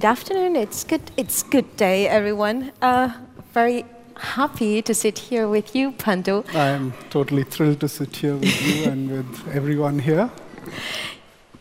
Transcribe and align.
Good 0.00 0.06
afternoon. 0.06 0.56
It's 0.56 0.82
good. 0.82 1.02
It's 1.18 1.42
good 1.42 1.76
day, 1.76 2.08
everyone. 2.08 2.72
Uh, 2.80 3.10
very 3.52 3.84
happy 4.16 4.80
to 4.80 4.94
sit 4.94 5.18
here 5.18 5.46
with 5.46 5.76
you, 5.76 5.92
Pandu. 5.92 6.42
I 6.54 6.68
am 6.68 6.94
totally 7.10 7.42
thrilled 7.44 7.80
to 7.80 7.88
sit 7.88 8.16
here 8.16 8.34
with 8.34 8.62
you 8.66 8.84
and 8.90 9.10
with 9.10 9.48
everyone 9.54 9.98
here. 9.98 10.30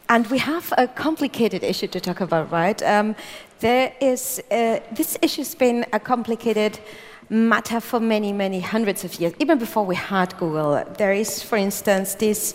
And 0.07 0.25
we 0.27 0.37
have 0.37 0.73
a 0.77 0.87
complicated 0.87 1.65
issue 1.65 1.87
to 1.87 1.99
talk 1.99 2.21
about, 2.21 2.49
right? 2.49 2.81
Um, 2.81 3.13
there 3.59 3.91
is 3.99 4.41
uh, 4.49 4.79
this 4.89 5.17
issue's 5.21 5.53
been 5.53 5.85
a 5.91 5.99
complicated 5.99 6.79
matter 7.29 7.81
for 7.81 7.99
many, 7.99 8.31
many 8.31 8.61
hundreds 8.61 9.03
of 9.03 9.19
years, 9.19 9.33
even 9.39 9.57
before 9.59 9.85
we 9.85 9.95
had 9.95 10.37
Google. 10.37 10.81
There 10.97 11.11
is, 11.11 11.43
for 11.43 11.57
instance, 11.57 12.15
this 12.15 12.53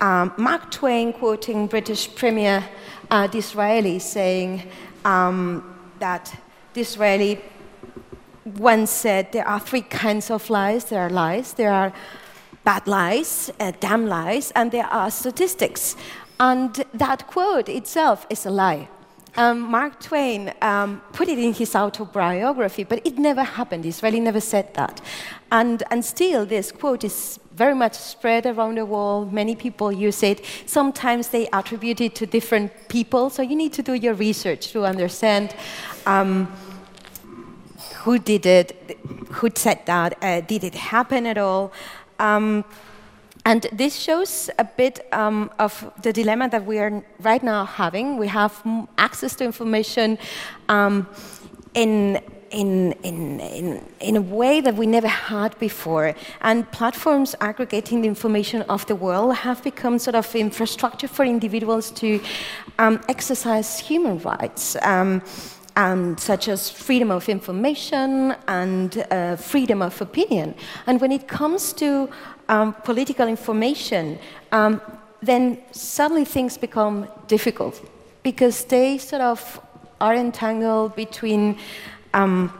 um, 0.00 0.32
Mark 0.36 0.70
Twain 0.70 1.12
quoting 1.12 1.66
British 1.66 2.14
Premier 2.14 2.62
uh, 3.10 3.26
Disraeli 3.26 3.98
saying 3.98 4.62
um, 5.06 5.62
that 6.00 6.34
Disraeli 6.74 7.40
once 8.44 8.90
said 8.90 9.32
there 9.32 9.46
are 9.46 9.60
three 9.60 9.82
kinds 9.82 10.30
of 10.30 10.50
lies. 10.50 10.84
There 10.84 11.00
are 11.00 11.10
lies, 11.10 11.54
there 11.54 11.72
are 11.72 11.92
bad 12.64 12.86
lies, 12.86 13.50
uh, 13.60 13.72
damn 13.80 14.06
lies, 14.06 14.50
and 14.54 14.70
there 14.72 14.86
are 14.86 15.10
statistics. 15.10 15.96
And 16.38 16.84
that 16.92 17.26
quote 17.28 17.68
itself 17.68 18.26
is 18.28 18.44
a 18.44 18.50
lie. 18.50 18.88
Um, 19.38 19.60
Mark 19.60 20.00
Twain 20.00 20.54
um, 20.62 21.02
put 21.12 21.28
it 21.28 21.38
in 21.38 21.52
his 21.52 21.76
autobiography, 21.76 22.84
but 22.84 23.06
it 23.06 23.18
never 23.18 23.42
happened. 23.42 23.82
Disraeli 23.82 24.18
never 24.18 24.40
said 24.40 24.72
that. 24.74 25.02
And, 25.52 25.82
and 25.90 26.02
still, 26.02 26.46
this 26.46 26.72
quote 26.72 27.04
is 27.04 27.38
very 27.54 27.74
much 27.74 27.94
spread 27.94 28.46
around 28.46 28.78
the 28.78 28.86
world. 28.86 29.34
Many 29.34 29.54
people 29.54 29.92
use 29.92 30.22
it. 30.22 30.42
Sometimes 30.64 31.28
they 31.28 31.48
attribute 31.52 32.00
it 32.00 32.14
to 32.14 32.26
different 32.26 32.72
people, 32.88 33.28
so 33.28 33.42
you 33.42 33.56
need 33.56 33.74
to 33.74 33.82
do 33.82 33.92
your 33.92 34.14
research 34.14 34.72
to 34.72 34.86
understand 34.86 35.54
um, 36.06 36.50
who 38.04 38.18
did 38.18 38.46
it, 38.46 38.98
who 39.30 39.50
said 39.54 39.84
that, 39.84 40.16
uh, 40.22 40.40
did 40.40 40.64
it 40.64 40.74
happen 40.74 41.26
at 41.26 41.36
all. 41.36 41.72
Um, 42.18 42.64
and 43.46 43.64
this 43.72 43.94
shows 43.94 44.50
a 44.58 44.64
bit 44.64 45.06
um, 45.12 45.52
of 45.60 45.92
the 46.02 46.12
dilemma 46.12 46.48
that 46.48 46.66
we 46.66 46.80
are 46.80 47.04
right 47.20 47.44
now 47.44 47.64
having. 47.64 48.18
We 48.18 48.26
have 48.26 48.60
access 48.98 49.36
to 49.36 49.44
information 49.44 50.18
um, 50.68 51.06
in, 51.72 52.20
in, 52.50 52.90
in, 53.04 53.38
in, 53.38 53.84
in 54.00 54.16
a 54.16 54.20
way 54.20 54.60
that 54.60 54.74
we 54.74 54.86
never 54.86 55.06
had 55.06 55.56
before. 55.60 56.16
And 56.40 56.68
platforms 56.72 57.36
aggregating 57.40 58.02
the 58.02 58.08
information 58.08 58.62
of 58.62 58.84
the 58.86 58.96
world 58.96 59.36
have 59.36 59.62
become 59.62 60.00
sort 60.00 60.16
of 60.16 60.34
infrastructure 60.34 61.06
for 61.06 61.24
individuals 61.24 61.92
to 61.92 62.20
um, 62.80 63.00
exercise 63.08 63.78
human 63.78 64.18
rights. 64.18 64.76
Um, 64.82 65.22
um, 65.76 66.16
such 66.16 66.48
as 66.48 66.70
freedom 66.70 67.10
of 67.10 67.28
information 67.28 68.34
and 68.48 69.06
uh, 69.10 69.36
freedom 69.36 69.82
of 69.82 70.00
opinion. 70.00 70.54
And 70.86 71.00
when 71.00 71.12
it 71.12 71.28
comes 71.28 71.74
to 71.74 72.08
um, 72.48 72.74
political 72.84 73.28
information, 73.28 74.18
um, 74.52 74.80
then 75.22 75.58
suddenly 75.72 76.24
things 76.24 76.58
become 76.58 77.08
difficult 77.26 77.80
because 78.22 78.64
they 78.64 78.98
sort 78.98 79.22
of 79.22 79.60
are 80.00 80.14
entangled 80.14 80.94
between 80.94 81.58
um, 82.14 82.52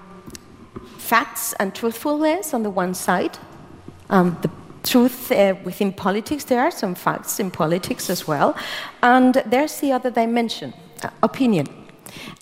facts 0.98 1.55
and 1.55 1.75
truthfulness 1.75 2.55
on 2.55 2.62
the 2.62 2.70
one 2.70 2.95
side. 2.95 3.39
Um, 4.11 4.37
the 4.42 4.51
truth 4.83 5.33
uh, 5.33 5.55
within 5.64 5.92
politics, 5.92 6.45
there 6.45 6.61
are 6.61 6.70
some 6.70 6.95
facts 6.95 7.41
in 7.41 7.51
politics 7.51 8.08
as 8.11 8.27
well. 8.27 8.57
And 9.02 9.42
there's 9.46 9.80
the 9.80 9.92
other 9.92 10.11
dimension, 10.11 10.73
uh, 11.02 11.11
opinion. 11.23 11.67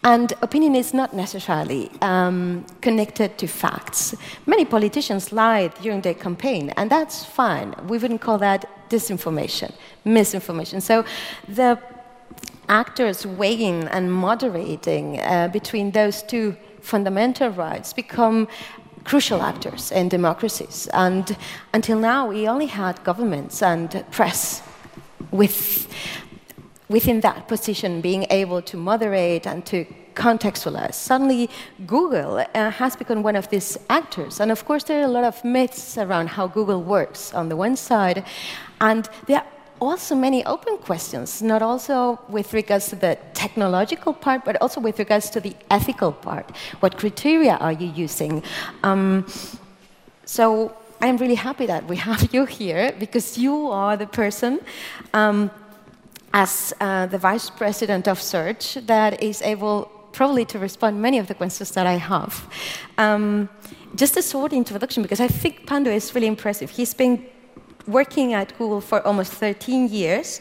And 0.02 0.32
opinion 0.42 0.74
is 0.74 0.92
not 0.92 1.12
necessarily 1.12 1.90
um, 2.00 2.64
connected 2.80 3.38
to 3.38 3.46
facts. 3.46 4.14
Many 4.46 4.64
politicians 4.64 5.32
lied 5.32 5.72
during 5.80 6.02
their 6.02 6.14
campaign, 6.14 6.70
and 6.76 6.90
that's 6.90 7.24
fine. 7.24 7.74
We 7.88 7.98
wouldn't 7.98 8.20
call 8.20 8.38
that 8.38 8.68
disinformation, 8.90 9.72
misinformation. 10.04 10.80
So 10.80 11.04
the 11.48 11.78
actors 12.68 13.26
weighing 13.26 13.84
and 13.88 14.12
moderating 14.12 15.20
uh, 15.20 15.48
between 15.48 15.90
those 15.90 16.22
two 16.22 16.56
fundamental 16.80 17.48
rights 17.50 17.92
become 17.92 18.48
crucial 19.04 19.42
actors 19.42 19.92
in 19.92 20.08
democracies. 20.08 20.88
And 20.92 21.36
until 21.72 21.98
now, 21.98 22.28
we 22.28 22.48
only 22.48 22.66
had 22.66 23.02
governments 23.04 23.62
and 23.62 24.04
press 24.10 24.62
with 25.30 25.88
within 26.88 27.20
that 27.20 27.48
position, 27.48 28.00
being 28.00 28.26
able 28.30 28.60
to 28.62 28.76
moderate 28.76 29.46
and 29.46 29.64
to 29.66 29.84
contextualize. 30.14 30.94
Suddenly, 30.94 31.50
Google 31.86 32.44
uh, 32.54 32.70
has 32.70 32.96
become 32.96 33.22
one 33.22 33.36
of 33.36 33.48
these 33.48 33.78
actors. 33.90 34.40
And 34.40 34.52
of 34.52 34.64
course, 34.64 34.84
there 34.84 35.00
are 35.00 35.04
a 35.04 35.08
lot 35.08 35.24
of 35.24 35.44
myths 35.44 35.98
around 35.98 36.28
how 36.28 36.46
Google 36.46 36.82
works 36.82 37.34
on 37.34 37.48
the 37.48 37.56
one 37.56 37.76
side. 37.76 38.24
And 38.80 39.08
there 39.26 39.38
are 39.38 39.46
also 39.80 40.14
many 40.14 40.44
open 40.44 40.78
questions, 40.78 41.42
not 41.42 41.62
also 41.62 42.20
with 42.28 42.52
regards 42.52 42.88
to 42.88 42.96
the 42.96 43.18
technological 43.34 44.12
part, 44.12 44.44
but 44.44 44.60
also 44.60 44.80
with 44.80 44.98
regards 44.98 45.30
to 45.30 45.40
the 45.40 45.54
ethical 45.70 46.12
part. 46.12 46.50
What 46.80 46.96
criteria 46.96 47.56
are 47.56 47.72
you 47.72 47.88
using? 47.88 48.42
Um, 48.82 49.26
so 50.24 50.76
I'm 51.00 51.16
really 51.18 51.34
happy 51.34 51.66
that 51.66 51.86
we 51.86 51.96
have 51.96 52.28
you 52.34 52.44
here 52.46 52.94
because 52.98 53.36
you 53.36 53.68
are 53.70 53.96
the 53.96 54.06
person 54.06 54.60
um, 55.12 55.50
as 56.34 56.74
uh, 56.80 57.06
the 57.06 57.16
vice 57.16 57.48
president 57.48 58.08
of 58.08 58.20
Search 58.20 58.74
that 58.86 59.22
is 59.22 59.40
able 59.42 59.84
probably 60.10 60.44
to 60.44 60.58
respond 60.58 61.00
many 61.00 61.18
of 61.18 61.28
the 61.28 61.34
questions 61.34 61.70
that 61.70 61.86
I 61.86 61.94
have. 61.94 62.48
Um, 62.98 63.48
just 63.94 64.16
a 64.16 64.22
short 64.22 64.52
introduction, 64.52 65.02
because 65.02 65.20
I 65.20 65.28
think 65.28 65.66
Pandu 65.66 65.90
is 65.90 66.12
really 66.14 66.26
impressive. 66.26 66.70
He's 66.70 66.92
been 66.92 67.24
working 67.86 68.34
at 68.34 68.58
Google 68.58 68.80
for 68.80 69.00
almost 69.06 69.32
13 69.32 69.88
years, 69.88 70.40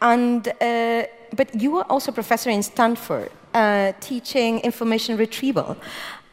and, 0.00 0.48
uh, 0.48 1.04
but 1.36 1.54
you 1.54 1.76
are 1.76 1.86
also 1.90 2.10
a 2.10 2.14
professor 2.14 2.48
in 2.48 2.62
Stanford, 2.62 3.30
uh, 3.52 3.92
teaching 4.00 4.60
information 4.60 5.18
retrieval. 5.18 5.76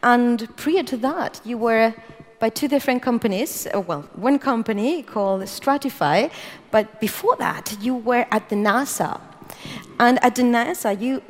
And 0.04 0.48
prior 0.56 0.84
to 0.84 0.98
that, 0.98 1.42
you 1.44 1.58
were 1.58 1.94
by 2.40 2.50
two 2.50 2.68
different 2.68 3.04
companies. 3.04 3.68
Uh, 3.68 3.82
well, 3.82 4.02
one 4.16 4.40
company 4.40 5.04
called 5.04 5.42
Stratify, 5.44 6.32
but 6.72 7.00
before 7.00 7.36
that, 7.38 7.78
you 7.82 7.96
were 7.96 8.26
at 8.32 8.50
the 8.50 8.56
NASA. 8.56 9.20
And 10.00 10.24
at 10.24 10.36
the 10.36 10.44
NASA, 10.44 11.00
you 11.00 11.22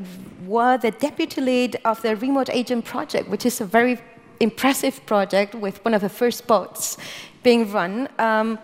were 0.46 0.78
the 0.78 0.91
deputy 0.91 1.41
lead 1.41 1.79
of 1.84 2.02
the 2.02 2.16
Remote 2.16 2.50
Agent 2.50 2.85
Project, 2.85 3.28
which 3.29 3.46
is 3.46 3.62
a 3.62 3.66
very 3.66 4.00
impressive 4.40 5.06
project 5.06 5.56
with 5.56 5.84
one 5.85 5.94
of 5.94 6.01
the 6.01 6.09
first 6.09 6.47
boats 6.47 6.97
being 7.44 7.72
run. 7.72 8.07
Um, 8.18 8.59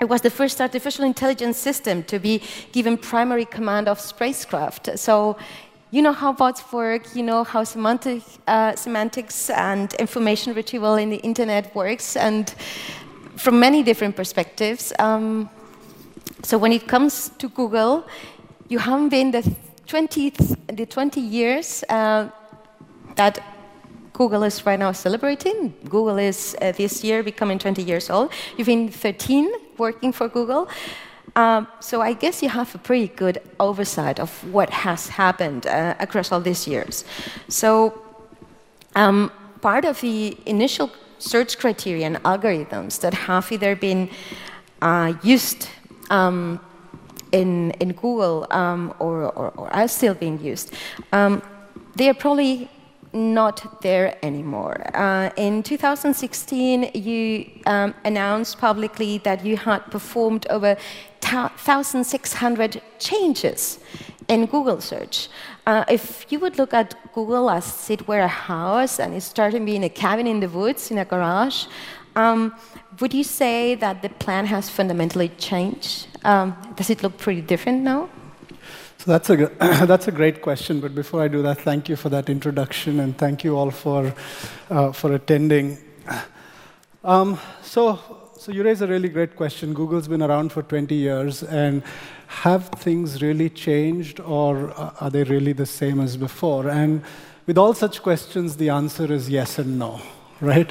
it 0.00 0.08
was 0.08 0.22
the 0.22 0.30
first 0.30 0.60
artificial 0.60 1.04
intelligence 1.04 1.58
system 1.58 2.02
to 2.04 2.18
be 2.18 2.42
given 2.72 2.96
primary 2.96 3.44
command 3.44 3.88
of 3.88 4.00
spacecraft. 4.00 4.98
So 4.98 5.36
you 5.90 6.00
know 6.02 6.12
how 6.12 6.32
bots 6.32 6.72
work, 6.72 7.14
you 7.14 7.22
know 7.22 7.44
how 7.44 7.64
semantic, 7.64 8.22
uh, 8.46 8.76
semantics 8.76 9.50
and 9.50 9.92
information 9.94 10.54
retrieval 10.54 10.94
in 10.94 11.10
the 11.10 11.18
internet 11.18 11.74
works, 11.74 12.16
and 12.16 12.54
from 13.36 13.58
many 13.58 13.82
different 13.82 14.16
perspectives. 14.16 14.92
Um, 14.98 15.50
so 16.42 16.58
when 16.58 16.72
it 16.72 16.86
comes 16.86 17.30
to 17.38 17.48
Google, 17.48 18.06
you 18.68 18.78
haven't 18.78 19.10
been 19.10 19.30
the 19.30 19.42
20, 19.86 20.30
the 20.72 20.86
20 20.86 21.20
years 21.20 21.84
uh, 21.88 22.28
that 23.16 23.40
Google 24.12 24.42
is 24.44 24.64
right 24.66 24.78
now 24.78 24.92
celebrating. 24.92 25.74
Google 25.88 26.18
is 26.18 26.56
uh, 26.60 26.72
this 26.72 27.02
year 27.02 27.22
becoming 27.22 27.58
20 27.58 27.82
years 27.82 28.10
old. 28.10 28.30
You've 28.56 28.66
been 28.66 28.88
13 28.90 29.50
working 29.78 30.12
for 30.12 30.28
Google. 30.28 30.68
Um, 31.36 31.66
so 31.80 32.00
I 32.00 32.12
guess 32.12 32.42
you 32.42 32.48
have 32.48 32.74
a 32.74 32.78
pretty 32.78 33.08
good 33.08 33.40
oversight 33.58 34.18
of 34.20 34.30
what 34.52 34.70
has 34.70 35.08
happened 35.08 35.66
uh, 35.66 35.94
across 35.98 36.32
all 36.32 36.40
these 36.40 36.66
years. 36.66 37.04
So 37.48 38.00
um, 38.94 39.30
part 39.60 39.84
of 39.84 40.00
the 40.00 40.36
initial 40.46 40.90
search 41.18 41.58
criteria 41.58 42.06
and 42.06 42.16
algorithms 42.22 43.00
that 43.00 43.14
have 43.14 43.50
either 43.52 43.76
been 43.76 44.10
uh, 44.82 45.14
used 45.22 45.68
um, 46.10 46.60
in, 47.32 47.70
in 47.72 47.92
Google 47.92 48.46
um, 48.50 48.92
or, 48.98 49.32
or, 49.32 49.50
or, 49.56 49.72
are 49.72 49.88
still 49.88 50.14
being 50.14 50.40
used, 50.40 50.74
um, 51.12 51.42
they 51.96 52.08
are 52.08 52.14
probably 52.14 52.68
not 53.12 53.82
there 53.82 54.16
anymore. 54.22 54.82
Uh, 54.94 55.30
in 55.36 55.62
2016, 55.62 56.90
you 56.94 57.50
um, 57.66 57.94
announced 58.04 58.58
publicly 58.58 59.18
that 59.18 59.44
you 59.44 59.56
had 59.56 59.80
performed 59.90 60.46
over 60.48 60.76
1,600 61.22 62.80
changes 62.98 63.78
in 64.28 64.46
Google 64.46 64.80
search. 64.80 65.28
Uh, 65.66 65.84
if 65.88 66.26
you 66.30 66.38
would 66.38 66.56
look 66.56 66.72
at 66.72 66.94
Google 67.12 67.50
as 67.50 67.90
it 67.90 68.06
were 68.06 68.20
a 68.20 68.28
house 68.28 69.00
and 69.00 69.14
it 69.14 69.22
started 69.22 69.64
being 69.64 69.84
a 69.84 69.88
cabin 69.88 70.26
in 70.26 70.40
the 70.40 70.48
woods, 70.48 70.90
in 70.90 70.98
a 70.98 71.04
garage, 71.04 71.66
um, 72.16 72.54
would 72.98 73.14
you 73.14 73.24
say 73.24 73.74
that 73.76 74.02
the 74.02 74.08
plan 74.08 74.46
has 74.46 74.68
fundamentally 74.68 75.28
changed? 75.38 76.08
Um, 76.24 76.56
does 76.76 76.90
it 76.90 77.02
look 77.02 77.18
pretty 77.18 77.40
different 77.40 77.82
now? 77.82 78.08
So 78.98 79.12
that's 79.12 79.30
a, 79.30 79.36
that's 79.86 80.08
a 80.08 80.12
great 80.12 80.42
question. 80.42 80.80
But 80.80 80.94
before 80.94 81.22
I 81.22 81.28
do 81.28 81.40
that, 81.42 81.60
thank 81.60 81.88
you 81.88 81.96
for 81.96 82.08
that 82.08 82.28
introduction 82.28 83.00
and 83.00 83.16
thank 83.16 83.44
you 83.44 83.56
all 83.56 83.70
for, 83.70 84.12
uh, 84.68 84.92
for 84.92 85.14
attending. 85.14 85.78
Um, 87.02 87.38
so, 87.62 87.98
so 88.38 88.52
you 88.52 88.62
raise 88.62 88.82
a 88.82 88.86
really 88.86 89.08
great 89.08 89.36
question. 89.36 89.72
Google's 89.72 90.08
been 90.08 90.22
around 90.22 90.52
for 90.52 90.62
20 90.62 90.94
years, 90.94 91.42
and 91.42 91.82
have 92.26 92.68
things 92.68 93.22
really 93.22 93.48
changed, 93.48 94.20
or 94.20 94.72
are 94.72 95.10
they 95.10 95.24
really 95.24 95.52
the 95.52 95.66
same 95.66 96.00
as 96.00 96.16
before? 96.16 96.68
And 96.68 97.02
with 97.46 97.56
all 97.56 97.72
such 97.72 98.02
questions, 98.02 98.56
the 98.56 98.68
answer 98.68 99.10
is 99.10 99.30
yes 99.30 99.58
and 99.58 99.78
no, 99.78 100.00
right? 100.40 100.70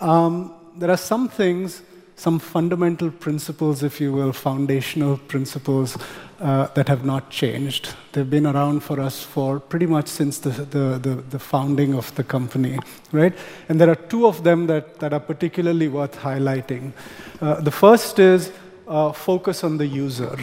Um, 0.00 0.54
there 0.78 0.90
are 0.90 0.96
some 0.96 1.28
things, 1.28 1.82
some 2.14 2.38
fundamental 2.38 3.10
principles, 3.10 3.82
if 3.82 4.00
you 4.00 4.12
will, 4.12 4.32
foundational 4.32 5.16
principles 5.16 5.96
uh, 6.40 6.68
that 6.74 6.88
have 6.88 7.04
not 7.04 7.30
changed. 7.30 7.94
They've 8.12 8.28
been 8.28 8.46
around 8.46 8.80
for 8.80 9.00
us 9.00 9.22
for 9.22 9.58
pretty 9.58 9.86
much 9.86 10.06
since 10.06 10.38
the, 10.38 10.50
the, 10.50 10.98
the, 10.98 11.14
the, 11.30 11.38
founding 11.38 11.94
of 11.94 12.14
the 12.14 12.22
company, 12.22 12.78
right? 13.10 13.34
And 13.68 13.80
there 13.80 13.90
are 13.90 13.96
two 13.96 14.26
of 14.26 14.44
them 14.44 14.66
that, 14.68 15.00
that 15.00 15.12
are 15.12 15.20
particularly 15.20 15.88
worth 15.88 16.16
highlighting. 16.16 16.92
Uh, 17.40 17.60
the 17.60 17.72
first 17.72 18.18
is 18.20 18.52
uh, 18.86 19.12
focus 19.12 19.64
on 19.64 19.78
the 19.78 19.86
user. 19.86 20.38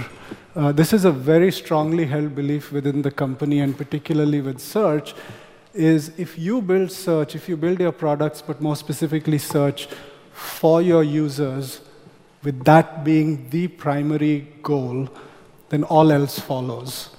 Uh, 0.53 0.71
this 0.71 0.91
is 0.91 1.05
a 1.05 1.11
very 1.11 1.51
strongly 1.51 2.05
held 2.05 2.35
belief 2.35 2.71
within 2.71 3.01
the 3.01 3.11
company, 3.11 3.59
and 3.59 3.77
particularly 3.77 4.41
with 4.41 4.59
search, 4.59 5.13
is 5.73 6.11
if 6.17 6.37
you 6.37 6.61
build 6.61 6.91
search, 6.91 7.35
if 7.35 7.49
you 7.49 7.57
build 7.57 7.79
your 7.79 7.91
products, 7.91 8.41
but 8.41 8.61
more 8.61 8.75
specifically 8.75 9.37
search 9.37 9.87
for 10.35 10.81
your 10.81 11.01
users, 11.01 11.79
with 12.43 12.65
that 12.65 13.05
being 13.05 13.49
the 13.49 13.69
primary 13.69 14.47
goal, 14.61 15.07
then 15.69 15.83
all 15.85 16.11
else 16.11 16.37
follows. 16.37 17.09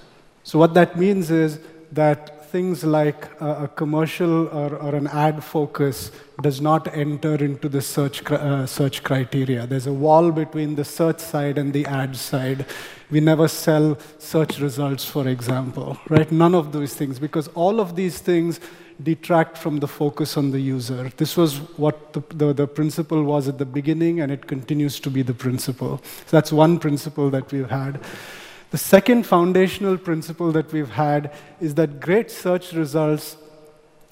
So, 0.44 0.58
what 0.58 0.74
that 0.74 0.98
means 0.98 1.30
is 1.30 1.58
that 1.92 2.50
things 2.50 2.84
like 2.84 3.28
a, 3.40 3.68
commercial 3.74 4.48
or, 4.48 4.76
or, 4.76 4.94
an 4.94 5.06
ad 5.08 5.42
focus 5.42 6.12
does 6.42 6.60
not 6.60 6.94
enter 6.94 7.34
into 7.34 7.68
the 7.68 7.80
search, 7.80 8.22
uh, 8.30 8.66
search 8.66 9.02
criteria. 9.02 9.66
There's 9.66 9.86
a 9.86 9.92
wall 9.92 10.30
between 10.30 10.76
the 10.76 10.84
search 10.84 11.18
side 11.18 11.58
and 11.58 11.72
the 11.72 11.86
ad 11.86 12.16
side. 12.16 12.66
We 13.10 13.20
never 13.20 13.48
sell 13.48 13.98
search 14.18 14.60
results, 14.60 15.04
for 15.04 15.26
example, 15.26 15.98
right? 16.08 16.30
None 16.30 16.54
of 16.54 16.72
those 16.72 16.94
things, 16.94 17.18
because 17.18 17.48
all 17.48 17.80
of 17.80 17.96
these 17.96 18.18
things 18.18 18.60
detract 19.02 19.58
from 19.58 19.80
the 19.80 19.88
focus 19.88 20.36
on 20.36 20.50
the 20.50 20.60
user. 20.60 21.10
This 21.16 21.36
was 21.36 21.58
what 21.78 22.12
the, 22.12 22.22
the, 22.34 22.52
the, 22.52 22.66
principle 22.66 23.22
was 23.22 23.46
at 23.48 23.58
the 23.58 23.66
beginning, 23.66 24.20
and 24.20 24.32
it 24.32 24.46
continues 24.46 24.98
to 25.00 25.10
be 25.10 25.22
the 25.22 25.34
principle. 25.34 26.00
So 26.26 26.36
that's 26.36 26.52
one 26.52 26.78
principle 26.78 27.30
that 27.30 27.52
we've 27.52 27.68
had. 27.68 28.00
The 28.70 28.78
second 28.78 29.26
foundational 29.26 29.96
principle 29.98 30.50
that 30.52 30.72
we've 30.72 30.90
had 30.90 31.32
is 31.60 31.74
that 31.74 32.00
great 32.00 32.30
search 32.30 32.72
results 32.72 33.36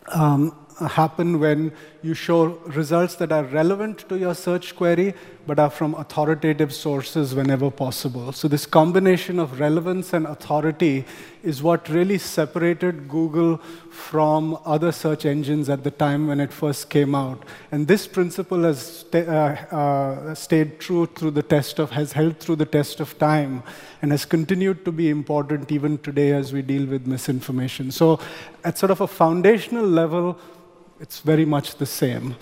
um, 0.09 0.55
happen 0.81 1.39
when 1.39 1.73
you 2.03 2.15
show 2.15 2.47
results 2.67 3.15
that 3.17 3.33
are 3.33 3.45
relevant 3.45 4.09
to 4.09 4.19
your 4.19 4.35
search 4.35 4.75
query 4.75 5.15
but 5.47 5.59
are 5.59 5.71
from 5.71 5.95
authoritative 5.95 6.73
sources 6.73 7.35
whenever 7.35 7.71
possible. 7.71 8.33
So, 8.33 8.49
this 8.49 8.67
combination 8.67 9.39
of 9.39 9.61
relevance 9.61 10.13
and 10.13 10.27
authority 10.27 11.05
is 11.43 11.63
what 11.63 11.89
really 11.89 12.19
separated 12.19 13.09
Google 13.09 13.61
from 13.95 14.59
other 14.65 14.91
search 14.91 15.25
engines 15.25 15.69
at 15.69 15.85
the 15.85 15.91
time 15.91 16.27
when 16.27 16.41
it 16.41 16.53
first 16.53 16.91
came 16.91 17.15
out. 17.15 17.43
And 17.71 17.87
this 17.87 18.07
principle 18.07 18.65
has 18.65 18.79
sta 19.01 19.21
uh, 19.21 19.77
uh, 19.77 20.35
stayed 20.35 20.81
true 20.81 21.07
through 21.07 21.31
the 21.31 21.43
test 21.43 21.79
of, 21.79 21.91
has 21.91 22.13
held 22.13 22.39
through 22.41 22.57
the 22.57 22.67
test 22.67 23.01
of 23.01 23.17
time, 23.19 23.63
and 24.03 24.11
has 24.11 24.25
continued 24.25 24.85
to 24.85 24.93
be 24.93 25.09
important 25.11 25.71
even 25.71 25.99
today 25.99 26.33
as 26.33 26.53
we 26.53 26.63
deal 26.63 26.87
with 26.87 27.07
misinformation. 27.07 27.91
So, 27.93 28.19
at 28.65 28.79
sort 28.79 28.91
of 28.91 29.01
a 29.01 29.07
foundational 29.07 29.87
level, 29.87 30.39
it's 31.01 31.21
very 31.21 31.45
much 31.45 31.77
the 31.77 31.87
same. 31.87 32.37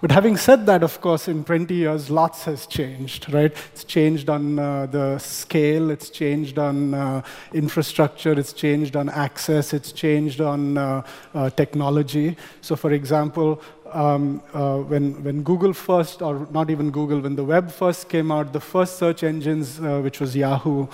But 0.00 0.12
having 0.12 0.36
said 0.36 0.64
that, 0.66 0.84
of 0.84 1.00
course, 1.00 1.26
in 1.26 1.42
20 1.42 1.74
years, 1.74 2.08
lots 2.08 2.44
has 2.44 2.66
changed, 2.66 3.32
right? 3.32 3.52
It's 3.72 3.82
changed 3.82 4.30
on 4.30 4.56
uh, 4.56 4.86
the 4.86 5.18
scale, 5.18 5.90
it's 5.90 6.08
changed 6.08 6.56
on 6.56 6.94
uh, 6.94 7.22
infrastructure, 7.52 8.32
it's 8.38 8.52
changed 8.52 8.94
on 8.94 9.08
access, 9.08 9.72
it's 9.72 9.90
changed 9.90 10.40
on 10.40 10.78
uh, 10.78 11.02
uh 11.34 11.50
technology. 11.50 12.36
So, 12.60 12.76
for 12.76 12.92
example, 12.92 13.60
um, 13.92 14.40
uh, 14.54 14.76
when, 14.76 15.20
when 15.24 15.42
Google 15.42 15.72
first, 15.72 16.22
or 16.22 16.46
not 16.52 16.70
even 16.70 16.92
Google, 16.92 17.20
when 17.20 17.34
the 17.34 17.44
web 17.44 17.72
first 17.72 18.08
came 18.08 18.30
out, 18.30 18.52
the 18.52 18.60
first 18.60 18.98
search 18.98 19.24
engines, 19.24 19.80
uh, 19.80 20.00
which 20.00 20.20
was 20.20 20.36
Yahoo, 20.36 20.86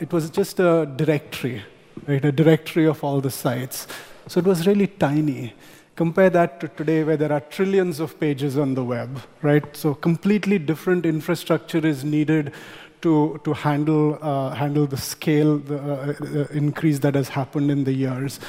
it 0.00 0.12
was 0.12 0.28
just 0.30 0.58
a 0.58 0.86
directory, 0.96 1.62
right? 2.08 2.24
A 2.24 2.32
directory 2.32 2.86
of 2.86 3.04
all 3.04 3.20
the 3.20 3.30
sites. 3.30 3.86
So 4.26 4.40
it 4.40 4.44
was 4.44 4.66
really 4.66 4.88
tiny. 4.88 5.54
Compare 5.96 6.28
that 6.28 6.60
to 6.60 6.68
today 6.68 7.02
where 7.04 7.16
there 7.16 7.32
are 7.32 7.40
trillions 7.40 8.00
of 8.00 8.20
pages 8.20 8.58
on 8.58 8.74
the 8.74 8.84
web, 8.84 9.18
right? 9.40 9.64
So 9.74 9.94
completely 9.94 10.58
different 10.58 11.06
infrastructure 11.06 11.78
is 11.86 12.04
needed 12.04 12.52
to, 13.00 13.40
to 13.44 13.54
handle, 13.54 14.18
uh, 14.20 14.50
handle 14.50 14.86
the 14.86 14.98
scale, 14.98 15.56
the 15.56 15.78
uh, 15.78 16.46
increase 16.52 16.98
that 16.98 17.14
has 17.14 17.30
happened 17.30 17.70
in 17.70 17.84
the 17.84 17.92
years. 17.92 18.40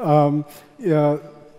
Um, 0.00 0.44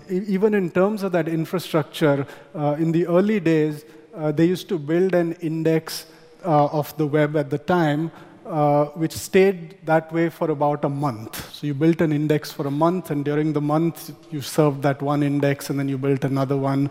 even 0.10 0.54
in 0.54 0.70
terms 0.70 1.04
of 1.04 1.14
that 1.14 1.30
infrastructure, 1.30 2.28
uh, 2.54 2.76
in 2.78 2.92
the 2.92 3.08
early 3.08 3.40
days, 3.40 3.86
uh, 4.16 4.34
they 4.34 4.46
used 4.46 4.68
to 4.68 4.78
build 4.78 5.16
an 5.16 5.34
index 5.34 6.08
uh, 6.44 6.66
of 6.68 6.96
the 6.98 7.08
web 7.08 7.38
at 7.38 7.50
the 7.50 7.58
time 7.58 8.12
uh, 8.48 8.86
which 8.96 9.12
stayed 9.12 9.78
that 9.86 10.12
way 10.12 10.30
for 10.30 10.52
about 10.52 10.86
a 10.86 10.90
month. 10.90 11.54
So 11.54 11.68
you 11.68 11.74
built 11.74 12.02
an 12.02 12.12
index 12.12 12.52
for 12.52 12.68
a 12.68 12.72
month, 12.72 13.12
and 13.12 13.24
during 13.24 13.54
the 13.54 13.62
month, 13.62 14.12
you 14.32 14.42
served 14.42 14.82
that 14.84 15.02
one 15.02 15.22
index, 15.24 15.70
and 15.70 15.80
then 15.80 15.90
you 15.90 15.98
built 15.98 16.24
another 16.24 16.58
one. 16.58 16.90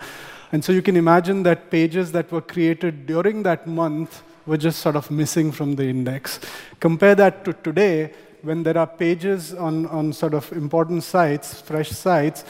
And 0.53 0.65
so 0.65 0.73
you 0.73 0.83
can 0.83 0.97
imagine 0.97 1.43
that 1.45 1.71
pages 1.71 2.13
that 2.13 2.31
were 2.31 2.41
created 2.41 3.07
during 3.07 3.43
that 3.45 3.67
month 3.67 4.23
were 4.47 4.57
just 4.57 4.81
sort 4.81 4.97
of 4.97 5.11
missing 5.11 5.51
from 5.51 5.75
the 5.75 5.85
index. 5.85 6.41
Compare 6.79 7.15
that 7.17 7.45
to 7.45 7.53
today, 7.53 8.13
when 8.43 8.63
there 8.63 8.79
are 8.79 8.87
pages 8.87 9.55
on, 9.55 9.87
on 9.87 10.13
sort 10.13 10.35
of 10.35 10.53
important 10.53 11.03
sites, 11.03 11.61
fresh 11.61 11.91
sites, 11.91 12.45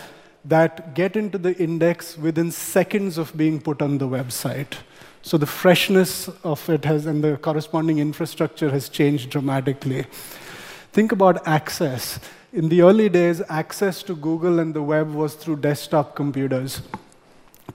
that 0.44 0.94
get 0.94 1.16
into 1.16 1.38
the 1.38 1.56
index 1.56 2.16
within 2.18 2.50
seconds 2.50 3.18
of 3.18 3.36
being 3.36 3.60
put 3.60 3.82
on 3.82 3.98
the 3.98 4.06
website. 4.06 4.75
So 5.26 5.37
the 5.37 5.45
freshness 5.45 6.28
of 6.45 6.71
it 6.71 6.85
has, 6.85 7.04
and 7.04 7.25
the 7.25 7.37
corresponding 7.37 7.99
infrastructure 7.99 8.71
has 8.71 8.88
changed 8.88 9.28
dramatically. 9.30 10.06
Think 10.92 11.11
about 11.11 11.45
access. 11.49 12.21
In 12.52 12.68
the 12.68 12.83
early 12.83 13.09
days, 13.09 13.42
access 13.49 14.04
to 14.04 14.14
Google 14.14 14.61
and 14.61 14.73
the 14.73 14.83
web 14.83 15.12
was 15.12 15.35
through 15.35 15.56
desktop 15.56 16.14
computers. 16.14 16.80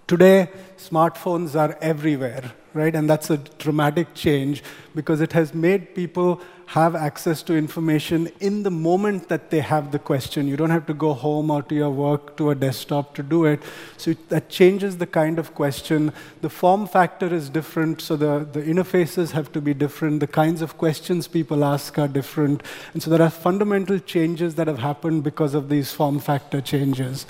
Today, 0.07 0.47
smartphones 0.77 1.53
are 1.59 1.77
everywhere, 1.81 2.53
right? 2.73 2.95
And 2.95 3.09
that's 3.09 3.29
a 3.29 3.35
dramatic 3.35 4.13
change 4.13 4.63
because 4.95 5.19
it 5.19 5.33
has 5.33 5.53
made 5.53 5.93
people 5.93 6.39
have 6.71 6.95
access 6.95 7.43
to 7.43 7.53
information 7.53 8.29
in 8.39 8.63
the 8.63 8.71
moment 8.71 9.27
that 9.27 9.49
they 9.49 9.59
have 9.59 9.91
the 9.91 9.99
question. 9.99 10.47
You 10.47 10.55
don't 10.55 10.69
have 10.69 10.85
to 10.85 10.93
go 10.93 11.13
home 11.13 11.51
or 11.51 11.61
to 11.63 11.75
your 11.75 11.89
work 11.89 12.37
to 12.37 12.49
a 12.49 12.55
desktop 12.55 13.13
to 13.15 13.23
do 13.23 13.43
it. 13.43 13.59
So 13.97 14.13
that 14.29 14.47
changes 14.47 14.97
the 14.97 15.05
kind 15.05 15.37
of 15.37 15.53
question. 15.53 16.13
The 16.39 16.49
form 16.49 16.87
factor 16.87 17.33
is 17.33 17.49
different, 17.49 17.99
so 17.99 18.15
the, 18.15 18.47
the 18.53 18.61
interfaces 18.61 19.31
have 19.31 19.51
to 19.51 19.59
be 19.59 19.73
different. 19.73 20.21
The 20.21 20.27
kinds 20.27 20.61
of 20.61 20.77
questions 20.77 21.27
people 21.27 21.65
ask 21.65 21.99
are 21.99 22.07
different. 22.07 22.63
And 22.93 23.03
so 23.03 23.09
there 23.09 23.21
are 23.21 23.29
fundamental 23.29 23.99
changes 23.99 24.55
that 24.55 24.67
have 24.67 24.79
happened 24.79 25.25
because 25.25 25.53
of 25.53 25.67
these 25.67 25.91
form 25.91 26.19
factor 26.19 26.61
changes. 26.61 27.25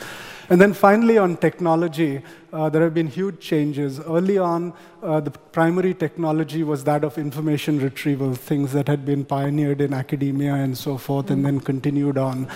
And 0.52 0.60
then 0.60 0.74
finally, 0.74 1.18
on 1.18 1.38
technology, 1.38 2.22
uh, 2.52 2.68
there 2.68 2.82
have 2.82 2.94
been 2.94 3.08
huge 3.08 3.40
changes. 3.40 4.02
Early 4.02 4.38
on, 4.38 4.74
uh, 5.02 5.22
the 5.22 5.32
primary 5.32 5.94
technology 5.94 6.62
was 6.62 6.84
that 6.84 7.06
of 7.06 7.18
information 7.18 7.80
retrieval, 7.80 8.36
things 8.36 8.74
that 8.74 8.90
had 8.90 9.06
been 9.06 9.24
pioneered 9.24 9.80
in 9.80 9.94
academia 9.94 10.56
and 10.56 10.78
so 10.78 10.98
forth, 10.98 11.28
mm. 11.28 11.36
and 11.36 11.46
then 11.46 11.62
continued 11.62 12.18
on. 12.18 12.50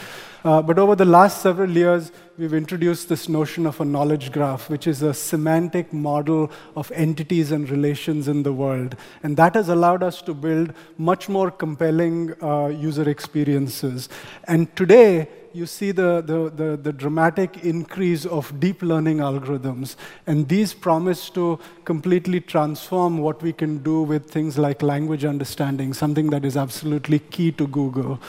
Uh, 0.44 0.62
but 0.62 0.78
over 0.78 0.94
the 0.94 1.06
last 1.06 1.42
several 1.42 1.70
years, 1.70 2.12
we've 2.38 2.54
introduced 2.54 3.08
this 3.08 3.30
notion 3.30 3.66
of 3.66 3.80
a 3.80 3.86
knowledge 3.86 4.34
graph, 4.34 4.70
which 4.70 4.88
is 4.88 5.02
a 5.02 5.14
semantic 5.14 5.94
model 5.94 6.52
of 6.76 6.92
entities 6.92 7.54
and 7.54 7.70
relations 7.70 8.28
in 8.28 8.44
the 8.44 8.52
world. 8.52 8.98
And 9.24 9.38
that 9.38 9.56
has 9.56 9.70
allowed 9.70 10.04
us 10.04 10.22
to 10.24 10.34
build 10.34 10.74
much 10.98 11.30
more 11.30 11.50
compelling 11.50 12.36
uh, 12.44 12.68
user 12.68 13.10
experiences. 13.10 14.10
And 14.50 14.76
today, 14.76 15.30
you 15.56 15.66
see 15.66 15.92
the, 15.92 16.22
the, 16.22 16.50
the, 16.50 16.78
the, 16.78 16.92
dramatic 16.92 17.64
increase 17.64 18.26
of 18.26 18.60
deep 18.60 18.82
learning 18.82 19.18
algorithms. 19.18 19.96
And 20.28 20.48
these 20.50 20.74
promise 20.74 21.30
to 21.32 21.60
completely 21.86 22.42
transform 22.42 23.20
what 23.20 23.42
we 23.42 23.54
can 23.54 23.78
do 23.78 24.02
with 24.02 24.30
things 24.30 24.58
like 24.58 24.82
language 24.82 25.24
understanding, 25.24 25.94
something 25.94 26.30
that 26.32 26.44
is 26.44 26.58
absolutely 26.58 27.20
key 27.20 27.52
to 27.54 27.68
Google. 27.68 28.20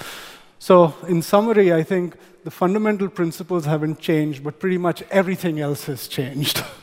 So, 0.61 0.95
in 1.09 1.21
summary, 1.21 1.73
I 1.75 1.83
think 1.83 2.16
the 2.45 2.50
fundamental 2.50 3.09
principles 3.09 3.64
haven't 3.64 3.99
changed, 3.99 4.45
but 4.45 4.61
pretty 4.61 4.78
much 4.78 5.02
everything 5.11 5.61
else 5.61 5.85
has 5.87 6.09
changed. 6.09 6.62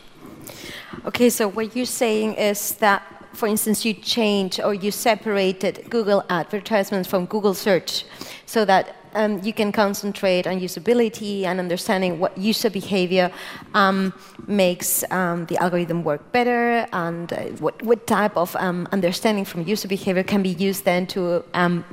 Okay, 1.05 1.29
so 1.29 1.49
what 1.49 1.75
you're 1.75 1.85
saying 1.87 2.35
is 2.35 2.75
that 2.75 3.01
for 3.33 3.47
instance, 3.47 3.83
you 3.83 3.93
change 3.95 4.59
or 4.59 4.73
you 4.73 4.91
separated 4.91 5.89
Google 5.89 6.23
advertisements 6.29 7.09
from 7.09 7.25
Google 7.25 7.55
search 7.55 8.05
so 8.45 8.63
that 8.65 8.95
um, 9.15 9.41
you 9.43 9.53
can 9.53 9.71
concentrate 9.71 10.47
on 10.47 10.59
usability 10.59 11.43
and 11.43 11.59
understanding 11.59 12.19
what 12.19 12.37
user 12.37 12.69
behavior 12.69 13.31
um, 13.73 14.13
makes 14.47 15.03
um, 15.11 15.45
the 15.45 15.57
algorithm 15.57 16.03
work 16.03 16.31
better 16.31 16.87
and 16.93 17.33
uh, 17.33 17.37
what, 17.59 17.81
what, 17.83 18.05
type 18.07 18.35
of 18.37 18.55
um, 18.57 18.87
understanding 18.91 19.45
from 19.45 19.63
user 19.63 19.87
behavior 19.87 20.23
can 20.23 20.41
be 20.43 20.49
used 20.49 20.85
then 20.85 21.07
to 21.07 21.43
um, 21.53 21.85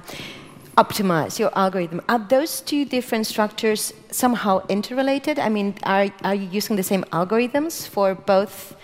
optimize 0.77 1.39
your 1.39 1.57
algorithm. 1.57 2.00
Are 2.09 2.19
those 2.19 2.61
two 2.61 2.85
different 2.85 3.27
structures 3.27 3.93
somehow 4.11 4.67
interrelated? 4.69 5.39
I 5.39 5.49
mean, 5.49 5.75
are, 5.85 6.09
are 6.25 6.35
you 6.35 6.49
using 6.50 6.77
the 6.77 6.83
same 6.83 7.05
algorithms 7.12 7.87
for 7.87 8.15
both 8.15 8.75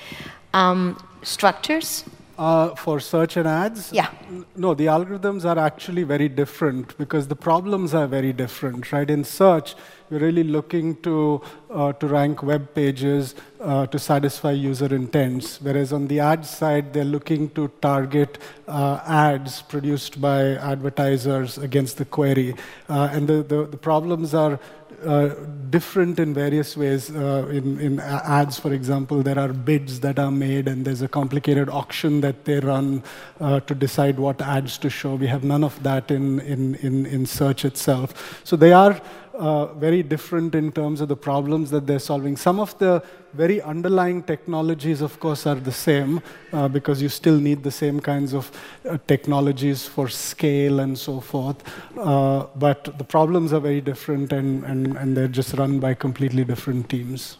structures? 1.22 2.04
Uh, 2.38 2.74
for 2.74 3.00
search 3.00 3.38
and 3.38 3.48
ads? 3.48 3.90
Yeah. 3.92 4.10
No, 4.54 4.74
the 4.74 4.86
algorithms 4.86 5.46
are 5.46 5.58
actually 5.58 6.02
very 6.02 6.28
different 6.28 6.96
because 6.98 7.28
the 7.28 7.34
problems 7.34 7.94
are 7.94 8.06
very 8.06 8.34
different, 8.34 8.92
right? 8.92 9.08
In 9.08 9.24
search, 9.24 9.74
we're 10.10 10.18
really 10.18 10.44
looking 10.44 10.96
to, 10.96 11.40
uh, 11.70 11.94
to 11.94 12.06
rank 12.06 12.42
web 12.42 12.74
pages 12.74 13.34
uh, 13.60 13.86
to 13.86 13.98
satisfy 13.98 14.52
user 14.52 14.94
intents, 14.94 15.62
whereas 15.62 15.94
on 15.94 16.08
the 16.08 16.20
ad 16.20 16.44
side, 16.44 16.92
they're 16.92 17.04
looking 17.04 17.48
to 17.50 17.68
target 17.80 18.38
uh, 18.68 19.00
ads 19.06 19.62
produced 19.62 20.20
by 20.20 20.56
advertisers 20.56 21.56
against 21.56 21.96
the 21.96 22.04
query. 22.04 22.54
Uh, 22.88 23.08
and 23.12 23.26
the, 23.28 23.42
the, 23.44 23.66
the 23.66 23.78
problems 23.78 24.34
are 24.34 24.60
uh, 25.04 25.34
different 25.70 26.18
in 26.18 26.32
various 26.32 26.76
ways. 26.76 27.10
Uh, 27.10 27.46
in, 27.50 27.80
in 27.80 28.00
ads, 28.00 28.58
for 28.58 28.72
example, 28.72 29.22
there 29.22 29.38
are 29.38 29.52
bids 29.52 30.00
that 30.00 30.18
are 30.18 30.30
made, 30.30 30.68
and 30.68 30.84
there's 30.84 31.02
a 31.02 31.08
complicated 31.08 31.68
auction 31.68 32.20
that 32.20 32.44
they 32.44 32.60
run 32.60 33.02
uh, 33.40 33.60
to 33.60 33.74
decide 33.74 34.18
what 34.18 34.40
ads 34.40 34.78
to 34.78 34.90
show. 34.90 35.14
We 35.14 35.26
have 35.26 35.44
none 35.44 35.64
of 35.64 35.82
that 35.82 36.10
in, 36.10 36.40
in, 36.40 36.76
in, 36.76 37.06
in 37.06 37.26
search 37.26 37.64
itself. 37.64 38.40
So 38.44 38.56
they 38.56 38.72
are 38.72 39.00
uh, 39.38 39.66
very 39.74 40.02
different 40.02 40.54
in 40.54 40.72
terms 40.72 41.00
of 41.00 41.08
the 41.08 41.16
problems 41.16 41.70
that 41.70 41.86
they're 41.86 41.98
solving. 41.98 42.36
Some 42.36 42.58
of 42.58 42.76
the 42.78 43.02
very 43.34 43.60
underlying 43.60 44.22
technologies, 44.22 45.00
of 45.02 45.18
course, 45.20 45.46
are 45.46 45.54
the 45.54 45.72
same 45.72 46.20
uh, 46.52 46.68
because 46.68 47.02
you 47.02 47.08
still 47.08 47.38
need 47.38 47.62
the 47.62 47.70
same 47.70 48.00
kinds 48.00 48.32
of 48.34 48.50
uh, 48.88 48.98
technologies 49.06 49.86
for 49.86 50.08
scale 50.08 50.80
and 50.80 50.98
so 50.98 51.20
forth. 51.20 51.62
Uh, 51.98 52.46
but 52.56 52.96
the 52.98 53.04
problems 53.04 53.52
are 53.52 53.60
very 53.60 53.80
different 53.80 54.32
and, 54.32 54.64
and, 54.64 54.96
and 54.96 55.16
they're 55.16 55.28
just 55.28 55.54
run 55.54 55.78
by 55.78 55.94
completely 55.94 56.44
different 56.44 56.88
teams. 56.88 57.38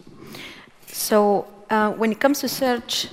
So, 0.87 1.49
uh, 1.71 1.93
when 1.93 2.13
it 2.13 2.21
comes 2.21 2.41
to 2.41 2.49
search, 2.49 3.09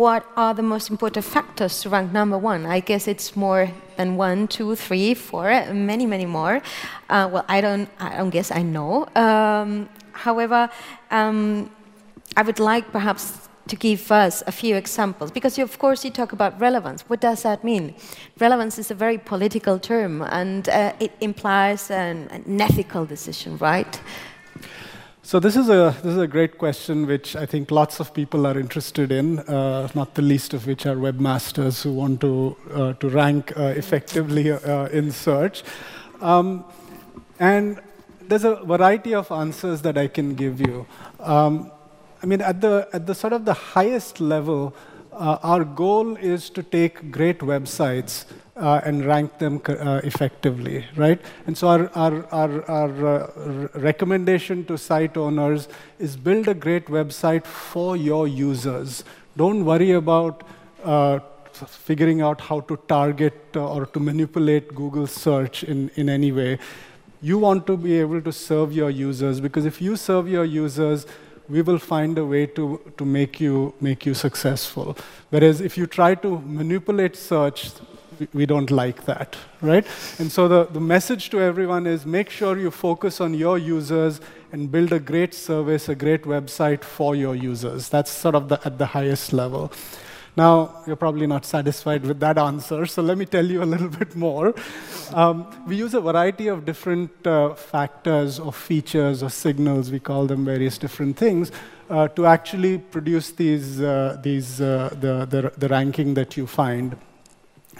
what 0.00 0.24
are 0.34 0.54
the 0.54 0.62
most 0.62 0.88
important 0.88 1.26
factors 1.26 1.82
to 1.82 1.90
rank 1.90 2.10
number 2.10 2.38
one? 2.38 2.64
I 2.64 2.80
guess 2.80 3.06
it's 3.06 3.36
more 3.36 3.70
than 3.98 4.16
one, 4.16 4.48
two, 4.48 4.74
three, 4.74 5.12
four, 5.12 5.44
many, 5.74 6.06
many 6.06 6.24
more. 6.24 6.62
Uh, 7.10 7.28
well, 7.30 7.44
I 7.48 7.60
don't, 7.60 7.86
I 7.98 8.16
don't 8.16 8.30
guess 8.30 8.50
I 8.50 8.62
know. 8.62 9.06
Um, 9.14 9.90
however, 10.12 10.70
um, 11.10 11.68
I 12.34 12.40
would 12.40 12.58
like 12.58 12.90
perhaps 12.90 13.50
to 13.68 13.76
give 13.76 14.10
us 14.10 14.42
a 14.46 14.52
few 14.52 14.74
examples 14.74 15.30
because 15.30 15.58
you, 15.58 15.64
of 15.64 15.78
course 15.78 16.02
you 16.02 16.10
talk 16.10 16.32
about 16.32 16.58
relevance 16.58 17.02
what 17.08 17.20
does 17.20 17.42
that 17.44 17.62
mean 17.62 17.94
relevance 18.40 18.78
is 18.80 18.90
a 18.90 18.94
very 18.94 19.16
political 19.16 19.78
term 19.78 20.22
and 20.22 20.68
uh, 20.70 20.92
it 20.98 21.12
implies 21.20 21.88
an, 21.88 22.26
an 22.32 22.60
ethical 22.60 23.04
decision 23.06 23.56
right 23.58 24.00
so 25.30 25.38
this 25.38 25.54
is 25.54 25.68
a 25.68 25.94
this 26.02 26.12
is 26.14 26.18
a 26.18 26.26
great 26.26 26.58
question, 26.58 27.06
which 27.06 27.36
I 27.36 27.46
think 27.46 27.70
lots 27.70 28.00
of 28.00 28.12
people 28.12 28.48
are 28.48 28.58
interested 28.58 29.12
in. 29.12 29.38
Uh, 29.38 29.86
not 29.94 30.16
the 30.16 30.22
least 30.22 30.54
of 30.54 30.66
which 30.66 30.86
are 30.86 30.96
webmasters 30.96 31.84
who 31.84 31.92
want 31.92 32.20
to 32.22 32.56
uh, 32.74 32.94
to 32.94 33.08
rank 33.08 33.52
uh, 33.56 33.66
effectively 33.82 34.50
uh, 34.50 34.86
in 34.86 35.12
search. 35.12 35.62
Um, 36.20 36.64
and 37.38 37.78
there's 38.22 38.42
a 38.42 38.56
variety 38.56 39.14
of 39.14 39.30
answers 39.30 39.82
that 39.82 39.96
I 39.96 40.08
can 40.08 40.34
give 40.34 40.60
you. 40.60 40.84
Um, 41.20 41.70
I 42.24 42.26
mean, 42.26 42.40
at 42.40 42.60
the 42.60 42.88
at 42.92 43.06
the 43.06 43.14
sort 43.14 43.32
of 43.32 43.44
the 43.44 43.54
highest 43.54 44.20
level, 44.20 44.74
uh, 45.12 45.38
our 45.44 45.62
goal 45.62 46.16
is 46.16 46.50
to 46.50 46.64
take 46.64 47.12
great 47.12 47.38
websites 47.38 48.24
uh, 48.60 48.80
and 48.84 49.04
rank 49.06 49.38
them 49.38 49.60
uh, 49.66 50.00
effectively, 50.04 50.84
right? 50.94 51.20
And 51.46 51.56
so 51.56 51.68
our, 51.68 51.90
our, 51.94 52.26
our, 52.32 52.70
our 52.70 53.06
uh, 53.06 53.68
recommendation 53.74 54.64
to 54.66 54.76
site 54.76 55.16
owners 55.16 55.68
is 55.98 56.16
build 56.16 56.46
a 56.46 56.54
great 56.54 56.86
website 56.86 57.46
for 57.46 57.96
your 57.96 58.28
users. 58.28 59.02
Don't 59.36 59.64
worry 59.64 59.92
about 59.92 60.44
uh, 60.84 61.20
figuring 61.52 62.20
out 62.20 62.40
how 62.40 62.60
to 62.60 62.76
target 62.88 63.34
uh, 63.56 63.66
or 63.66 63.86
to 63.86 64.00
manipulate 64.00 64.74
Google 64.74 65.06
search 65.06 65.64
in, 65.64 65.90
in 65.96 66.08
any 66.08 66.30
way. 66.30 66.58
You 67.22 67.38
want 67.38 67.66
to 67.66 67.76
be 67.76 67.98
able 67.98 68.20
to 68.22 68.32
serve 68.32 68.72
your 68.72 68.90
users 68.90 69.40
because 69.40 69.66
if 69.66 69.80
you 69.80 69.96
serve 69.96 70.28
your 70.28 70.44
users, 70.44 71.06
we 71.48 71.62
will 71.62 71.78
find 71.78 72.16
a 72.16 72.24
way 72.24 72.46
to, 72.46 72.80
to 72.96 73.04
make, 73.04 73.40
you, 73.40 73.74
make 73.80 74.06
you 74.06 74.14
successful. 74.14 74.96
Whereas 75.30 75.60
if 75.60 75.76
you 75.76 75.86
try 75.86 76.14
to 76.14 76.38
manipulate 76.40 77.16
search, 77.16 77.70
we 78.32 78.46
don't 78.46 78.70
like 78.70 79.04
that, 79.06 79.36
right? 79.60 79.86
And 80.18 80.30
so 80.30 80.48
the, 80.48 80.64
the 80.64 80.80
message 80.80 81.30
to 81.30 81.40
everyone 81.40 81.86
is 81.86 82.04
make 82.04 82.30
sure 82.30 82.58
you 82.58 82.70
focus 82.70 83.20
on 83.20 83.34
your 83.34 83.58
users 83.58 84.20
and 84.52 84.70
build 84.70 84.92
a 84.92 85.00
great 85.00 85.34
service, 85.34 85.88
a 85.88 85.94
great 85.94 86.22
website 86.22 86.84
for 86.84 87.14
your 87.14 87.34
users. 87.34 87.88
That's 87.88 88.10
sort 88.10 88.34
of 88.34 88.48
the, 88.48 88.60
at 88.64 88.78
the 88.78 88.86
highest 88.86 89.32
level. 89.32 89.72
Now, 90.36 90.82
you're 90.86 90.96
probably 90.96 91.26
not 91.26 91.44
satisfied 91.44 92.04
with 92.04 92.20
that 92.20 92.38
answer, 92.38 92.86
so 92.86 93.02
let 93.02 93.18
me 93.18 93.26
tell 93.26 93.44
you 93.44 93.62
a 93.62 93.64
little 93.64 93.88
bit 94.02 94.14
more. 94.14 94.54
Um, 95.12 95.46
we 95.66 95.76
use 95.76 95.94
a 95.94 96.00
variety 96.00 96.46
of 96.48 96.64
different 96.64 97.26
uh, 97.26 97.54
factors 97.54 98.38
or 98.38 98.52
features 98.52 99.22
or 99.22 99.30
signals, 99.30 99.90
we 99.90 99.98
call 99.98 100.26
them 100.26 100.44
various 100.44 100.78
different 100.78 101.16
things, 101.16 101.50
uh, 101.88 102.08
to 102.08 102.26
actually 102.26 102.78
produce 102.78 103.32
these, 103.32 103.80
uh, 103.80 104.18
these, 104.22 104.60
uh, 104.60 104.90
the, 105.00 105.26
the, 105.26 105.52
the 105.58 105.68
ranking 105.68 106.14
that 106.14 106.36
you 106.36 106.46
find. 106.46 106.96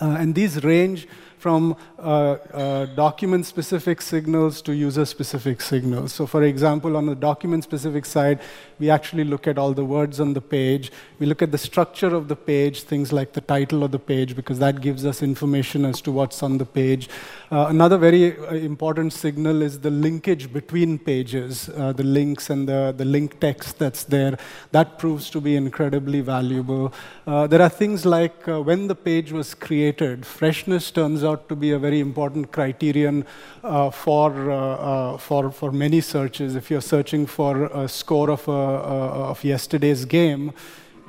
Uh, 0.01 0.17
and 0.19 0.35
these 0.35 0.65
range 0.65 1.07
from 1.41 1.75
uh, 1.99 2.03
uh, 2.03 2.87
document 2.95 3.47
specific 3.47 4.03
signals 4.03 4.61
to 4.61 4.75
user 4.75 5.07
specific 5.07 5.61
signals. 5.61 6.13
So, 6.13 6.27
for 6.27 6.43
example, 6.43 6.97
on 6.97 7.07
the 7.07 7.15
document 7.15 7.65
specific 7.65 8.05
side, 8.05 8.41
we 8.81 8.91
actually 8.91 9.25
look 9.25 9.47
at 9.47 9.59
all 9.59 9.73
the 9.73 9.85
words 9.85 10.19
on 10.19 10.33
the 10.33 10.41
page. 10.41 10.91
We 11.19 11.27
look 11.27 11.43
at 11.43 11.53
the 11.53 11.59
structure 11.59 12.15
of 12.15 12.29
the 12.29 12.37
page, 12.37 12.83
things 12.83 13.13
like 13.13 13.33
the 13.35 13.43
title 13.43 13.85
of 13.85 13.93
the 13.93 13.99
page, 13.99 14.35
because 14.35 14.59
that 14.59 14.81
gives 14.81 15.05
us 15.05 15.23
information 15.23 15.85
as 15.85 16.01
to 16.03 16.11
what's 16.11 16.43
on 16.43 16.59
the 16.59 16.65
page. 16.65 17.09
Uh, 17.53 17.67
another 17.69 17.99
very 17.99 18.39
uh, 18.39 18.55
important 18.55 19.13
signal 19.13 19.61
is 19.61 19.81
the 19.81 19.91
linkage 19.91 20.53
between 20.53 20.99
pages, 20.99 21.69
uh, 21.77 21.93
the 21.93 22.03
links 22.03 22.51
and 22.51 22.69
the, 22.69 22.95
the 22.97 23.05
link 23.05 23.39
text 23.39 23.79
that's 23.79 24.05
there. 24.05 24.39
That 24.73 24.99
proves 24.99 25.31
to 25.31 25.41
be 25.41 25.57
incredibly 25.57 26.23
valuable. 26.23 26.93
Uh, 27.27 27.47
there 27.47 27.63
are 27.63 27.69
things 27.69 28.07
like 28.07 28.47
when 28.47 28.87
the 28.89 28.95
page 28.95 29.31
was 29.31 29.55
created, 29.55 30.25
freshness 30.25 30.91
turns 30.91 31.23
out 31.23 31.49
to 31.49 31.57
be 31.57 31.73
a 31.73 31.79
very 31.79 32.01
important 32.01 32.51
criterion 32.51 33.27
uh, 33.63 33.91
for, 33.91 34.51
uh, 34.51 34.57
uh, 34.57 35.19
for, 35.19 35.51
for 35.51 35.71
many 35.71 36.01
searches. 36.01 36.57
If 36.57 36.71
you're 36.71 36.81
searching 36.81 37.27
for 37.27 37.67
a 37.67 37.89
score 37.89 38.31
of, 38.31 38.49
a, 38.49 38.53
Uh, 38.71 38.75
uh, 38.75 39.31
of 39.31 39.43
yesterday's 39.43 40.05
game, 40.05 40.53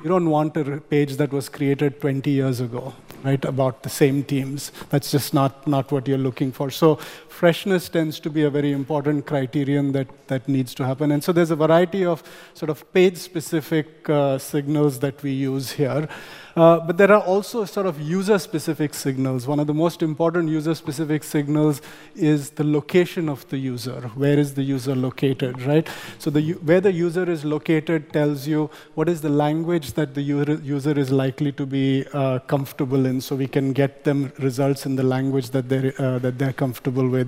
you 0.02 0.08
don't 0.08 0.28
want 0.28 0.56
a 0.56 0.80
page 0.80 1.16
that 1.16 1.32
was 1.32 1.48
created 1.48 2.00
20 2.00 2.30
years 2.30 2.60
ago, 2.60 2.92
right, 3.22 3.44
about 3.44 3.82
the 3.84 3.88
same 3.88 4.24
teams. 4.24 4.72
That's 4.90 5.10
just 5.12 5.32
not, 5.32 5.66
not 5.66 5.92
what 5.92 6.08
you're 6.08 6.18
looking 6.18 6.50
for. 6.50 6.70
So 6.70 6.98
freshness 7.40 7.88
tends 7.88 8.20
to 8.20 8.30
be 8.30 8.42
a 8.44 8.50
very 8.50 8.72
important 8.72 9.26
criterion 9.26 9.92
that, 9.92 10.08
that 10.28 10.48
needs 10.48 10.74
to 10.74 10.84
happen. 10.84 11.12
And 11.12 11.24
so 11.24 11.32
there's 11.32 11.50
a 11.50 11.56
variety 11.66 12.04
of 12.04 12.22
sort 12.54 12.70
of 12.70 12.78
page-specific 12.92 14.08
uh, 14.08 14.38
signals 14.38 14.98
that 15.00 15.22
we 15.22 15.32
use 15.32 15.72
here. 15.72 16.08
Uh, 16.54 16.78
but 16.86 16.98
there 16.98 17.10
are 17.10 17.22
also 17.22 17.64
sort 17.64 17.86
of 17.86 17.98
user-specific 17.98 18.92
signals. 18.92 19.46
One 19.46 19.60
of 19.62 19.66
the 19.66 19.78
most 19.84 20.02
important 20.02 20.50
user-specific 20.50 21.24
signals 21.24 21.80
is 22.14 22.50
the 22.50 22.64
location 22.78 23.30
of 23.34 23.48
the 23.48 23.56
user. 23.56 24.00
Where 24.22 24.38
is 24.38 24.52
the 24.58 24.62
user 24.62 24.94
located, 24.94 25.62
right? 25.62 25.88
So 26.18 26.28
the, 26.36 26.42
where 26.68 26.82
the 26.88 26.92
user 26.92 27.26
is 27.36 27.42
located 27.56 28.12
tells 28.12 28.46
you 28.46 28.68
what 28.98 29.08
is 29.08 29.22
the 29.22 29.34
language 29.44 29.94
that 29.94 30.10
the 30.18 30.22
user 30.22 30.98
is 31.04 31.10
likely 31.24 31.52
to 31.52 31.64
be 31.64 32.04
uh, 32.12 32.40
comfortable 32.54 33.06
in, 33.06 33.22
so 33.22 33.34
we 33.34 33.48
can 33.56 33.72
get 33.72 34.04
them 34.04 34.30
results 34.38 34.84
in 34.84 34.94
the 34.96 35.08
language 35.14 35.48
that 35.56 35.70
they're, 35.70 35.94
uh, 35.98 36.18
that 36.18 36.38
they're 36.38 36.58
comfortable 36.64 37.08
with. 37.16 37.21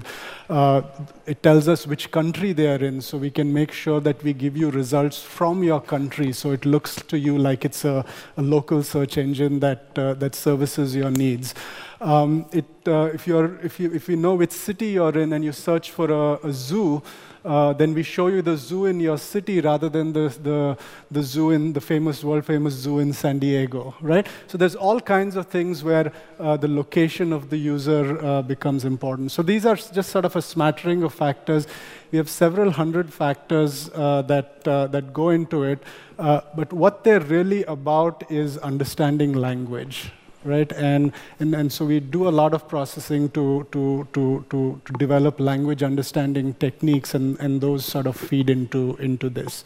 Uh, 0.48 0.82
it 1.26 1.42
tells 1.42 1.68
us 1.68 1.86
which 1.86 2.10
country 2.10 2.52
they 2.52 2.66
are 2.66 2.84
in, 2.84 3.00
so 3.00 3.16
we 3.16 3.30
can 3.30 3.52
make 3.52 3.72
sure 3.72 4.00
that 4.00 4.22
we 4.22 4.32
give 4.32 4.56
you 4.56 4.70
results 4.70 5.22
from 5.22 5.62
your 5.62 5.80
country, 5.80 6.32
so 6.32 6.50
it 6.50 6.66
looks 6.66 6.96
to 6.96 7.18
you 7.18 7.38
like 7.38 7.64
it's 7.64 7.84
a, 7.84 8.04
a 8.36 8.42
local 8.42 8.82
search 8.82 9.04
search 9.04 9.18
engine 9.18 9.60
that, 9.60 9.98
uh, 9.98 10.14
that 10.14 10.34
services 10.34 10.96
your 10.96 11.10
needs. 11.10 11.54
Um, 12.00 12.46
it, 12.52 12.64
uh, 12.86 13.10
if, 13.14 13.26
you're, 13.26 13.58
if, 13.60 13.78
you, 13.80 13.92
if 13.92 14.08
you 14.08 14.16
know 14.16 14.34
which 14.34 14.52
city 14.52 14.88
you're 14.92 15.18
in 15.18 15.32
and 15.32 15.44
you 15.44 15.52
search 15.52 15.90
for 15.90 16.10
a, 16.10 16.46
a 16.46 16.52
zoo, 16.52 17.02
uh, 17.44 17.72
then 17.74 17.92
we 17.92 18.02
show 18.02 18.28
you 18.28 18.40
the 18.42 18.56
zoo 18.56 18.86
in 18.86 19.00
your 19.00 19.18
city 19.18 19.60
rather 19.60 19.88
than 19.88 20.12
the, 20.12 20.34
the, 20.42 20.78
the 21.10 21.22
zoo 21.22 21.50
in 21.50 21.72
the 21.72 21.80
famous, 21.80 22.24
world 22.24 22.44
famous 22.44 22.74
zoo 22.74 22.98
in 22.98 23.12
San 23.12 23.38
Diego, 23.38 23.94
right? 24.00 24.26
So 24.46 24.56
there's 24.56 24.74
all 24.74 25.00
kinds 25.00 25.36
of 25.36 25.46
things 25.46 25.84
where 25.84 26.12
uh, 26.40 26.56
the 26.56 26.68
location 26.68 27.32
of 27.32 27.50
the 27.50 27.56
user 27.56 28.24
uh, 28.24 28.42
becomes 28.42 28.84
important. 28.84 29.30
So 29.32 29.42
these 29.42 29.66
are 29.66 29.76
just 29.76 30.10
sort 30.10 30.24
of 30.24 30.36
a 30.36 30.42
smattering 30.42 31.02
of 31.02 31.12
factors. 31.12 31.66
We 32.10 32.18
have 32.18 32.30
several 32.30 32.70
hundred 32.70 33.12
factors 33.12 33.90
uh, 33.94 34.22
that, 34.22 34.66
uh, 34.66 34.86
that 34.88 35.12
go 35.12 35.30
into 35.30 35.64
it, 35.64 35.82
uh, 36.18 36.40
but 36.54 36.72
what 36.72 37.04
they're 37.04 37.20
really 37.20 37.64
about 37.64 38.30
is 38.30 38.56
understanding 38.58 39.32
language, 39.34 40.12
right? 40.44 40.70
And, 40.72 41.12
and, 41.40 41.54
and 41.54 41.72
so 41.72 41.84
we 41.84 42.00
do 42.00 42.28
a 42.28 42.30
lot 42.30 42.54
of 42.54 42.68
processing 42.68 43.30
to, 43.30 43.66
to, 43.72 44.06
to, 44.12 44.44
to, 44.50 44.80
to 44.84 44.92
develop 44.98 45.40
language 45.40 45.82
understanding 45.82 46.54
techniques, 46.54 47.14
and, 47.14 47.38
and 47.40 47.60
those 47.60 47.84
sort 47.84 48.06
of 48.06 48.16
feed 48.16 48.50
into, 48.50 48.96
into 48.96 49.28
this. 49.28 49.64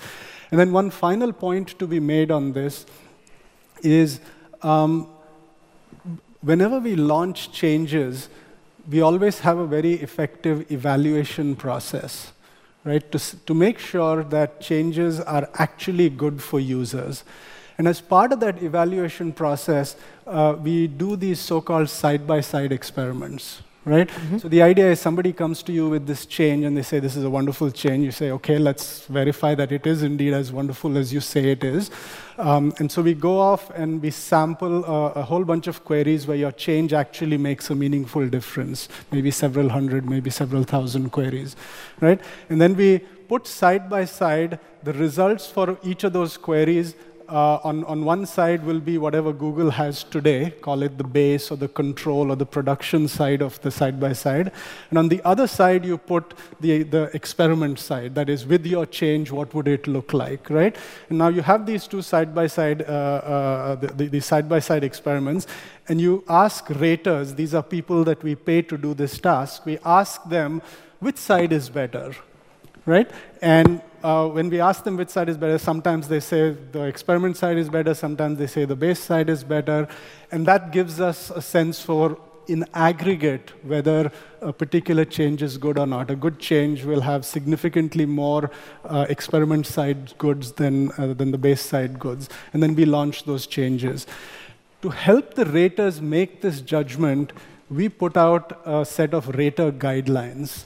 And 0.51 0.59
then 0.59 0.73
one 0.73 0.91
final 0.91 1.33
point 1.33 1.79
to 1.79 1.87
be 1.87 2.01
made 2.01 2.31
on 2.31 2.53
this 2.53 2.87
is 3.83 4.21
um, 4.63 5.09
whenever 6.41 6.79
we 6.79 6.97
launch 6.97 7.53
changes, 7.53 8.29
we 8.89 9.01
always 9.03 9.41
have 9.41 9.59
a 9.59 9.67
very 9.67 9.95
effective 9.95 10.71
evaluation 10.73 11.55
process, 11.55 12.33
right? 12.85 13.11
To, 13.13 13.19
to 13.45 13.55
make 13.55 13.79
sure 13.79 14.25
that 14.25 14.61
changes 14.61 15.21
are 15.21 15.49
actually 15.55 16.09
good 16.09 16.43
for 16.43 16.59
users. 16.59 17.25
And 17.79 17.87
as 17.87 18.01
part 18.01 18.33
of 18.33 18.41
that 18.41 18.61
evaluation 18.61 19.33
process, 19.33 19.95
uh, 20.27 20.57
we 20.61 20.89
do 20.89 21.15
these 21.15 21.39
so-called 21.39 21.89
side-by-side 21.89 22.73
experiments, 22.73 23.63
right? 23.85 24.09
Mm-hmm. 24.09 24.39
So 24.39 24.49
the 24.49 24.63
idea 24.63 24.91
is 24.91 25.01
somebody 25.01 25.33
comes 25.33 25.63
to 25.63 25.73
you 25.73 25.89
with 25.89 26.05
this 26.05 26.27
change 26.27 26.65
and 26.65 26.77
they 26.77 26.83
say, 26.83 26.99
this 26.99 27.15
is 27.15 27.23
a 27.23 27.31
wonderful 27.31 27.71
change. 27.71 28.05
You 28.05 28.11
say, 28.11 28.33
okay, 28.33 28.59
let's 28.59 29.07
verify 29.07 29.55
that 29.55 29.71
it 29.71 29.87
is 29.87 30.03
indeed 30.03 30.35
as 30.35 30.51
wonderful 30.51 30.99
as 30.99 31.13
you 31.13 31.21
say 31.21 31.53
it 31.53 31.63
is. 31.63 31.93
Um, 32.37 32.75
and 32.81 32.91
so 32.91 33.01
we 33.01 33.15
go 33.15 33.39
off 33.39 33.71
and 33.71 34.03
we 34.03 34.11
sample 34.11 34.85
uh, 34.85 35.13
a 35.13 35.23
whole 35.23 35.45
bunch 35.45 35.69
of 35.69 35.85
queries 35.85 36.27
where 36.27 36.37
your 36.37 36.53
change 36.53 36.93
actually 36.93 37.39
makes 37.39 37.71
a 37.71 37.77
meaningful 37.77 38.29
difference, 38.29 38.89
maybe 39.13 39.31
several 39.31 39.69
hundred, 39.69 40.11
maybe 40.11 40.31
several 40.31 40.65
thousand 40.65 41.11
queries, 41.11 41.55
right? 42.01 42.21
And 42.49 42.61
then 42.61 42.75
we 42.75 42.99
put 43.29 43.47
side 43.47 43.89
by 43.89 44.05
side 44.05 44.59
the 44.83 44.93
results 44.95 45.47
for 45.47 45.79
each 45.83 46.03
of 46.03 46.13
those 46.13 46.37
queries 46.37 46.95
uh, 47.29 47.61
on, 47.63 47.85
on 47.85 48.05
one 48.05 48.25
side 48.25 48.65
will 48.65 48.81
be 48.81 48.97
whatever 48.99 49.33
Google 49.33 49.71
has 49.71 50.03
today, 50.03 50.51
call 50.63 50.83
it 50.83 50.97
the 50.97 51.05
base 51.05 51.51
or 51.51 51.57
the 51.57 51.69
control 51.69 52.31
or 52.33 52.37
the 52.37 52.47
production 52.47 53.07
side 53.07 53.43
of 53.43 53.61
the 53.61 53.71
side 53.71 54.01
by 54.01 54.13
side. 54.13 54.51
And 54.91 54.99
on 54.99 55.09
the 55.09 55.21
other 55.25 55.47
side, 55.47 55.85
you 55.85 55.99
put 55.99 56.35
the, 56.61 56.83
the 56.85 57.11
experiment 57.15 57.79
side, 57.79 58.15
that 58.15 58.29
is, 58.29 58.47
with 58.47 58.65
your 58.67 58.87
change, 58.87 59.31
what 59.31 59.53
would 59.55 59.69
it 59.69 59.87
look 59.87 60.13
like, 60.13 60.49
right? 60.49 60.77
And 61.09 61.19
now 61.19 61.29
you 61.29 61.43
have 61.43 61.67
these 61.67 61.87
two 61.87 62.03
side 62.03 62.35
by 62.35 62.47
side, 62.47 62.83
uh, 62.83 62.85
uh, 62.85 63.75
the, 63.77 64.21
side 64.21 64.49
by 64.49 64.61
side 64.61 64.83
experiments, 64.83 65.47
and 65.89 66.01
you 66.01 66.25
ask 66.29 66.69
raters, 66.71 67.35
these 67.35 67.55
are 67.55 67.63
people 67.63 68.05
that 68.05 68.23
we 68.23 68.35
pay 68.35 68.63
to 68.63 68.79
do 68.79 68.95
this 68.95 69.19
task, 69.19 69.67
we 69.67 69.79
ask 69.85 70.25
them 70.25 70.63
which 71.01 71.17
side 71.17 71.53
is 71.53 71.69
better, 71.69 72.15
right? 72.87 73.11
And 73.43 73.83
uh, 74.03 74.29
when 74.29 74.49
we 74.49 74.61
ask 74.61 74.85
them 74.85 74.97
which 74.97 75.09
side 75.09 75.29
is 75.29 75.37
better, 75.37 75.59
sometimes 75.59 76.09
they 76.09 76.21
say 76.21 76.57
the 76.73 76.85
experiment 76.85 77.37
side 77.37 77.57
is 77.57 77.69
better, 77.69 77.95
sometimes 77.95 78.39
they 78.39 78.47
say 78.47 78.65
the 78.65 78.77
base 78.77 79.01
side 79.01 79.29
is 79.29 79.45
better, 79.45 79.89
and 80.31 80.47
that 80.47 80.73
gives 80.73 81.01
us 81.01 81.31
a 81.31 81.43
sense 81.43 81.81
for, 81.81 82.19
in 82.47 82.65
aggregate, 82.75 83.53
whether 83.65 84.11
a 84.41 84.53
particular 84.53 85.05
change 85.05 85.43
is 85.43 85.59
good 85.59 85.79
or 85.79 85.87
not. 85.87 86.11
A 86.11 86.17
good 86.17 86.39
change 86.39 86.85
will 86.85 87.01
have 87.01 87.25
significantly 87.25 88.07
more 88.07 88.51
uh, 88.85 89.07
experiment 89.09 89.67
side 89.67 90.17
goods 90.19 90.53
than, 90.53 90.91
uh, 90.93 91.13
than 91.15 91.31
the 91.31 91.39
base 91.39 91.61
side 91.61 91.99
goods, 91.99 92.29
and 92.53 92.63
then 92.63 92.75
we 92.75 92.85
launch 92.85 93.25
those 93.25 93.47
changes. 93.47 94.07
To 94.83 94.91
help 94.91 95.35
the 95.35 95.45
raters 95.45 96.01
make 96.01 96.41
this 96.41 96.61
judgment, 96.61 97.33
we 97.69 97.89
put 97.89 98.17
out 98.17 98.63
a 98.65 98.85
set 98.85 99.13
of 99.13 99.29
rater 99.37 99.73
guidelines. 99.73 100.65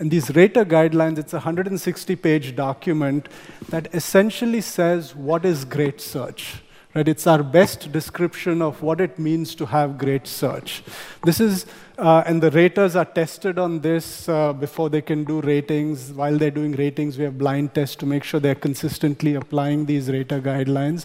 And 0.00 0.10
these 0.10 0.34
rater 0.34 0.64
guidelines, 0.64 1.18
it's 1.18 1.34
a 1.34 1.36
160 1.36 2.16
page 2.16 2.56
document 2.56 3.28
that 3.68 3.94
essentially 3.94 4.62
says 4.62 5.14
what 5.14 5.44
is 5.44 5.66
great 5.66 6.00
search. 6.00 6.62
Right? 6.94 7.06
It's 7.06 7.26
our 7.26 7.42
best 7.42 7.92
description 7.92 8.62
of 8.62 8.80
what 8.80 9.02
it 9.02 9.18
means 9.18 9.54
to 9.56 9.66
have 9.66 9.98
great 9.98 10.26
search. 10.26 10.82
This 11.22 11.38
is, 11.38 11.66
uh, 11.98 12.22
and 12.24 12.42
the 12.42 12.50
raters 12.50 12.96
are 12.96 13.04
tested 13.04 13.58
on 13.58 13.80
this 13.80 14.26
uh, 14.26 14.54
before 14.54 14.88
they 14.88 15.02
can 15.02 15.24
do 15.24 15.42
ratings. 15.42 16.14
While 16.14 16.38
they're 16.38 16.50
doing 16.50 16.72
ratings, 16.72 17.18
we 17.18 17.24
have 17.24 17.36
blind 17.36 17.74
tests 17.74 17.94
to 17.96 18.06
make 18.06 18.24
sure 18.24 18.40
they're 18.40 18.54
consistently 18.54 19.34
applying 19.34 19.84
these 19.84 20.08
rater 20.10 20.40
guidelines. 20.40 21.04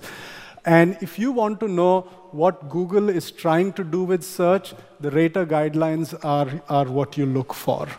And 0.64 0.98
if 1.02 1.20
you 1.20 1.34
want 1.34 1.60
to 1.60 1.68
know 1.68 2.02
what 2.32 2.70
Google 2.70 3.10
is 3.10 3.30
trying 3.30 3.74
to 3.74 3.84
do 3.84 4.06
with 4.06 4.24
search, 4.24 4.74
the 5.02 5.12
rater 5.12 5.46
guidelines 5.46 6.18
are, 6.24 6.64
are 6.70 6.90
what 6.90 7.18
you 7.18 7.26
look 7.26 7.54
for 7.54 7.90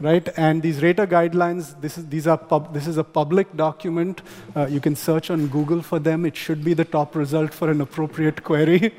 right? 0.00 0.28
And 0.36 0.62
these 0.62 0.82
rater 0.82 1.06
guidelines, 1.06 1.80
this 1.80 1.98
is, 1.98 2.06
these 2.08 2.26
are 2.26 2.38
pub, 2.38 2.72
this 2.74 2.86
is 2.86 2.96
a 2.96 3.04
public 3.04 3.54
document. 3.56 4.22
Uh, 4.56 4.66
you 4.66 4.80
can 4.80 4.96
search 4.96 5.30
on 5.30 5.46
Google 5.48 5.82
for 5.82 5.98
them. 5.98 6.24
It 6.24 6.36
should 6.36 6.64
be 6.64 6.74
the 6.74 6.84
top 6.84 7.14
result 7.14 7.52
for 7.52 7.70
an 7.70 7.80
appropriate 7.80 8.42
query. 8.42 8.94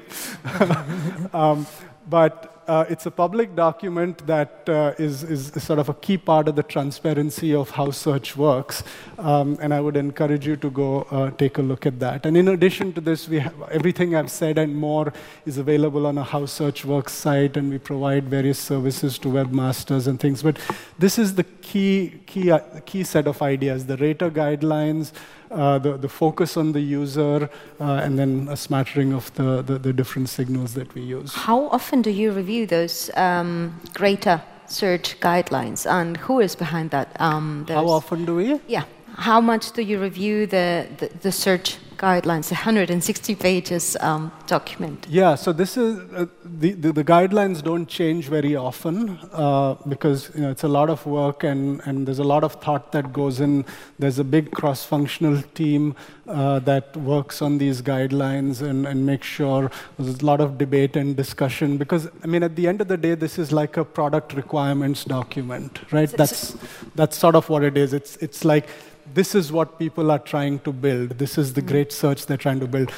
um, 1.34 1.66
but 2.08 2.61
uh, 2.68 2.86
it's 2.90 3.06
a 3.06 3.12
public 3.12 3.56
document 3.56 4.26
that 4.28 4.70
uh, 4.70 4.94
is 4.98 5.24
is, 5.24 5.52
sort 5.64 5.80
of 5.80 5.90
a 5.90 5.94
key 5.94 6.18
part 6.18 6.48
of 6.48 6.56
the 6.56 6.64
transparency 6.64 7.54
of 7.54 7.70
how 7.72 7.92
search 7.92 8.36
works. 8.38 8.84
Um, 9.18 9.58
and 9.62 9.74
I 9.74 9.80
would 9.80 9.98
encourage 9.98 10.48
you 10.48 10.56
to 10.58 10.70
go 10.70 11.02
uh, 11.12 11.32
take 11.32 11.58
a 11.58 11.62
look 11.62 11.86
at 11.86 12.00
that. 12.00 12.26
And 12.26 12.38
in 12.38 12.48
addition 12.48 12.94
to 12.94 13.02
this, 13.02 13.28
we 13.28 13.40
have, 13.40 13.54
everything 13.72 14.16
I've 14.16 14.32
said 14.32 14.58
and 14.58 14.76
more 14.76 15.14
is 15.46 15.58
available 15.58 16.08
on 16.08 16.18
a 16.18 16.24
How 16.24 16.46
Search 16.46 16.86
Works 16.86 17.14
site, 17.14 17.58
and 17.58 17.70
we 17.70 17.78
provide 17.78 18.26
various 18.26 18.60
services 18.60 19.18
to 19.20 19.28
webmasters 19.28 20.08
and 20.08 20.20
things. 20.20 20.44
But 20.44 20.58
this 21.00 21.18
is 21.18 21.36
the 21.36 21.44
key, 21.44 22.22
key, 22.26 22.52
uh, 22.52 22.60
key 22.86 23.04
set 23.04 23.28
of 23.28 23.42
ideas, 23.42 23.86
the 23.86 23.98
rater 23.98 24.30
guidelines, 24.30 25.12
uh, 25.52 25.80
the, 25.80 25.98
the 25.98 26.10
focus 26.10 26.58
on 26.58 26.72
the 26.72 26.80
user, 26.80 27.50
uh, 27.80 27.84
and 28.04 28.18
then 28.18 28.48
a 28.50 28.58
smattering 28.58 29.14
of 29.14 29.34
the, 29.36 29.62
the, 29.62 29.78
the, 29.78 29.94
different 29.94 30.30
signals 30.30 30.74
that 30.74 30.94
we 30.96 31.02
use. 31.02 31.34
How 31.34 31.68
often 31.68 32.02
do 32.02 32.10
you 32.10 32.32
review 32.32 32.66
those 32.66 33.10
um, 33.16 33.80
rater 34.00 34.42
search 34.68 35.20
guidelines, 35.20 35.90
and 35.90 36.18
who 36.18 36.40
is 36.40 36.56
behind 36.56 36.92
that? 36.92 37.16
Um, 37.20 37.66
How 37.68 37.88
often 37.88 38.26
do 38.26 38.36
we? 38.36 38.60
Yeah. 38.68 38.86
How 39.16 39.42
much 39.42 39.74
do 39.74 39.82
you 39.82 40.02
review 40.02 40.48
the, 40.48 40.88
the, 40.98 41.08
the 41.22 41.32
search 41.32 41.78
guidelines, 42.02 42.50
160 42.50 43.36
pages 43.36 43.96
um, 44.02 44.32
document. 44.48 45.06
Yeah, 45.08 45.36
so 45.36 45.54
this 45.54 45.78
is 45.78 46.00
uh, 46.14 46.26
the, 46.44 46.72
the, 46.72 46.92
the, 46.92 47.04
guidelines 47.04 47.62
don't 47.64 47.88
change 47.88 48.28
very 48.28 48.56
often 48.56 49.20
uh, 49.32 49.76
because 49.88 50.32
you 50.34 50.42
know, 50.42 50.50
it's 50.50 50.64
a 50.64 50.68
lot 50.68 50.90
of 50.90 51.06
work 51.06 51.44
and, 51.44 51.80
and 51.86 52.08
there's 52.08 52.20
a 52.20 52.24
lot 52.24 52.44
of 52.44 52.54
thought 52.56 52.92
that 52.94 53.14
goes 53.14 53.40
in. 53.40 53.66
There's 54.00 54.18
a 54.18 54.24
big 54.24 54.52
cross 54.52 54.84
functional 54.84 55.44
team 55.54 55.96
uh, 56.28 56.60
that 56.60 56.98
works 56.98 57.42
on 57.42 57.60
these 57.60 57.84
guidelines 57.84 58.62
and, 58.68 58.88
and 58.88 59.06
makes 59.06 59.28
sure 59.28 59.70
there's 60.00 60.22
a 60.22 60.26
lot 60.26 60.42
of 60.42 60.58
debate 60.58 60.96
and 60.96 61.16
discussion 61.16 61.78
because, 61.78 62.10
I 62.24 62.28
mean, 62.28 62.42
at 62.42 62.56
the 62.56 62.68
end 62.68 62.82
of 62.82 62.88
the 62.88 62.98
day, 62.98 63.14
this 63.14 63.38
is 63.38 63.52
like 63.52 63.78
a 63.78 63.86
product 63.86 64.34
requirements 64.34 65.06
document, 65.06 65.80
right? 65.92 66.10
That's, 66.10 66.56
that's 66.96 67.16
sort 67.16 67.36
of 67.36 67.48
what 67.50 67.64
it 67.64 67.78
is. 67.78 67.94
It's, 67.94 68.16
it's 68.18 68.44
like 68.44 68.68
this 69.14 69.36
is 69.36 69.52
what 69.52 69.78
people 69.78 70.12
are 70.12 70.20
trying 70.20 70.60
to 70.60 70.72
build. 70.72 71.10
This 71.18 71.38
is 71.38 71.54
the 71.54 71.62
great 71.62 71.92
search 71.92 72.26
they're 72.26 72.38
trying 72.38 72.60
to 72.60 72.68
build 72.68 72.92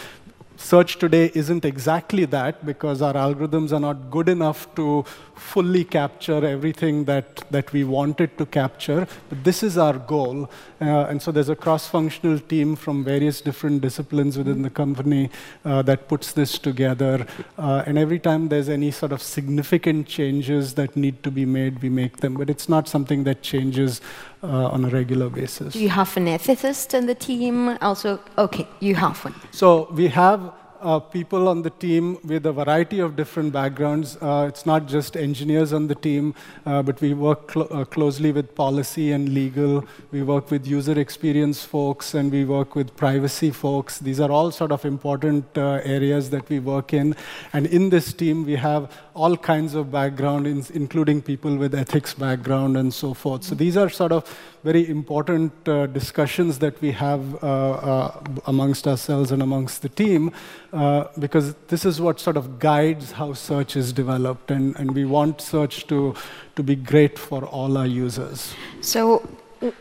search 0.63 0.97
today 0.97 1.32
isn't 1.34 1.65
exactly 1.65 2.26
that 2.26 2.65
because 2.65 3.02
our 3.02 3.13
algorithms 3.13 3.73
are 3.73 3.80
not 3.80 4.10
good 4.10 4.30
enough 4.30 4.73
to 4.76 5.04
fully 5.36 5.84
capture 5.84 6.45
everything 6.45 7.04
that, 7.06 7.43
that 7.52 7.71
we 7.73 7.84
wanted 7.84 8.38
to 8.38 8.45
capture. 8.45 9.08
But 9.30 9.43
this 9.43 9.63
is 9.63 9.78
our 9.78 9.97
goal. 9.97 10.49
Uh, 10.84 11.10
and 11.10 11.22
so 11.22 11.32
there's 11.32 11.50
a 11.50 11.56
cross 11.56 11.88
functional 11.88 12.38
team 12.39 12.76
from 12.76 13.04
various 13.04 13.39
different 13.41 13.82
disciplines 13.82 14.38
within 14.38 14.62
the 14.62 14.69
company 14.69 15.30
uh, 15.63 15.82
that 15.82 16.08
puts 16.08 16.34
this 16.34 16.60
together. 16.60 17.26
Uh, 17.58 17.84
and 17.86 17.98
every 17.98 18.19
time 18.19 18.50
there's 18.50 18.69
any 18.69 18.91
sort 18.91 19.12
of 19.12 19.22
significant 19.22 20.08
changes 20.08 20.74
that 20.74 20.96
need 20.96 21.24
to 21.24 21.32
be 21.32 21.46
made, 21.46 21.82
we 21.82 21.89
make 21.89 22.17
them. 22.17 22.34
But 22.34 22.50
it's 22.50 22.67
not 22.67 22.88
something 22.88 23.24
that 23.24 23.41
changes 23.41 24.02
uh, 24.43 24.76
on 24.76 24.84
a 24.86 24.89
regular 24.89 25.30
basis. 25.30 25.74
Do 25.74 25.80
you 25.80 25.89
have 25.89 26.17
an 26.17 26.26
ethicist 26.26 26.93
in 26.93 27.06
the 27.06 27.15
team? 27.15 27.78
Also, 27.82 28.19
okay, 28.38 28.67
you 28.82 28.96
have 28.96 29.24
one. 29.24 29.36
So 29.52 29.88
we 29.91 30.08
have 30.10 30.52
uh, 30.84 31.00
people 31.00 31.48
on 31.48 31.62
the 31.62 31.69
team 31.69 32.17
with 32.24 32.46
a 32.46 32.52
variety 32.52 33.00
of 33.00 33.15
different 33.15 33.54
backgrounds. 33.54 34.17
Uh, 34.22 34.46
it's 34.50 34.65
not 34.65 34.86
just 34.86 35.15
engineers 35.15 35.74
on 35.74 35.88
the 35.88 35.96
team, 35.96 36.36
uh, 36.65 36.84
but 36.84 37.00
we 37.02 37.13
work 37.13 37.52
cl 37.52 37.67
uh, 37.72 37.86
closely 37.96 38.32
with 38.38 38.54
policy 38.56 39.06
and 39.15 39.30
legal. 39.39 39.74
We 40.12 40.22
work 40.34 40.52
with 40.52 40.67
user 40.67 40.98
experience 41.06 41.63
folks, 41.76 42.13
and 42.13 42.32
we 42.38 42.43
work 42.46 42.76
with 42.76 42.96
privacy 43.04 43.52
folks. 43.52 44.00
These 44.00 44.19
are 44.19 44.32
all 44.32 44.52
sort 44.52 44.72
of 44.72 44.86
important 44.86 45.46
uh, 45.58 45.96
areas 45.98 46.30
that 46.36 46.50
we 46.50 46.60
work 46.60 46.93
in. 46.93 47.15
And 47.54 47.65
in 47.67 47.89
this 47.89 48.13
team, 48.13 48.46
we 48.46 48.56
have 48.56 48.91
all 49.13 49.38
kinds 49.38 49.76
of 49.76 49.91
background, 49.91 50.48
in, 50.48 50.65
including 50.74 51.22
people 51.22 51.56
with 51.56 51.74
ethics 51.74 52.13
background 52.13 52.78
and 52.78 52.93
so 52.93 53.13
forth. 53.13 53.43
So 53.43 53.56
these 53.56 53.78
are 53.78 53.89
sort 53.89 54.12
of 54.12 54.24
very 54.63 54.88
important 54.89 55.52
uh, 55.67 55.88
discussions 55.88 56.60
that 56.60 56.80
we 56.82 56.91
have 56.91 57.43
uh, 57.43 57.47
uh, 57.47 58.23
amongst 58.47 58.88
ourselves 58.88 59.32
and 59.32 59.41
amongst 59.41 59.82
the 59.82 59.89
team, 59.89 60.32
uh, 60.71 61.06
because 61.19 61.54
this 61.67 61.86
is 61.86 61.99
what 61.99 62.19
sort 62.19 62.38
of 62.38 62.60
guides 62.60 63.12
how 63.12 63.34
search 63.34 63.76
is 63.76 63.91
developed, 63.91 64.52
and, 64.52 64.76
and 64.78 64.95
we 64.95 65.06
want 65.06 65.41
search 65.41 65.86
to, 65.88 66.15
to 66.56 66.63
be 66.63 66.76
great 66.76 67.19
for 67.19 67.43
all 67.45 67.78
our 67.78 67.88
users. 67.88 68.54
So 68.82 69.28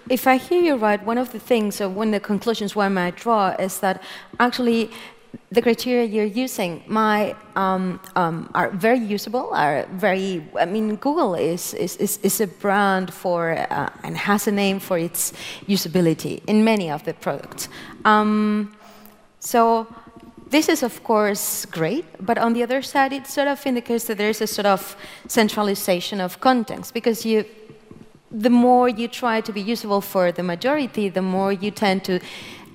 if 0.08 0.26
I 0.26 0.36
hear 0.36 0.62
you 0.62 0.76
right, 0.76 1.04
one 1.04 1.18
of 1.18 1.32
the 1.32 1.40
things, 1.40 1.80
or 1.80 1.88
one 1.88 2.08
of 2.08 2.14
the 2.14 2.20
conclusions 2.20 2.74
one 2.76 2.94
might 2.94 3.16
draw 3.16 3.50
is 3.58 3.78
that 3.80 4.02
actually 4.40 4.90
the 5.50 5.60
criteria 5.60 6.04
you're 6.04 6.24
using 6.24 6.82
my, 6.86 7.34
um, 7.56 8.00
um, 8.16 8.50
are 8.54 8.70
very 8.70 8.98
usable, 8.98 9.50
are 9.52 9.86
very, 9.92 10.42
I 10.58 10.64
mean, 10.64 10.96
Google 10.96 11.34
is, 11.34 11.74
is, 11.74 11.96
is, 11.96 12.18
is 12.22 12.40
a 12.40 12.46
brand 12.46 13.12
for, 13.12 13.52
uh, 13.52 13.90
and 14.02 14.16
has 14.16 14.46
a 14.46 14.52
name 14.52 14.80
for 14.80 14.98
its 14.98 15.32
usability 15.68 16.42
in 16.46 16.64
many 16.64 16.90
of 16.90 17.04
the 17.04 17.14
products. 17.14 17.68
Um, 18.04 18.74
so 19.40 19.86
this 20.48 20.68
is, 20.68 20.82
of 20.82 21.02
course, 21.04 21.66
great, 21.66 22.04
but 22.20 22.38
on 22.38 22.54
the 22.54 22.62
other 22.62 22.82
side, 22.82 23.12
it 23.12 23.26
sort 23.26 23.48
of 23.48 23.66
indicates 23.66 24.04
that 24.04 24.18
there's 24.18 24.40
a 24.40 24.46
sort 24.46 24.66
of 24.66 24.96
centralization 25.28 26.20
of 26.20 26.40
contents, 26.40 26.90
because 26.90 27.26
you, 27.26 27.44
the 28.30 28.50
more 28.50 28.88
you 28.88 29.08
try 29.08 29.40
to 29.42 29.52
be 29.52 29.60
usable 29.60 30.00
for 30.00 30.32
the 30.32 30.42
majority, 30.42 31.10
the 31.10 31.22
more 31.22 31.52
you 31.52 31.70
tend 31.70 32.04
to 32.04 32.20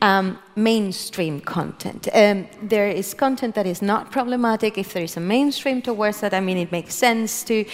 um, 0.02 0.38
mainstream 0.56 1.40
content. 1.40 2.08
Um, 2.14 2.48
there 2.62 2.90
is 2.90 3.14
content 3.14 3.56
that 3.56 3.66
is 3.66 3.82
not 3.82 4.12
problematic 4.12 4.78
if 4.78 4.94
there 4.94 5.04
is 5.04 5.18
a 5.18 5.20
mainstream 5.20 5.82
towards 5.82 6.22
that. 6.22 6.34
I 6.34 6.40
mean, 6.40 6.58
it 6.58 6.72
makes 6.72 6.96
sense 6.96 7.44
to 7.46 7.66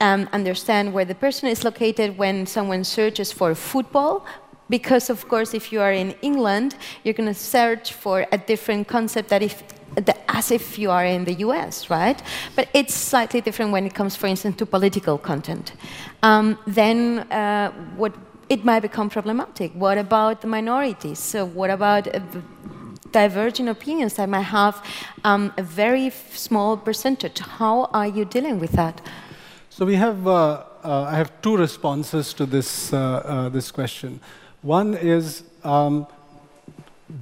um, 0.00 0.28
understand 0.32 0.92
where 0.92 1.04
the 1.04 1.14
person 1.14 1.48
is 1.48 1.64
located 1.64 2.18
when 2.18 2.46
someone 2.46 2.84
searches 2.84 3.32
for 3.32 3.54
football. 3.54 4.24
Because, 4.70 5.10
of 5.10 5.28
course, 5.28 5.52
if 5.52 5.72
you 5.72 5.80
are 5.80 5.92
in 5.92 6.14
England, 6.22 6.76
you're 7.04 7.14
going 7.14 7.28
to 7.28 7.34
search 7.34 7.92
for 7.92 8.26
a 8.32 8.38
different 8.38 8.88
concept 8.88 9.28
that 9.28 9.42
if 9.42 9.62
as 10.28 10.50
if 10.50 10.78
you 10.78 10.90
are 10.90 11.04
in 11.04 11.24
the 11.24 11.34
US, 11.46 11.90
right? 11.90 12.20
But 12.56 12.68
it's 12.72 12.94
slightly 12.94 13.42
different 13.42 13.72
when 13.72 13.84
it 13.84 13.94
comes, 13.94 14.16
for 14.16 14.26
instance, 14.26 14.56
to 14.56 14.64
political 14.64 15.18
content. 15.18 15.72
Um, 16.22 16.58
then, 16.66 17.30
uh, 17.30 17.72
what 17.96 18.14
it 18.52 18.66
might 18.66 18.80
become 18.80 19.08
problematic. 19.08 19.72
What 19.72 19.96
about 19.96 20.42
the 20.42 20.46
minorities? 20.46 21.18
So 21.18 21.46
what 21.46 21.70
about 21.70 22.06
uh, 22.06 22.20
divergent 23.10 23.70
opinions 23.70 24.12
that 24.14 24.28
might 24.28 24.48
have 24.60 24.84
um, 25.24 25.54
a 25.56 25.62
very 25.62 26.10
small 26.10 26.76
percentage? 26.76 27.38
How 27.38 27.84
are 27.94 28.06
you 28.06 28.26
dealing 28.26 28.58
with 28.60 28.72
that? 28.72 29.00
So 29.70 29.86
we 29.86 29.94
have, 29.94 30.26
uh, 30.26 30.64
uh, 30.84 31.04
I 31.04 31.16
have 31.16 31.30
two 31.40 31.56
responses 31.56 32.34
to 32.34 32.44
this, 32.44 32.92
uh, 32.92 32.98
uh, 32.98 33.48
this 33.48 33.70
question. 33.70 34.20
One 34.60 34.92
is 34.94 35.44
um, 35.64 36.06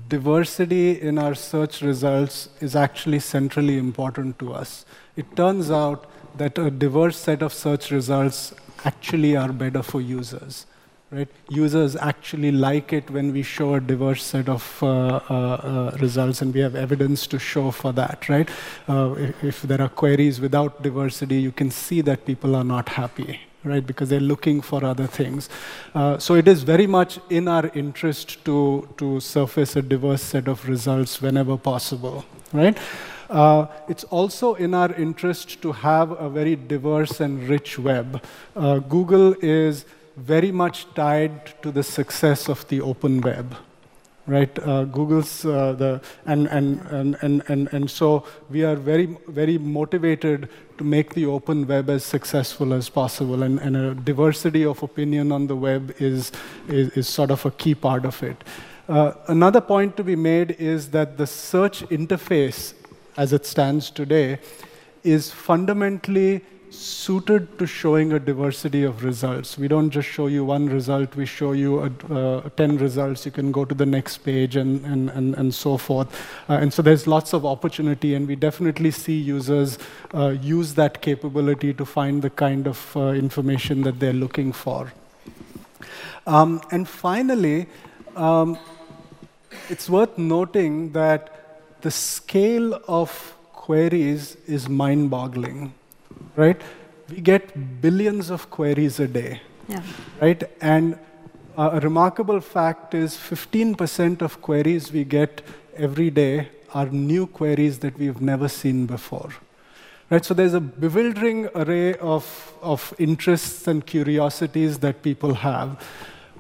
diversity 0.09 1.01
in 1.01 1.17
our 1.17 1.37
search 1.37 1.81
results 1.81 2.49
is 2.61 2.75
actually 2.75 3.21
centrally 3.21 3.79
important 3.79 4.41
to 4.41 4.53
us. 4.53 4.85
It 5.15 5.37
turns 5.37 5.71
out 5.71 6.11
that 6.39 6.59
a 6.59 6.73
diverse 6.73 7.17
set 7.17 7.41
of 7.41 7.53
search 7.53 7.93
results 7.93 8.53
actually 8.85 9.37
are 9.37 9.53
better 9.53 9.85
for 9.85 10.01
users 10.01 10.67
right? 11.11 11.29
Users 11.49 11.97
actually 11.97 12.53
like 12.53 12.93
it 12.93 13.11
when 13.11 13.33
we 13.33 13.43
show 13.43 13.75
a 13.75 13.81
diverse 13.81 14.23
set 14.23 14.49
of 14.49 14.79
uh, 14.83 14.87
uh, 14.87 15.21
uh, 15.31 15.97
results, 16.01 16.41
and 16.41 16.55
we 16.55 16.61
have 16.61 16.77
evidence 16.77 17.27
to 17.29 17.39
show 17.39 17.71
for 17.71 17.93
that, 17.93 18.29
right? 18.29 18.49
Uh, 18.89 19.15
if, 19.19 19.45
if, 19.45 19.63
there 19.63 19.81
are 19.83 19.89
queries 19.89 20.41
without 20.41 20.83
diversity, 20.83 21.37
you 21.37 21.53
can 21.53 21.71
see 21.71 22.01
that 22.01 22.25
people 22.25 22.55
are 22.55 22.65
not 22.65 22.91
happy, 22.91 23.41
right? 23.65 23.85
Because 23.85 24.09
they're 24.09 24.21
looking 24.21 24.61
for 24.61 24.85
other 24.85 25.07
things. 25.07 25.49
Uh, 25.95 26.19
so 26.19 26.35
it 26.35 26.47
is 26.47 26.63
very 26.63 26.87
much 26.87 27.19
in 27.29 27.49
our 27.49 27.69
interest 27.75 28.45
to, 28.45 28.89
to 28.97 29.19
surface 29.21 29.75
a 29.77 29.83
diverse 29.83 30.23
set 30.23 30.47
of 30.47 30.69
results 30.69 31.21
whenever 31.21 31.57
possible, 31.57 32.25
right? 32.53 32.79
Uh, 33.29 33.67
it's 33.89 34.03
also 34.05 34.55
in 34.55 34.75
our 34.75 34.93
interest 34.95 35.63
to 35.63 35.71
have 35.71 36.11
a 36.21 36.29
very 36.29 36.57
diverse 36.57 37.21
and 37.21 37.49
rich 37.49 37.79
web. 37.79 38.21
Uh, 38.57 38.81
Google 38.81 39.35
is 39.41 39.85
very 40.21 40.53
much 40.53 40.87
tied 40.95 41.63
to 41.63 41.71
the 41.71 41.83
success 41.83 42.49
of 42.49 42.67
the 42.69 42.81
open 42.81 43.21
web 43.21 43.57
right? 44.31 44.59
Uh, 44.61 44.85
google's 44.85 45.45
uh, 45.45 45.73
the 45.73 46.01
and, 46.27 46.47
and 46.49 46.81
and, 46.91 47.17
and 47.23 47.43
and 47.49 47.69
and 47.73 47.91
so 47.91 48.25
we 48.49 48.65
are 48.65 48.77
very 48.77 49.07
very 49.29 49.59
motivated 49.59 50.49
to 50.79 50.85
make 50.85 51.15
the 51.15 51.27
open 51.27 51.67
web 51.67 51.91
as 51.91 52.05
successful 52.05 52.73
as 52.73 52.89
possible. 52.89 53.43
And, 53.43 53.59
and 53.61 53.77
a 53.77 53.95
diversity 53.95 54.65
of 54.65 54.83
opinion 54.83 55.33
on 55.33 55.47
the 55.47 55.57
web 55.57 55.95
is 55.99 56.33
is, 56.69 56.91
is 56.97 57.09
sort 57.09 57.31
of 57.31 57.45
a 57.45 57.51
key 57.51 57.75
part 57.75 58.05
of 58.05 58.23
it. 58.23 58.45
Uh, 58.89 59.13
another 59.29 59.61
point 59.61 59.97
to 59.97 60.05
be 60.05 60.17
made 60.17 60.53
is 60.59 60.91
that 60.91 61.17
the 61.17 61.27
search 61.27 61.83
interface 61.89 62.75
as 63.17 63.33
it 63.33 63.47
stands 63.47 63.91
today 63.91 64.39
is 65.03 65.31
fundamentally 65.31 66.43
suited 66.71 67.59
to 67.59 67.67
showing 67.67 68.13
a 68.13 68.19
diversity 68.19 68.85
of 68.85 69.03
results. 69.05 69.59
We 69.59 69.69
don't 69.69 69.91
just 69.91 70.09
show 70.09 70.29
you 70.29 70.45
one 70.45 70.67
result, 70.67 71.17
we 71.17 71.27
show 71.27 71.53
you 71.53 71.81
a, 71.81 72.15
uh, 72.15 72.49
10 72.57 72.79
results. 72.79 73.27
You 73.27 73.33
can 73.33 73.51
go 73.53 73.65
to 73.65 73.75
the 73.75 73.87
next 73.87 74.19
page 74.19 74.57
and, 74.57 74.85
and, 74.87 75.11
and, 75.11 75.35
and 75.35 75.55
so 75.55 75.77
forth. 75.77 76.09
Uh, 76.49 76.55
and 76.55 76.73
so 76.73 76.83
there's 76.83 77.07
lots 77.07 77.33
of 77.33 77.45
opportunity, 77.45 78.15
and 78.15 78.27
we 78.29 78.37
definitely 78.37 78.91
see 78.91 79.19
users 79.19 79.79
uh, 80.15 80.29
use 80.29 80.75
that 80.75 81.03
capability 81.03 81.75
to 81.75 81.85
find 81.85 82.23
the 82.23 82.31
kind 82.31 82.67
of 82.67 82.97
uh, 82.97 83.09
information 83.09 83.83
that 83.83 83.99
they're 83.99 84.13
looking 84.13 84.53
for. 84.53 84.93
Um, 86.27 86.61
and 86.71 86.89
finally, 86.89 87.67
um, 88.15 88.59
it's 89.69 89.91
worth 89.91 90.17
noting 90.17 90.93
that 90.93 91.81
the 91.81 91.91
scale 91.91 92.81
of 92.87 93.35
queries 93.53 94.37
is 94.47 94.69
mind 94.69 95.11
boggling 95.11 95.75
right? 96.37 96.61
We 97.09 97.21
get 97.21 97.81
billions 97.81 98.31
of 98.31 98.51
queries 98.51 99.01
a 99.01 99.09
day, 99.09 99.41
yeah. 99.69 99.83
right? 100.21 100.43
And 100.61 100.99
a 101.57 101.81
remarkable 101.81 102.41
fact 102.41 102.95
is 102.95 103.17
15% 103.17 104.23
of 104.23 104.41
queries 104.41 104.93
we 104.93 105.05
get 105.05 105.43
every 105.77 106.11
day 106.11 106.49
are 106.73 106.87
new 106.87 107.27
queries 107.27 107.81
that 107.81 107.99
we've 107.99 108.21
never 108.21 108.49
seen 108.49 108.87
before. 108.87 109.31
Right, 110.09 110.25
so 110.25 110.35
there's 110.35 110.55
a 110.55 110.61
bewildering 110.61 111.49
array 111.55 111.95
of, 111.99 112.53
of 112.63 112.93
interests 112.99 113.69
and 113.69 113.87
curiosities 113.87 114.81
that 114.81 115.03
people 115.03 115.35
have, 115.35 115.81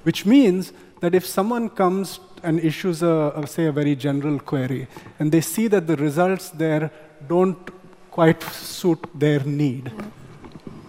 which 0.02 0.26
means 0.26 0.72
that 1.00 1.14
if 1.14 1.24
someone 1.24 1.68
comes 1.68 2.18
and 2.42 2.58
issues 2.58 3.02
a, 3.02 3.32
a, 3.36 3.46
say 3.46 3.66
a 3.66 3.72
very 3.72 3.94
general 3.94 4.38
query 4.40 4.88
and 5.18 5.30
they 5.30 5.40
see 5.40 5.68
that 5.68 5.86
the 5.86 5.96
results 5.96 6.50
there 6.50 6.90
don't 7.28 7.79
quite 8.10 8.42
suit 8.42 8.98
their 9.14 9.40
need. 9.40 9.92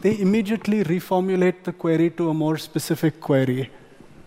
They 0.01 0.19
immediately 0.19 0.83
reformulate 0.83 1.63
the 1.63 1.73
query 1.73 2.09
to 2.11 2.29
a 2.29 2.33
more 2.33 2.57
specific 2.57 3.21
query, 3.21 3.69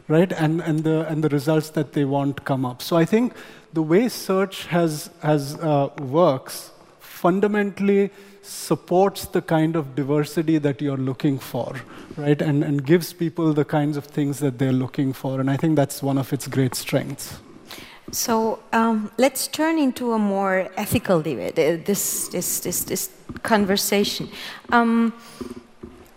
right? 0.09 0.33
And, 0.33 0.61
and, 0.61 0.85
the, 0.85 1.07
and 1.09 1.22
the 1.24 1.28
results 1.28 1.70
that 1.70 1.92
they 1.92 2.04
want 2.04 2.44
come 2.44 2.64
up. 2.64 2.80
So 2.80 2.96
I 2.96 3.04
think 3.04 3.35
the 3.72 3.83
way 3.83 4.09
search 4.09 4.66
has, 4.66 5.11
has 5.20 5.57
uh, 5.57 5.90
works 6.00 6.70
fundamentally 7.00 8.11
supports 8.42 9.26
the 9.26 9.40
kind 9.40 9.74
of 9.74 9.94
diversity 9.94 10.59
that 10.59 10.83
you're 10.83 10.98
looking 10.98 11.38
for, 11.38 11.74
right? 12.16 12.40
And, 12.40 12.62
and 12.62 12.85
gives 12.85 13.12
people 13.12 13.52
the 13.54 13.64
kinds 13.64 13.96
of 13.96 14.04
things 14.04 14.38
that 14.40 14.59
they're 14.59 14.72
looking 14.72 15.12
for. 15.12 15.40
And 15.40 15.50
I 15.50 15.57
think 15.57 15.76
that's 15.76 16.02
one 16.02 16.18
of 16.18 16.33
its 16.33 16.46
great 16.46 16.74
strengths. 16.74 17.38
So 18.11 18.61
um, 18.73 19.11
let's 19.19 19.49
turn 19.49 19.79
into 19.79 20.12
a 20.12 20.19
more 20.19 20.69
ethical 20.77 21.23
debate, 21.23 21.59
uh, 21.59 21.83
this, 21.85 22.29
this, 22.29 22.61
this, 22.61 22.85
this 22.85 23.11
conversation. 23.43 24.29
Um, 24.71 25.12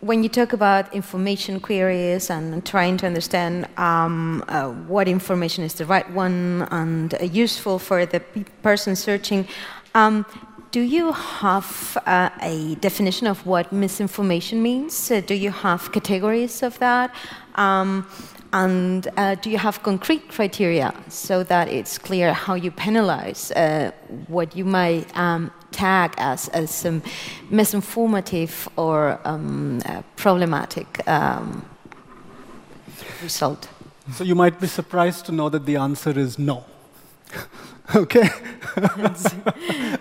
when 0.02 0.24
you 0.24 0.30
talk 0.30 0.54
about 0.54 0.94
information 0.94 1.60
queries 1.60 2.30
and 2.30 2.64
trying 2.66 2.98
to 2.98 3.08
understand 3.08 3.68
um, 3.78 4.44
uh, 4.48 4.70
what 4.70 5.08
information 5.08 5.64
is 5.64 5.74
the 5.74 5.86
right 5.86 6.10
one 6.12 6.68
and 6.72 7.14
uh, 7.16 7.24
useful 7.24 7.80
for 7.80 8.06
the 8.06 8.20
person 8.62 8.96
searching, 8.96 9.48
um, 9.96 10.26
do 10.72 10.82
you 10.82 11.12
have 11.14 11.98
uh, 12.06 12.30
a 12.42 12.76
definition 12.76 13.26
of 13.26 13.46
what 13.46 13.72
misinformation 13.72 14.62
means? 14.62 15.10
Uh, 15.10 15.22
do 15.22 15.34
you 15.34 15.50
have 15.50 15.92
categories 15.92 16.62
of 16.62 16.78
that? 16.80 17.14
And 18.54 19.08
uh, 19.18 19.36
do 19.36 19.50
you 19.50 19.58
have 19.58 19.84
concrete 19.84 20.30
criteria 20.30 20.94
so 21.10 21.44
that 21.44 21.68
it's 21.68 21.98
clear 21.98 22.34
how 22.34 22.54
you 22.56 22.72
penalize 22.72 23.52
uh, 23.52 23.92
what 24.28 24.56
you 24.56 24.64
might 24.64 25.16
um, 25.18 25.52
tag 25.72 26.14
as, 26.18 26.48
as 26.50 26.72
some 26.72 27.02
misinformative 27.52 28.68
or 28.78 29.20
um, 29.26 29.82
uh, 29.86 30.02
problematic 30.16 31.08
um, 31.08 31.66
result? 33.22 33.68
So 34.14 34.24
you 34.24 34.36
might 34.36 34.60
be 34.60 34.68
surprised 34.68 35.26
to 35.26 35.32
know 35.34 35.50
that 35.50 35.66
the 35.66 35.76
answer 35.76 36.18
is 36.18 36.40
no. 36.40 36.64
okay? 37.96 38.30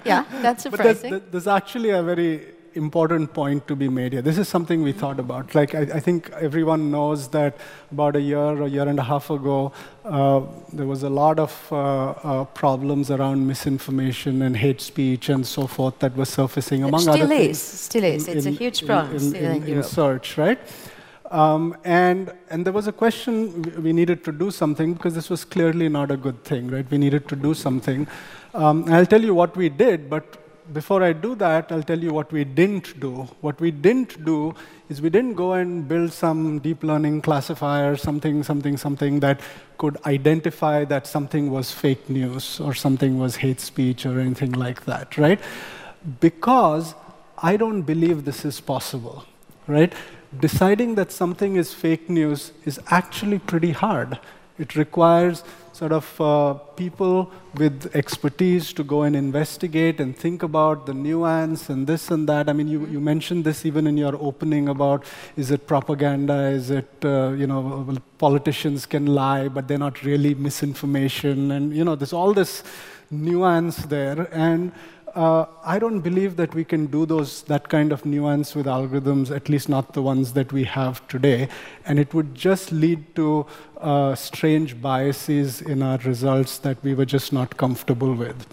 yeah, 0.04 0.24
that's 0.40 0.62
surprising. 0.62 1.10
But 1.10 1.32
there's, 1.32 1.44
there's 1.44 1.46
actually 1.48 1.90
a 1.90 2.02
very 2.02 2.55
important 2.76 3.32
point 3.32 3.66
to 3.68 3.74
be 3.74 3.88
made 3.88 4.12
here. 4.12 4.22
This 4.22 4.38
is 4.38 4.48
something 4.48 4.82
we 4.82 4.92
thought 4.92 5.18
about. 5.18 5.54
Like, 5.54 5.74
I, 5.74 5.80
I 5.80 6.00
think 6.00 6.30
everyone 6.40 6.90
knows 6.90 7.28
that 7.28 7.56
about 7.90 8.16
a 8.16 8.20
year, 8.20 8.62
a 8.62 8.68
year 8.68 8.86
and 8.86 8.98
a 8.98 9.02
half 9.02 9.30
ago, 9.30 9.72
uh, 10.04 10.42
there 10.72 10.86
was 10.86 11.02
a 11.02 11.08
lot 11.08 11.38
of 11.38 11.52
uh, 11.72 11.76
uh, 11.76 12.44
problems 12.44 13.10
around 13.10 13.46
misinformation 13.46 14.42
and 14.42 14.56
hate 14.56 14.80
speech 14.80 15.28
and 15.28 15.46
so 15.46 15.66
forth 15.66 15.98
that 16.00 16.14
was 16.16 16.28
surfacing, 16.28 16.84
among 16.84 17.00
still 17.00 17.14
other 17.14 17.24
is, 17.24 17.28
things. 17.28 17.62
Still 17.62 18.04
is. 18.04 18.28
It's 18.28 18.46
in, 18.46 18.54
a 18.54 18.56
huge 18.56 18.86
problem 18.86 19.16
in, 19.16 19.34
in, 19.34 19.62
in, 19.62 19.78
in 19.78 19.82
search, 19.82 20.36
right? 20.38 20.58
Um, 21.30 21.76
and, 21.84 22.32
and 22.50 22.64
there 22.64 22.72
was 22.72 22.86
a 22.86 22.92
question 22.92 23.82
we 23.82 23.92
needed 23.92 24.24
to 24.24 24.32
do 24.32 24.50
something 24.50 24.94
because 24.94 25.14
this 25.14 25.28
was 25.28 25.44
clearly 25.44 25.88
not 25.88 26.10
a 26.10 26.16
good 26.16 26.44
thing, 26.44 26.68
right? 26.68 26.88
We 26.88 26.98
needed 26.98 27.28
to 27.28 27.36
do 27.36 27.52
something. 27.54 28.06
Um, 28.54 28.84
I'll 28.92 29.06
tell 29.06 29.22
you 29.22 29.34
what 29.34 29.56
we 29.56 29.68
did, 29.68 30.08
but 30.08 30.45
before 30.72 31.02
I 31.02 31.12
do 31.12 31.34
that, 31.36 31.70
I'll 31.70 31.82
tell 31.82 31.98
you 31.98 32.12
what 32.12 32.32
we 32.32 32.44
didn't 32.44 32.98
do. 33.00 33.28
What 33.40 33.60
we 33.60 33.70
didn't 33.70 34.24
do 34.24 34.54
is 34.88 35.00
we 35.00 35.10
didn't 35.10 35.34
go 35.34 35.52
and 35.54 35.86
build 35.86 36.12
some 36.12 36.58
deep 36.58 36.82
learning 36.82 37.22
classifier, 37.22 37.96
something, 37.96 38.42
something, 38.42 38.76
something 38.76 39.20
that 39.20 39.40
could 39.78 39.96
identify 40.06 40.84
that 40.84 41.06
something 41.06 41.50
was 41.50 41.72
fake 41.72 42.08
news 42.08 42.60
or 42.60 42.74
something 42.74 43.18
was 43.18 43.36
hate 43.36 43.60
speech 43.60 44.06
or 44.06 44.20
anything 44.20 44.52
like 44.52 44.84
that, 44.84 45.16
right? 45.16 45.40
Because 46.20 46.94
I 47.38 47.56
don't 47.56 47.82
believe 47.82 48.24
this 48.24 48.44
is 48.44 48.60
possible, 48.60 49.24
right? 49.66 49.92
Deciding 50.40 50.94
that 50.96 51.12
something 51.12 51.56
is 51.56 51.74
fake 51.74 52.08
news 52.08 52.52
is 52.64 52.80
actually 52.90 53.38
pretty 53.38 53.72
hard. 53.72 54.18
It 54.58 54.74
requires 54.74 55.44
sort 55.76 55.92
of 55.92 56.20
uh, 56.22 56.54
people 56.74 57.30
with 57.54 57.94
expertise 57.94 58.72
to 58.72 58.82
go 58.82 59.02
and 59.02 59.14
investigate 59.14 60.00
and 60.00 60.16
think 60.16 60.42
about 60.42 60.86
the 60.86 60.94
nuance 60.94 61.68
and 61.68 61.86
this 61.86 62.10
and 62.10 62.26
that. 62.30 62.48
I 62.48 62.54
mean, 62.54 62.66
you, 62.66 62.86
you 62.86 62.98
mentioned 62.98 63.44
this 63.44 63.66
even 63.66 63.86
in 63.86 63.98
your 63.98 64.16
opening 64.16 64.70
about 64.70 65.04
is 65.36 65.50
it 65.50 65.66
propaganda? 65.66 66.44
Is 66.44 66.70
it, 66.70 66.88
uh, 67.04 67.32
you 67.32 67.46
know, 67.46 67.94
politicians 68.16 68.86
can 68.86 69.04
lie, 69.04 69.48
but 69.48 69.68
they're 69.68 69.76
not 69.76 70.02
really 70.02 70.34
misinformation. 70.34 71.50
And, 71.50 71.76
you 71.76 71.84
know, 71.84 71.94
there's 71.94 72.14
all 72.14 72.32
this 72.32 72.62
nuance 73.10 73.76
there. 73.76 74.28
And 74.32 74.72
uh, 75.16 75.46
I 75.64 75.78
don't 75.78 76.00
believe 76.00 76.36
that 76.36 76.54
we 76.54 76.62
can 76.62 76.86
do 76.86 77.06
those, 77.06 77.42
that 77.44 77.68
kind 77.70 77.90
of 77.90 78.04
nuance 78.04 78.54
with 78.54 78.66
algorithms, 78.66 79.34
at 79.34 79.48
least 79.48 79.68
not 79.68 79.94
the 79.94 80.02
ones 80.02 80.34
that 80.34 80.52
we 80.52 80.64
have 80.64 81.06
today. 81.08 81.48
And 81.86 81.98
it 81.98 82.12
would 82.12 82.34
just 82.34 82.70
lead 82.70 83.16
to 83.16 83.46
uh, 83.80 84.14
strange 84.14 84.80
biases 84.80 85.62
in 85.62 85.82
our 85.82 85.96
results 85.98 86.58
that 86.58 86.82
we 86.84 86.94
were 86.94 87.06
just 87.06 87.32
not 87.32 87.56
comfortable 87.56 88.14
with. 88.14 88.46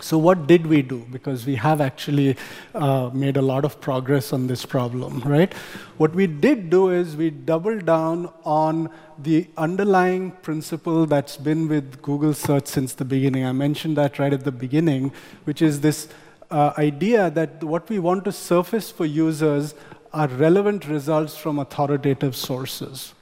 So, 0.00 0.18
what 0.18 0.46
did 0.46 0.66
we 0.66 0.82
do? 0.82 1.06
Because 1.10 1.46
we 1.46 1.54
have 1.54 1.80
actually 1.80 2.36
uh, 2.74 3.10
made 3.14 3.36
a 3.36 3.42
lot 3.42 3.64
of 3.64 3.80
progress 3.80 4.32
on 4.32 4.46
this 4.46 4.66
problem, 4.66 5.20
right? 5.20 5.52
What 5.96 6.14
we 6.14 6.26
did 6.26 6.68
do 6.68 6.90
is 6.90 7.16
we 7.16 7.30
doubled 7.30 7.86
down 7.86 8.30
on 8.44 8.90
the 9.18 9.46
underlying 9.56 10.32
principle 10.42 11.06
that's 11.06 11.38
been 11.38 11.66
with 11.68 12.02
Google 12.02 12.34
search 12.34 12.66
since 12.66 12.92
the 12.92 13.06
beginning. 13.06 13.46
I 13.46 13.52
mentioned 13.52 13.96
that 13.96 14.18
right 14.18 14.32
at 14.32 14.44
the 14.44 14.52
beginning, 14.52 15.12
which 15.44 15.62
is 15.62 15.80
this 15.80 16.08
uh, 16.50 16.72
idea 16.76 17.30
that 17.30 17.64
what 17.64 17.88
we 17.88 17.98
want 17.98 18.24
to 18.26 18.32
surface 18.32 18.90
for 18.90 19.06
users 19.06 19.74
are 20.12 20.28
relevant 20.28 20.86
results 20.86 21.36
from 21.36 21.58
authoritative 21.58 22.36
sources, 22.36 23.14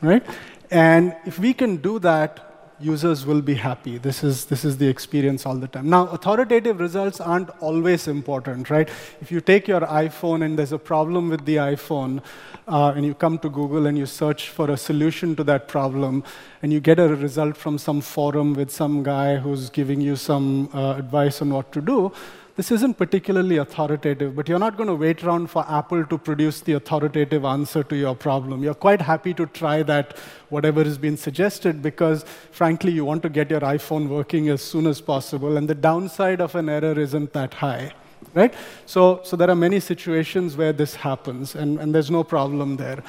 right? 0.00 0.24
And 0.70 1.16
if 1.24 1.38
we 1.38 1.52
can 1.54 1.78
do 1.78 1.98
that, 2.00 2.51
users 2.80 3.24
will 3.24 3.42
be 3.42 3.54
happy. 3.54 3.98
This 3.98 4.24
is, 4.24 4.46
this 4.46 4.64
is 4.64 4.76
the 4.76 4.88
experience 4.88 5.46
all 5.46 5.54
the 5.54 5.68
time. 5.68 5.88
Now, 5.88 6.08
authoritative 6.08 6.80
results 6.80 7.20
aren't 7.20 7.50
always 7.60 8.08
important, 8.08 8.70
right? 8.70 8.88
If 9.20 9.30
you 9.30 9.40
take 9.40 9.68
your 9.68 9.80
iPhone 9.80 10.44
and 10.44 10.58
there's 10.58 10.72
a 10.72 10.78
problem 10.78 11.28
with 11.28 11.44
the 11.44 11.56
iPhone, 11.56 12.22
uh, 12.68 12.92
and 12.96 13.04
you 13.04 13.14
come 13.14 13.38
to 13.38 13.48
Google 13.48 13.86
and 13.86 13.98
you 13.98 14.06
search 14.06 14.48
for 14.48 14.70
a 14.70 14.76
solution 14.76 15.34
to 15.36 15.44
that 15.44 15.68
problem, 15.68 16.24
and 16.62 16.72
you 16.72 16.80
get 16.80 16.98
a 16.98 17.08
result 17.08 17.56
from 17.56 17.78
some 17.78 18.00
forum 18.00 18.54
with 18.54 18.70
some 18.70 19.02
guy 19.02 19.36
who's 19.36 19.70
giving 19.70 20.00
you 20.00 20.16
some 20.16 20.68
uh, 20.72 20.94
advice 20.96 21.42
on 21.42 21.50
what 21.50 21.72
to 21.72 21.80
do, 21.80 22.12
this 22.56 22.70
isn't 22.70 22.98
particularly 22.98 23.56
authoritative, 23.56 24.36
but 24.36 24.46
you're 24.48 24.58
not 24.58 24.76
going 24.76 24.88
to 24.88 24.94
wait 24.94 25.24
around 25.24 25.48
for 25.48 25.64
Apple 25.68 26.04
to 26.04 26.18
produce 26.18 26.60
the 26.60 26.74
authoritative 26.74 27.44
answer 27.46 27.82
to 27.84 27.96
your 27.96 28.14
problem. 28.14 28.62
You're 28.62 28.74
quite 28.74 29.00
happy 29.00 29.32
to 29.34 29.46
try 29.46 29.82
that, 29.84 30.18
whatever 30.50 30.84
has 30.84 30.98
been 30.98 31.16
suggested, 31.16 31.80
because 31.80 32.24
frankly, 32.50 32.92
you 32.92 33.06
want 33.06 33.22
to 33.22 33.30
get 33.30 33.50
your 33.50 33.60
iPhone 33.60 34.08
working 34.08 34.50
as 34.50 34.60
soon 34.60 34.86
as 34.86 35.00
possible, 35.00 35.56
and 35.56 35.66
the 35.66 35.74
downside 35.74 36.42
of 36.42 36.54
an 36.54 36.68
error 36.68 36.98
isn't 36.98 37.32
that 37.32 37.54
high. 37.54 37.92
Right? 38.34 38.54
So, 38.86 39.20
so 39.24 39.34
there 39.36 39.50
are 39.50 39.56
many 39.56 39.80
situations 39.80 40.56
where 40.56 40.72
this 40.72 40.94
happens, 40.94 41.54
and, 41.54 41.80
and 41.80 41.94
there's 41.94 42.10
no 42.10 42.22
problem 42.22 42.76
there. 42.76 43.02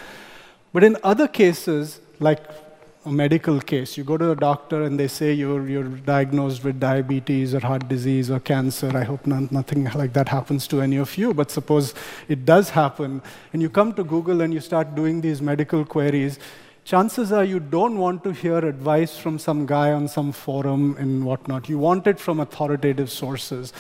But 0.72 0.84
in 0.84 0.98
other 1.04 1.28
cases, 1.28 2.00
like 2.20 2.73
a 3.06 3.12
medical 3.12 3.60
case. 3.60 3.98
You 3.98 4.04
go 4.04 4.18
to 4.18 4.32
a 4.32 4.36
doctor 4.36 4.84
and 4.84 5.00
they 5.00 5.08
say 5.08 5.34
you're, 5.34 5.68
you're 5.68 5.84
diagnosed 5.84 6.64
with 6.64 6.80
diabetes 6.80 7.54
or 7.54 7.60
heart 7.60 7.88
disease 7.90 8.32
or 8.32 8.40
cancer. 8.40 8.96
I 8.96 9.04
hope 9.04 9.28
not, 9.28 9.52
nothing 9.52 9.84
like 9.96 10.14
that 10.14 10.30
happens 10.30 10.68
to 10.68 10.82
any 10.82 10.98
of 10.98 11.18
you, 11.18 11.34
but 11.34 11.52
suppose 11.52 11.94
it 12.30 12.46
does 12.46 12.70
happen. 12.70 13.22
And 13.52 13.62
you 13.62 13.70
come 13.70 13.94
to 13.94 14.04
Google 14.04 14.42
and 14.42 14.54
you 14.54 14.60
start 14.60 14.96
doing 14.96 15.22
these 15.22 15.42
medical 15.42 15.84
queries. 15.84 16.40
Chances 16.86 17.32
are 17.32 17.44
you 17.44 17.60
don't 17.60 17.98
want 17.98 18.24
to 18.24 18.32
hear 18.32 18.58
advice 18.58 19.18
from 19.18 19.40
some 19.40 19.66
guy 19.66 19.92
on 19.92 20.08
some 20.08 20.32
forum 20.32 20.96
and 20.98 21.26
whatnot. 21.26 21.70
You 21.70 21.80
want 21.80 22.08
it 22.08 22.20
from 22.20 22.40
authoritative 22.40 23.10
sources. 23.10 23.74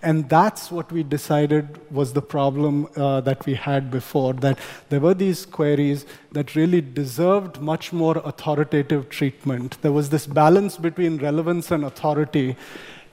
And 0.00 0.28
that's 0.28 0.70
what 0.70 0.92
we 0.92 1.02
decided 1.02 1.80
was 1.90 2.12
the 2.12 2.22
problem 2.22 2.86
uh, 2.94 3.20
that 3.22 3.44
we 3.46 3.54
had 3.54 3.90
before, 3.90 4.32
that 4.34 4.58
there 4.90 5.00
were 5.00 5.14
these 5.14 5.44
queries 5.44 6.06
that 6.32 6.54
really 6.54 6.80
deserved 6.80 7.60
much 7.60 7.92
more 7.92 8.18
authoritative 8.24 9.08
treatment. 9.08 9.76
There 9.82 9.90
was 9.90 10.10
this 10.10 10.26
balance 10.26 10.76
between 10.76 11.18
relevance 11.18 11.72
and 11.72 11.84
authority, 11.84 12.54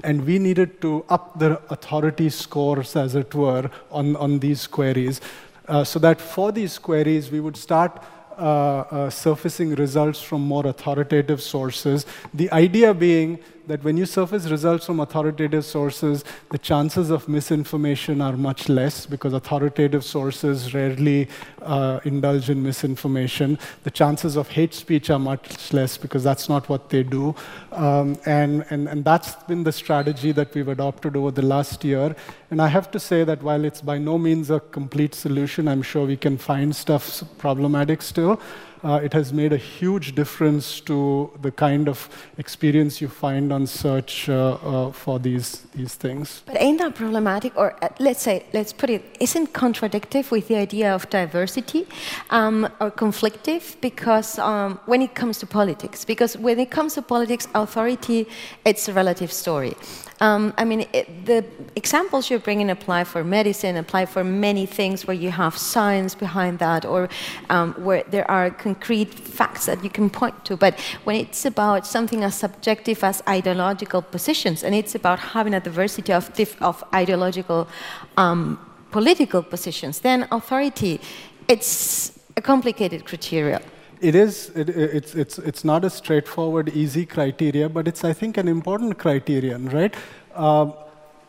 and 0.04 0.28
we 0.28 0.38
needed 0.38 0.80
to 0.82 1.04
up 1.10 1.40
the 1.40 1.60
authority 1.72 2.30
scores, 2.30 2.96
as 2.96 3.16
it 3.16 3.34
were, 3.34 3.72
on, 3.90 4.16
on 4.18 4.38
these 4.38 4.68
queries, 4.68 5.22
uh, 5.68 5.84
so 5.84 5.98
that 5.98 6.22
for 6.22 6.52
these 6.52 6.78
queries, 6.78 7.32
we 7.32 7.40
would 7.40 7.58
start 7.58 8.04
uh, 8.38 8.80
uh, 8.92 9.10
surfacing 9.10 9.74
results 9.76 10.22
from 10.22 10.42
more 10.42 10.68
authoritative 10.68 11.42
sources. 11.42 12.06
The 12.34 12.52
idea 12.52 12.94
being 12.94 13.40
that 13.68 13.84
when 13.84 13.98
you 13.98 14.06
surface 14.06 14.50
results 14.50 14.86
from 14.86 15.00
authoritative 15.00 15.66
sources, 15.66 16.24
the 16.52 16.58
chances 16.58 17.10
of 17.10 17.28
misinformation 17.28 18.22
are 18.22 18.38
much 18.38 18.70
less 18.70 19.06
because 19.06 19.34
authoritative 19.34 20.04
sources 20.04 20.74
rarely 20.74 21.28
uh, 21.62 22.00
indulge 22.04 22.50
in 22.50 22.62
misinformation. 22.62 23.58
The 23.84 23.92
chances 23.92 24.36
of 24.36 24.50
hate 24.50 24.74
speech 24.74 25.10
are 25.10 25.20
much 25.20 25.74
less 25.74 25.98
because 25.98 26.24
that's 26.24 26.48
not 26.48 26.70
what 26.70 26.90
they 26.90 27.04
do. 27.04 27.36
Um, 27.72 28.18
and, 28.26 28.66
and, 28.70 28.88
and 28.88 29.04
that's 29.04 29.36
been 29.44 29.64
the 29.64 29.72
strategy 29.72 30.32
that 30.32 30.54
we've 30.54 30.68
adopted 30.68 31.16
over 31.16 31.32
the 31.32 31.42
last 31.42 31.84
year. 31.84 32.16
And 32.52 32.62
I 32.62 32.68
have 32.68 32.92
to 32.92 33.00
say 33.00 33.24
that 33.24 33.42
while 33.42 33.66
it's 33.66 33.82
by 33.82 33.98
no 33.98 34.18
means 34.18 34.50
a 34.50 34.60
complete 34.60 35.16
solution, 35.16 35.68
I'm 35.68 35.82
sure 35.82 36.06
we 36.06 36.18
can 36.18 36.38
find 36.38 36.76
stuff 36.76 37.24
problematic 37.38 38.02
still 38.02 38.40
uh, 38.86 39.00
it 39.04 39.14
has 39.14 39.34
made 39.34 39.52
a 39.52 39.58
huge 39.58 40.14
difference 40.14 40.80
to 40.82 41.32
the 41.42 41.52
kind 41.52 41.90
of 41.90 42.08
experience 42.38 43.02
you 43.02 43.08
find 43.08 43.52
on 43.52 43.66
search 43.66 44.30
uh, 44.30 44.58
uh, 44.64 44.92
for 44.92 45.18
these, 45.18 45.64
these 45.74 45.96
things. 45.96 46.44
But 46.46 46.62
ain't 46.62 46.78
that 46.80 46.94
problematic? 46.94 47.58
Or 47.58 47.76
uh, 47.82 47.90
let's 48.00 48.22
say, 48.22 48.46
let's 48.54 48.72
put 48.72 48.92
it, 48.92 49.04
isn't 49.20 49.54
contradictive 49.54 50.30
with 50.30 50.48
the 50.48 50.56
idea 50.56 50.94
of 50.94 51.10
diversity 51.10 51.88
um, 52.30 52.66
or 52.80 52.92
conflictive? 52.92 53.76
Because 53.82 54.38
um, 54.38 54.80
when 54.86 55.02
it 55.02 55.16
comes 55.16 55.40
to 55.40 55.48
politics, 55.48 56.06
because 56.06 56.38
when 56.38 56.60
it 56.60 56.70
comes 56.70 56.94
to 56.94 57.02
politics, 57.02 57.48
authority, 57.56 58.28
it's 58.66 58.88
a 58.88 58.94
relative 58.94 59.32
story. 59.32 59.76
Um, 60.22 60.54
I 60.58 60.64
mean, 60.64 60.88
it, 60.94 61.26
the 61.26 61.44
examples 61.76 62.30
you're 62.30 62.40
bringing 62.40 62.70
apply 62.70 63.04
for 63.04 63.24
medicine, 63.24 63.76
apply 63.76 64.06
for 64.06 64.24
many 64.24 64.66
things 64.66 65.06
where 65.06 65.16
you 65.16 65.30
have 65.32 65.58
science 65.58 66.16
behind 66.16 66.60
that, 66.60 66.86
or 66.86 67.10
um, 67.50 67.74
where 67.74 68.04
there 68.10 68.30
are 68.32 68.50
concrete 68.50 69.14
facts 69.14 69.66
that 69.66 69.84
you 69.84 69.90
can 69.90 70.10
point 70.10 70.46
to. 70.46 70.56
But 70.56 70.80
when 71.04 71.18
it's 71.18 71.46
about 71.46 71.86
something 71.86 72.24
as 72.24 72.36
subjective 72.36 73.04
as 73.04 73.22
ideological 73.28 74.02
positions, 74.02 74.64
and 74.64 74.74
it's 74.74 74.96
about 74.96 75.20
having 75.20 75.54
a 75.54 75.60
diversity 75.60 76.14
of, 76.14 76.32
of 76.62 76.84
ideological 76.94 77.68
um, 78.16 78.58
political 78.92 79.44
positions, 79.44 80.00
then 80.00 80.28
authority, 80.32 81.02
it's 81.50 82.18
a 82.38 82.42
complicated 82.42 83.04
criteria. 83.06 83.62
It 84.02 84.16
is, 84.16 84.50
it, 84.56 84.70
it's, 84.70 85.16
it's, 85.16 85.38
it's 85.40 85.64
not 85.64 85.86
a 85.86 85.90
straightforward, 85.90 86.70
easy 86.70 87.06
criteria, 87.06 87.70
but 87.70 87.88
it's, 87.88 88.04
I 88.04 88.14
think, 88.14 88.38
an 88.38 88.48
important 88.48 88.98
criterion, 88.98 89.70
right? 89.70 89.96
Um, 90.34 90.74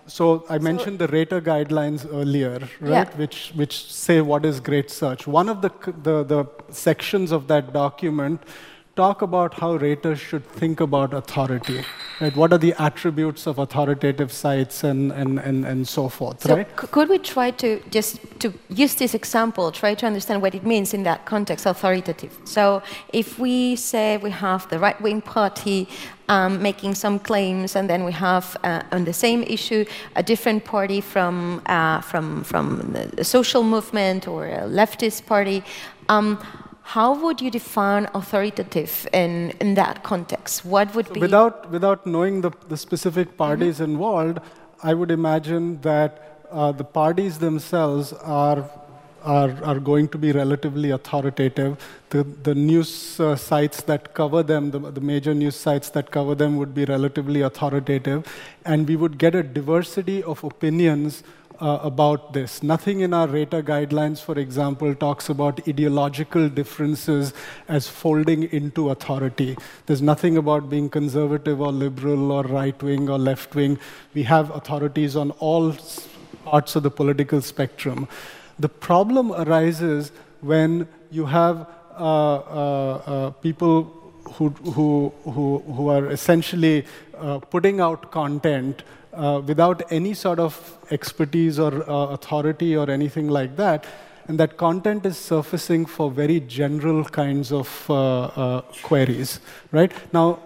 so 0.06 0.44
I 0.48 0.58
mentioned 0.58 0.98
the 0.98 1.08
rater 1.08 1.40
guidelines 1.40 2.06
earlier, 2.12 2.60
right? 2.80 3.08
Yeah. 3.08 3.16
Which, 3.16 3.52
which 3.54 3.92
say 3.92 4.20
what 4.20 4.44
is 4.44 4.60
great 4.60 4.90
search. 4.90 5.26
One 5.26 5.48
of 5.48 5.62
the, 5.62 5.70
the, 6.02 6.22
the 6.22 6.44
sections 6.70 7.32
of 7.32 7.48
that 7.48 7.72
document 7.72 8.40
talk 8.96 9.22
about 9.22 9.54
how 9.54 9.74
raters 9.74 10.18
should 10.18 10.44
think 10.46 10.80
about 10.80 11.12
authority. 11.12 11.84
Right? 12.20 12.34
What 12.34 12.52
are 12.52 12.58
the 12.58 12.74
attributes 12.78 13.46
of 13.46 13.58
authoritative 13.58 14.32
sites 14.32 14.82
and, 14.84 15.12
and, 15.12 15.38
and, 15.38 15.66
and 15.66 15.86
so 15.86 16.08
forth, 16.08 16.42
so 16.42 16.56
right? 16.56 16.76
could 16.76 17.10
we 17.10 17.18
try 17.18 17.50
to 17.50 17.80
just 17.90 18.18
to 18.40 18.54
use 18.70 18.94
this 18.94 19.14
example, 19.14 19.70
try 19.70 19.94
to 19.94 20.06
understand 20.06 20.40
what 20.40 20.54
it 20.54 20.64
means 20.64 20.94
in 20.94 21.02
that 21.02 21.26
context, 21.26 21.66
authoritative. 21.66 22.38
So 22.44 22.82
if 23.12 23.38
we 23.38 23.76
say 23.76 24.16
we 24.16 24.30
have 24.30 24.68
the 24.70 24.78
right-wing 24.78 25.20
party 25.20 25.88
um, 26.28 26.62
making 26.62 26.94
some 26.94 27.18
claims, 27.18 27.76
and 27.76 27.88
then 27.88 28.02
we 28.04 28.12
have 28.12 28.56
uh, 28.64 28.82
on 28.92 29.04
the 29.04 29.12
same 29.12 29.42
issue 29.42 29.84
a 30.16 30.22
different 30.22 30.64
party 30.64 31.00
from, 31.00 31.62
uh, 31.66 32.00
from, 32.00 32.42
from 32.44 32.94
the 33.16 33.24
social 33.24 33.62
movement 33.62 34.26
or 34.26 34.46
a 34.46 34.62
leftist 34.62 35.26
party, 35.26 35.62
um, 36.08 36.38
how 36.94 37.12
would 37.20 37.40
you 37.40 37.50
define 37.50 38.08
authoritative 38.14 39.08
in, 39.12 39.50
in 39.60 39.74
that 39.74 40.04
context? 40.04 40.64
What 40.64 40.94
would 40.94 41.08
so 41.08 41.14
be. 41.14 41.20
Without, 41.20 41.68
without 41.68 42.06
knowing 42.06 42.42
the, 42.42 42.52
the 42.68 42.76
specific 42.76 43.36
parties 43.36 43.76
mm-hmm. 43.76 43.90
involved, 43.90 44.38
I 44.84 44.94
would 44.94 45.10
imagine 45.10 45.80
that 45.80 46.44
uh, 46.48 46.70
the 46.70 46.84
parties 46.84 47.40
themselves 47.40 48.12
are, 48.12 48.70
are, 49.24 49.50
are 49.64 49.80
going 49.80 50.06
to 50.10 50.18
be 50.18 50.30
relatively 50.30 50.92
authoritative. 50.92 51.76
The, 52.10 52.22
the 52.22 52.54
news 52.54 53.18
uh, 53.18 53.34
sites 53.34 53.82
that 53.82 54.14
cover 54.14 54.44
them, 54.44 54.70
the, 54.70 54.78
the 54.78 55.00
major 55.00 55.34
news 55.34 55.56
sites 55.56 55.90
that 55.90 56.12
cover 56.12 56.36
them, 56.36 56.56
would 56.56 56.72
be 56.72 56.84
relatively 56.84 57.40
authoritative. 57.40 58.32
And 58.64 58.86
we 58.86 58.94
would 58.94 59.18
get 59.18 59.34
a 59.34 59.42
diversity 59.42 60.22
of 60.22 60.44
opinions 60.44 61.24
uh, 61.60 61.78
about 61.82 62.32
this. 62.32 62.62
Nothing 62.62 63.00
in 63.00 63.14
our 63.14 63.26
RATER 63.26 63.62
guidelines, 63.62 64.20
for 64.20 64.38
example, 64.38 64.94
talks 64.94 65.28
about 65.28 65.66
ideological 65.68 66.48
differences 66.48 67.32
as 67.68 67.88
folding 67.88 68.44
into 68.44 68.90
authority. 68.90 69.56
There's 69.86 70.02
nothing 70.02 70.36
about 70.36 70.68
being 70.68 70.88
conservative 70.88 71.60
or 71.60 71.72
liberal 71.72 72.32
or 72.32 72.44
right 72.44 72.80
wing 72.82 73.08
or 73.08 73.18
left 73.18 73.54
wing. 73.54 73.78
We 74.14 74.24
have 74.24 74.50
authorities 74.50 75.16
on 75.16 75.30
all 75.32 75.74
parts 76.44 76.76
of 76.76 76.82
the 76.82 76.90
political 76.90 77.40
spectrum. 77.40 78.08
The 78.58 78.68
problem 78.68 79.32
arises 79.32 80.12
when 80.40 80.88
you 81.10 81.26
have 81.26 81.68
uh, 81.98 82.36
uh, 82.36 83.02
uh 83.06 83.30
people 83.30 83.92
who, 84.34 84.50
who, 84.50 85.12
who, 85.24 85.58
who 85.60 85.88
are 85.88 86.10
essentially 86.10 86.84
uh, 87.16 87.38
putting 87.38 87.80
out 87.80 88.10
content 88.10 88.82
uh, 89.16 89.40
without 89.40 89.82
any 89.90 90.14
sort 90.14 90.38
of 90.38 90.78
expertise 90.90 91.58
or 91.58 91.88
uh, 91.90 92.08
authority 92.08 92.76
or 92.76 92.90
anything 92.90 93.28
like 93.28 93.56
that. 93.56 93.86
And 94.28 94.40
that 94.40 94.56
content 94.56 95.06
is 95.06 95.16
surfacing 95.16 95.86
for 95.86 96.10
very 96.10 96.40
general 96.40 97.04
kinds 97.04 97.52
of 97.52 97.68
uh, 97.88 98.24
uh 98.24 98.60
queries, 98.82 99.40
right? 99.70 99.92
Now, 100.12 100.40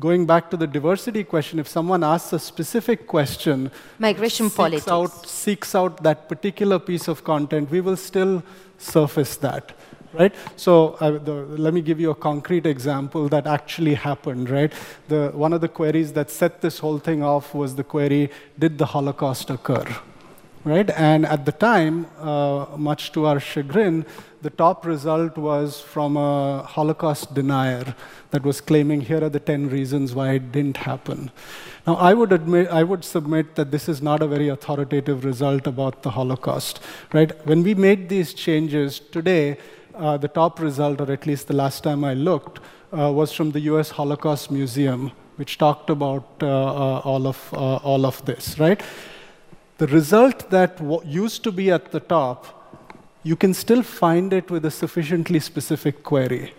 going 0.00 0.26
back 0.26 0.50
to 0.50 0.56
the 0.56 0.66
diversity 0.66 1.22
question, 1.24 1.58
if 1.58 1.68
someone 1.68 2.02
asks 2.02 2.32
a 2.32 2.38
specific 2.38 3.06
question, 3.06 3.70
migration 3.98 4.46
seeks 4.46 4.56
politics, 4.56 4.88
out, 4.88 5.26
seeks 5.26 5.74
out 5.74 6.02
that 6.02 6.28
particular 6.28 6.78
piece 6.78 7.08
of 7.08 7.24
content, 7.24 7.70
we 7.70 7.80
will 7.80 7.96
still 7.96 8.42
surface 8.78 9.36
that 9.36 9.72
right? 10.12 10.34
So 10.56 10.96
uh, 11.00 11.12
the, 11.18 11.32
let 11.32 11.74
me 11.74 11.80
give 11.80 12.00
you 12.00 12.10
a 12.10 12.14
concrete 12.14 12.66
example 12.66 13.28
that 13.28 13.46
actually 13.46 13.94
happened, 13.94 14.50
right? 14.50 14.72
The, 15.08 15.30
one 15.34 15.52
of 15.52 15.60
the 15.60 15.68
queries 15.68 16.12
that 16.14 16.30
set 16.30 16.60
this 16.60 16.78
whole 16.78 16.98
thing 16.98 17.22
off 17.22 17.54
was 17.54 17.76
the 17.76 17.84
query, 17.84 18.30
did 18.58 18.78
the 18.78 18.86
Holocaust 18.86 19.50
occur? 19.50 19.84
Right? 20.64 20.90
And 20.90 21.24
at 21.24 21.46
the 21.46 21.52
time, 21.52 22.06
uh, 22.18 22.66
much 22.76 23.12
to 23.12 23.26
our 23.26 23.40
chagrin, 23.40 24.04
the 24.42 24.50
top 24.50 24.84
result 24.84 25.36
was 25.36 25.80
from 25.80 26.16
a 26.16 26.62
Holocaust 26.62 27.34
denier 27.34 27.94
that 28.30 28.42
was 28.44 28.60
claiming 28.60 29.00
here 29.00 29.24
are 29.24 29.28
the 29.28 29.40
10 29.40 29.70
reasons 29.70 30.14
why 30.14 30.32
it 30.32 30.52
didn't 30.52 30.76
happen. 30.78 31.30
Now, 31.86 31.94
I 31.96 32.12
would 32.12 32.32
admit, 32.32 32.68
I 32.68 32.82
would 32.82 33.04
submit 33.04 33.54
that 33.54 33.70
this 33.70 33.88
is 33.88 34.02
not 34.02 34.22
a 34.22 34.26
very 34.26 34.48
authoritative 34.48 35.24
result 35.24 35.66
about 35.66 36.02
the 36.02 36.10
Holocaust, 36.10 36.80
right? 37.12 37.32
When 37.46 37.62
we 37.62 37.74
made 37.74 38.08
these 38.08 38.34
changes 38.34 39.00
today, 39.00 39.58
uh, 39.98 40.16
the 40.16 40.28
top 40.28 40.60
result, 40.60 41.00
or 41.00 41.10
at 41.12 41.26
least 41.26 41.48
the 41.48 41.54
last 41.54 41.82
time 41.82 42.04
I 42.04 42.14
looked, 42.14 42.60
uh, 42.92 43.12
was 43.12 43.32
from 43.32 43.50
the 43.50 43.60
US 43.72 43.90
Holocaust 43.90 44.50
Museum, 44.50 45.12
which 45.36 45.58
talked 45.58 45.90
about 45.90 46.26
uh, 46.42 46.46
uh 46.46 46.98
all, 47.04 47.26
of, 47.26 47.52
uh, 47.52 47.76
all 47.76 48.06
of 48.06 48.24
this, 48.24 48.58
right? 48.58 48.80
The 49.78 49.86
result 49.86 50.50
that 50.50 50.80
used 51.04 51.44
to 51.44 51.52
be 51.52 51.70
at 51.70 51.92
the 51.92 52.00
top, 52.00 52.46
you 53.22 53.36
can 53.36 53.54
still 53.54 53.82
find 53.82 54.32
it 54.32 54.50
with 54.50 54.64
a 54.64 54.70
sufficiently 54.70 55.40
specific 55.40 56.02
query. 56.02 56.54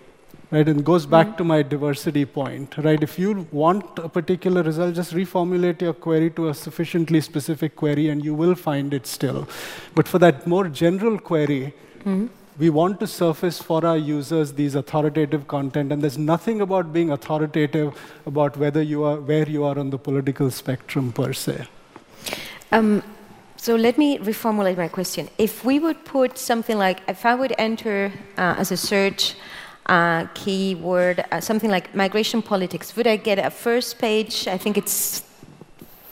Right, 0.52 0.68
and 0.68 0.84
goes 0.84 1.06
back 1.06 1.28
mm-hmm. 1.28 1.38
to 1.38 1.44
my 1.44 1.62
diversity 1.62 2.26
point, 2.26 2.76
right? 2.80 3.04
If 3.04 3.20
you 3.20 3.48
want 3.52 4.00
a 4.00 4.10
particular 4.10 4.64
result, 4.64 4.96
just 4.96 5.14
reformulate 5.14 5.80
your 5.80 5.94
query 5.94 6.32
to 6.32 6.50
a 6.50 6.56
sufficiently 6.56 7.22
specific 7.22 7.76
query 7.76 8.10
and 8.10 8.26
you 8.26 8.34
will 8.34 8.56
find 8.56 8.92
it 8.92 9.06
still. 9.06 9.48
But 9.94 10.08
for 10.08 10.18
that 10.18 10.48
more 10.48 10.68
general 10.68 11.20
query, 11.20 11.76
mm-hmm 12.00 12.39
we 12.60 12.70
want 12.70 13.00
to 13.00 13.08
surface 13.08 13.60
for 13.60 13.86
our 13.86 13.98
users 13.98 14.52
these 14.54 14.76
authoritative 14.76 15.48
content, 15.48 15.94
and 15.94 16.02
there's 16.02 16.18
nothing 16.18 16.60
about 16.60 16.92
being 16.92 17.10
authoritative 17.12 17.94
about 18.26 18.58
whether 18.58 18.82
you 18.82 19.04
are 19.04 19.20
where 19.20 19.48
you 19.48 19.64
are 19.64 19.80
on 19.80 19.90
the 19.90 19.98
political 19.98 20.52
spectrum 20.52 21.14
per 21.14 21.32
se. 21.34 21.68
Um, 22.72 23.02
so 23.56 23.76
let 23.76 23.98
me 23.98 24.18
reformulate 24.20 24.78
my 24.78 24.90
question. 24.90 25.30
If 25.38 25.64
we 25.64 25.80
would 25.80 26.04
put 26.06 26.38
something 26.38 26.78
like, 26.78 27.02
if 27.08 27.26
I 27.26 27.36
would 27.36 27.54
enter 27.58 28.12
uh, 28.38 28.56
as 28.58 28.72
a 28.72 28.78
search 28.78 29.36
uh, 29.86 30.28
keyword, 30.34 31.26
uh, 31.32 31.42
something 31.42 31.70
like 31.70 31.96
migration 31.96 32.42
politics, 32.42 32.96
would 32.96 33.08
I 33.08 33.16
get 33.16 33.40
a 33.40 33.50
first 33.50 34.00
page? 34.00 34.48
I 34.48 34.58
think 34.58 34.78
it's 34.78 35.24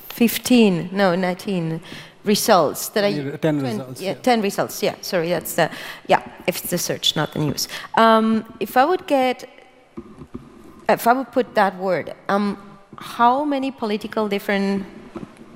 15, 0.10 0.90
no, 0.92 1.16
19 1.16 1.82
results 2.28 2.90
that 2.90 3.04
I 3.04 3.38
10 3.38 3.62
results. 3.62 4.02
Yeah, 4.02 4.12
yeah, 4.12 4.22
10 4.22 4.42
results. 4.42 4.84
Yeah, 4.84 4.96
sorry, 5.02 5.30
that's 5.30 5.56
the 5.56 5.70
yeah, 6.08 6.22
if 6.48 6.58
it's 6.58 6.70
the 6.70 6.78
search, 6.78 7.16
not 7.16 7.34
the 7.34 7.40
news. 7.40 7.68
Um, 7.96 8.46
if 8.60 8.78
I 8.78 8.86
would 8.86 9.08
get 9.08 9.50
if 10.90 11.08
I 11.08 11.14
would 11.14 11.32
put 11.32 11.56
that 11.56 11.78
word, 11.78 12.14
um, 12.30 12.58
how 12.98 13.44
many 13.44 13.72
political 13.72 14.28
different 14.28 14.86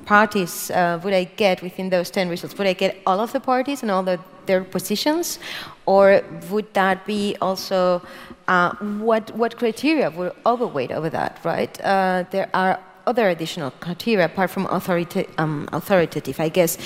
parties 0.05 0.71
uh, 0.71 0.99
would 1.03 1.13
I 1.13 1.23
get 1.23 1.61
within 1.61 1.89
those 1.89 2.09
10 2.09 2.29
results? 2.29 2.57
Would 2.57 2.67
I 2.67 2.73
get 2.73 2.97
all 3.05 3.19
of 3.19 3.31
the 3.31 3.39
parties 3.39 3.81
and 3.81 3.91
all 3.91 4.03
the, 4.03 4.19
their 4.45 4.63
positions? 4.63 5.39
Or 5.85 6.21
would 6.49 6.73
that 6.73 7.05
be 7.05 7.35
also 7.41 8.01
uh, 8.47 8.75
what, 9.09 9.31
what 9.35 9.57
criteria 9.57 10.09
would 10.09 10.33
overweight 10.45 10.91
over 10.91 11.09
that, 11.09 11.39
right? 11.43 11.79
Uh, 11.81 12.25
there 12.31 12.49
are 12.53 12.79
other 13.05 13.29
additional 13.29 13.71
criteria 13.71 14.25
apart 14.25 14.49
from 14.49 14.65
authorita 14.67 15.27
um, 15.37 15.67
authoritative, 15.71 16.39
I 16.39 16.49
guess. 16.49 16.77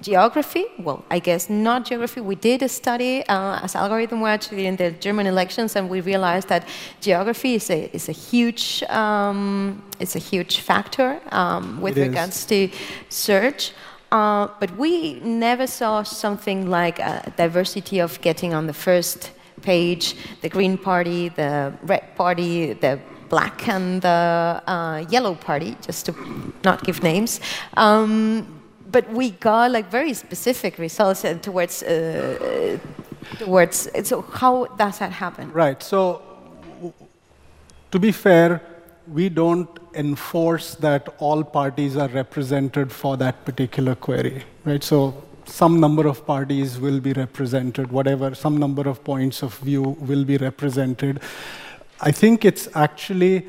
Geography, 0.00 0.64
well, 0.80 1.04
I 1.12 1.20
guess 1.20 1.48
not 1.48 1.84
geography. 1.84 2.20
We 2.20 2.34
did 2.34 2.62
a 2.62 2.68
study 2.68 3.24
uh, 3.28 3.60
as 3.62 3.74
AlgorithmWatch 3.74 4.52
in 4.52 4.74
the 4.74 4.90
German 4.90 5.28
elections, 5.28 5.76
and 5.76 5.88
we 5.88 6.00
realized 6.00 6.48
that 6.48 6.66
geography 7.00 7.54
is 7.54 7.70
a, 7.70 7.88
is 7.94 8.08
a 8.08 8.12
huge 8.12 8.82
um, 8.84 9.80
it's 10.00 10.16
a 10.16 10.18
huge 10.18 10.58
factor 10.58 11.20
um, 11.30 11.80
with 11.80 11.96
it 11.96 12.08
regards 12.08 12.38
is. 12.38 12.46
to 12.46 12.68
search. 13.10 13.72
Uh, 14.10 14.48
but 14.60 14.76
we 14.76 15.20
never 15.20 15.66
saw 15.66 16.02
something 16.02 16.68
like 16.68 16.98
a 16.98 17.32
diversity 17.36 18.00
of 18.00 18.20
getting 18.20 18.52
on 18.52 18.66
the 18.66 18.74
first 18.74 19.30
page 19.62 20.16
the 20.42 20.48
Green 20.48 20.76
Party, 20.76 21.28
the 21.28 21.72
Red 21.82 22.14
Party, 22.16 22.72
the 22.74 22.98
black 23.32 23.66
and 23.68 24.02
the 24.02 24.62
uh, 24.66 25.04
yellow 25.08 25.34
party, 25.34 25.74
just 25.86 26.06
to 26.06 26.12
not 26.64 26.84
give 26.84 27.02
names. 27.02 27.40
Um, 27.76 28.46
but 28.92 29.04
we 29.10 29.30
got 29.30 29.70
like 29.70 29.90
very 29.90 30.14
specific 30.14 30.78
results 30.78 31.24
towards 31.40 31.82
uh, 31.82 32.78
towards. 33.38 33.88
So 34.08 34.22
how 34.40 34.66
does 34.76 34.98
that 34.98 35.12
happen? 35.12 35.50
Right. 35.52 35.82
So 35.82 36.22
to 37.90 37.98
be 37.98 38.12
fair, 38.12 38.60
we 39.08 39.28
don't 39.28 39.68
enforce 39.94 40.74
that 40.76 41.08
all 41.18 41.42
parties 41.42 41.96
are 41.96 42.08
represented 42.08 42.92
for 42.92 43.16
that 43.16 43.44
particular 43.44 43.94
query. 43.94 44.44
Right. 44.64 44.84
So 44.84 45.14
some 45.44 45.80
number 45.80 46.06
of 46.06 46.26
parties 46.26 46.78
will 46.78 47.00
be 47.00 47.12
represented, 47.12 47.90
whatever, 47.90 48.34
some 48.34 48.56
number 48.56 48.88
of 48.88 49.02
points 49.04 49.42
of 49.42 49.54
view 49.58 49.82
will 49.82 50.24
be 50.24 50.36
represented. 50.36 51.20
I 52.04 52.10
think 52.10 52.44
it's 52.44 52.68
actually 52.74 53.46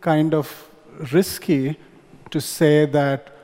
kind 0.00 0.32
of 0.32 0.70
risky 1.12 1.76
to 2.30 2.40
say 2.40 2.86
that 2.86 3.36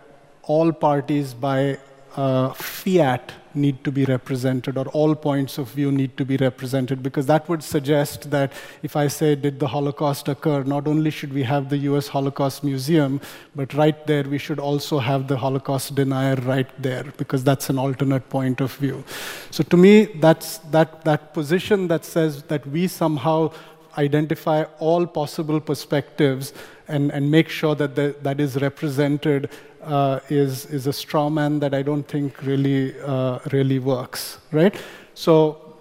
all 0.45 0.71
parties 0.71 1.35
by 1.35 1.79
uh, 2.15 2.53
fiat 2.53 3.33
need 3.55 3.83
to 3.85 3.93
be 3.93 4.05
represented 4.05 4.77
or 4.79 4.87
all 4.89 5.15
points 5.15 5.59
of 5.59 5.69
view 5.71 5.91
need 5.93 6.17
to 6.17 6.25
be 6.25 6.37
represented 6.37 7.03
because 7.03 7.27
that 7.27 7.49
would 7.49 7.63
suggest 7.63 8.31
that 8.31 8.53
if 8.83 8.97
I 8.97 9.09
say, 9.09 9.35
did 9.35 9.59
the 9.61 9.67
Holocaust 9.67 10.29
occur, 10.29 10.63
not 10.65 10.87
only 10.87 11.11
should 11.11 11.33
we 11.33 11.43
have 11.43 11.69
the 11.69 11.79
US 11.79 12.09
Holocaust 12.09 12.65
Museum, 12.65 13.21
but 13.55 13.75
right 13.75 14.07
there 14.07 14.25
we 14.25 14.39
should 14.39 14.59
also 14.59 14.99
have 14.99 15.29
the 15.29 15.37
Holocaust 15.37 15.95
denier 15.95 16.37
right 16.37 16.71
there 16.81 17.05
because 17.17 17.45
that's 17.45 17.69
an 17.69 17.79
alternate 17.79 18.29
point 18.29 18.61
of 18.61 18.75
view. 18.77 19.05
So 19.51 19.63
to 19.65 19.77
me, 19.77 20.05
that's 20.21 20.59
that, 20.71 21.05
that 21.05 21.35
position 21.35 21.89
that 21.89 22.05
says 22.05 22.43
that 22.45 22.67
we 22.67 22.87
somehow 22.87 23.53
identify 23.99 24.65
all 24.79 25.07
possible 25.07 25.61
perspectives 25.61 26.53
and, 26.89 27.11
and 27.11 27.31
make 27.31 27.49
sure 27.49 27.75
that 27.75 27.95
the, 27.95 28.15
that 28.23 28.41
is 28.41 28.61
represented 28.61 29.51
uh, 29.83 30.21
is, 30.29 30.67
is 30.67 30.87
a 30.87 30.93
straw 30.93 31.29
man 31.29 31.59
that 31.61 31.75
I 31.75 31.83
don't 31.83 32.07
think 32.07 32.43
really, 32.43 32.95
uh, 33.01 33.39
really 33.53 33.79
works, 33.79 34.39
right? 34.53 34.75
So 35.15 35.72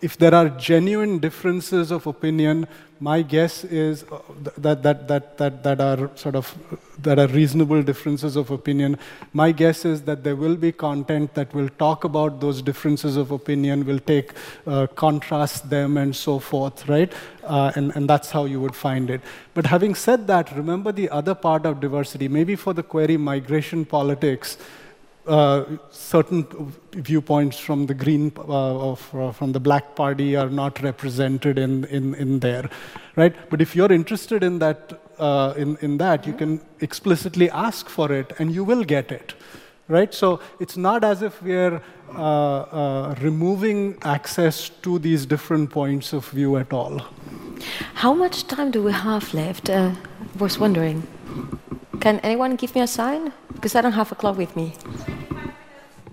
if 0.00 0.16
there 0.18 0.34
are 0.34 0.48
genuine 0.48 1.18
differences 1.18 1.90
of 1.90 2.06
opinion, 2.06 2.66
my 2.98 3.20
guess 3.20 3.62
is 3.64 4.04
uh, 4.04 4.18
that, 4.56 4.82
that, 4.82 5.06
that, 5.08 5.36
that, 5.38 5.62
that 5.62 5.80
are 5.80 6.10
sort 6.16 6.34
of 6.34 6.54
that 6.98 7.18
are 7.18 7.26
reasonable 7.28 7.82
differences 7.82 8.36
of 8.36 8.50
opinion. 8.50 8.98
My 9.34 9.52
guess 9.52 9.84
is 9.84 10.02
that 10.02 10.24
there 10.24 10.36
will 10.36 10.56
be 10.56 10.72
content 10.72 11.34
that 11.34 11.52
will 11.54 11.68
talk 11.68 12.04
about 12.04 12.40
those 12.40 12.62
differences 12.62 13.16
of 13.16 13.30
opinion, 13.30 13.84
will 13.84 13.98
take 13.98 14.32
uh, 14.66 14.86
contrast 14.86 15.68
them 15.68 15.98
and 15.98 16.16
so 16.16 16.38
forth, 16.38 16.88
right? 16.88 17.12
Uh, 17.44 17.72
and, 17.74 17.94
and 17.94 18.08
that's 18.08 18.30
how 18.30 18.46
you 18.46 18.60
would 18.60 18.74
find 18.74 19.10
it. 19.10 19.20
But 19.52 19.66
having 19.66 19.94
said 19.94 20.26
that, 20.28 20.56
remember 20.56 20.90
the 20.90 21.10
other 21.10 21.34
part 21.34 21.66
of 21.66 21.80
diversity. 21.80 22.28
Maybe 22.28 22.56
for 22.56 22.72
the 22.72 22.82
query 22.82 23.18
migration 23.18 23.84
politics, 23.84 24.56
uh, 25.26 25.64
certain 25.90 26.46
viewpoints 26.92 27.58
from 27.58 27.86
the 27.86 27.94
Green, 27.94 28.32
uh, 28.36 28.92
uh, 28.92 29.32
from 29.32 29.52
the 29.52 29.60
Black 29.60 29.94
Party 29.96 30.36
are 30.36 30.48
not 30.48 30.82
represented 30.82 31.58
in, 31.58 31.84
in, 31.86 32.14
in 32.14 32.40
there, 32.40 32.70
right? 33.16 33.34
But 33.50 33.60
if 33.60 33.74
you're 33.74 33.92
interested 33.92 34.42
in 34.42 34.58
that, 34.60 35.00
uh, 35.18 35.54
in, 35.56 35.76
in 35.80 35.98
that, 35.98 36.26
you 36.26 36.32
can 36.32 36.60
explicitly 36.80 37.50
ask 37.50 37.88
for 37.88 38.12
it, 38.12 38.32
and 38.38 38.54
you 38.54 38.64
will 38.64 38.84
get 38.84 39.10
it, 39.10 39.34
right? 39.88 40.14
So 40.14 40.40
it's 40.60 40.76
not 40.76 41.04
as 41.04 41.22
if 41.22 41.42
we're 41.42 41.80
uh, 42.14 43.14
removing 43.20 43.98
access 44.02 44.68
to 44.82 44.98
these 44.98 45.26
different 45.26 45.70
points 45.70 46.12
of 46.12 46.28
view 46.28 46.56
at 46.56 46.72
all. 46.72 47.02
How 47.94 48.14
much 48.14 48.46
time 48.46 48.70
do 48.70 48.82
we 48.82 48.92
have 48.92 49.32
left? 49.34 49.70
I 49.70 49.96
was 50.38 50.58
wondering. 50.58 51.02
Can 52.00 52.20
anyone 52.20 52.56
give 52.56 52.74
me 52.74 52.80
a 52.82 52.86
sign? 52.86 53.32
Because 53.54 53.74
I 53.74 53.80
don't 53.80 53.92
have 53.92 54.12
a 54.12 54.14
clock 54.14 54.36
with 54.36 54.54
me. 54.56 54.72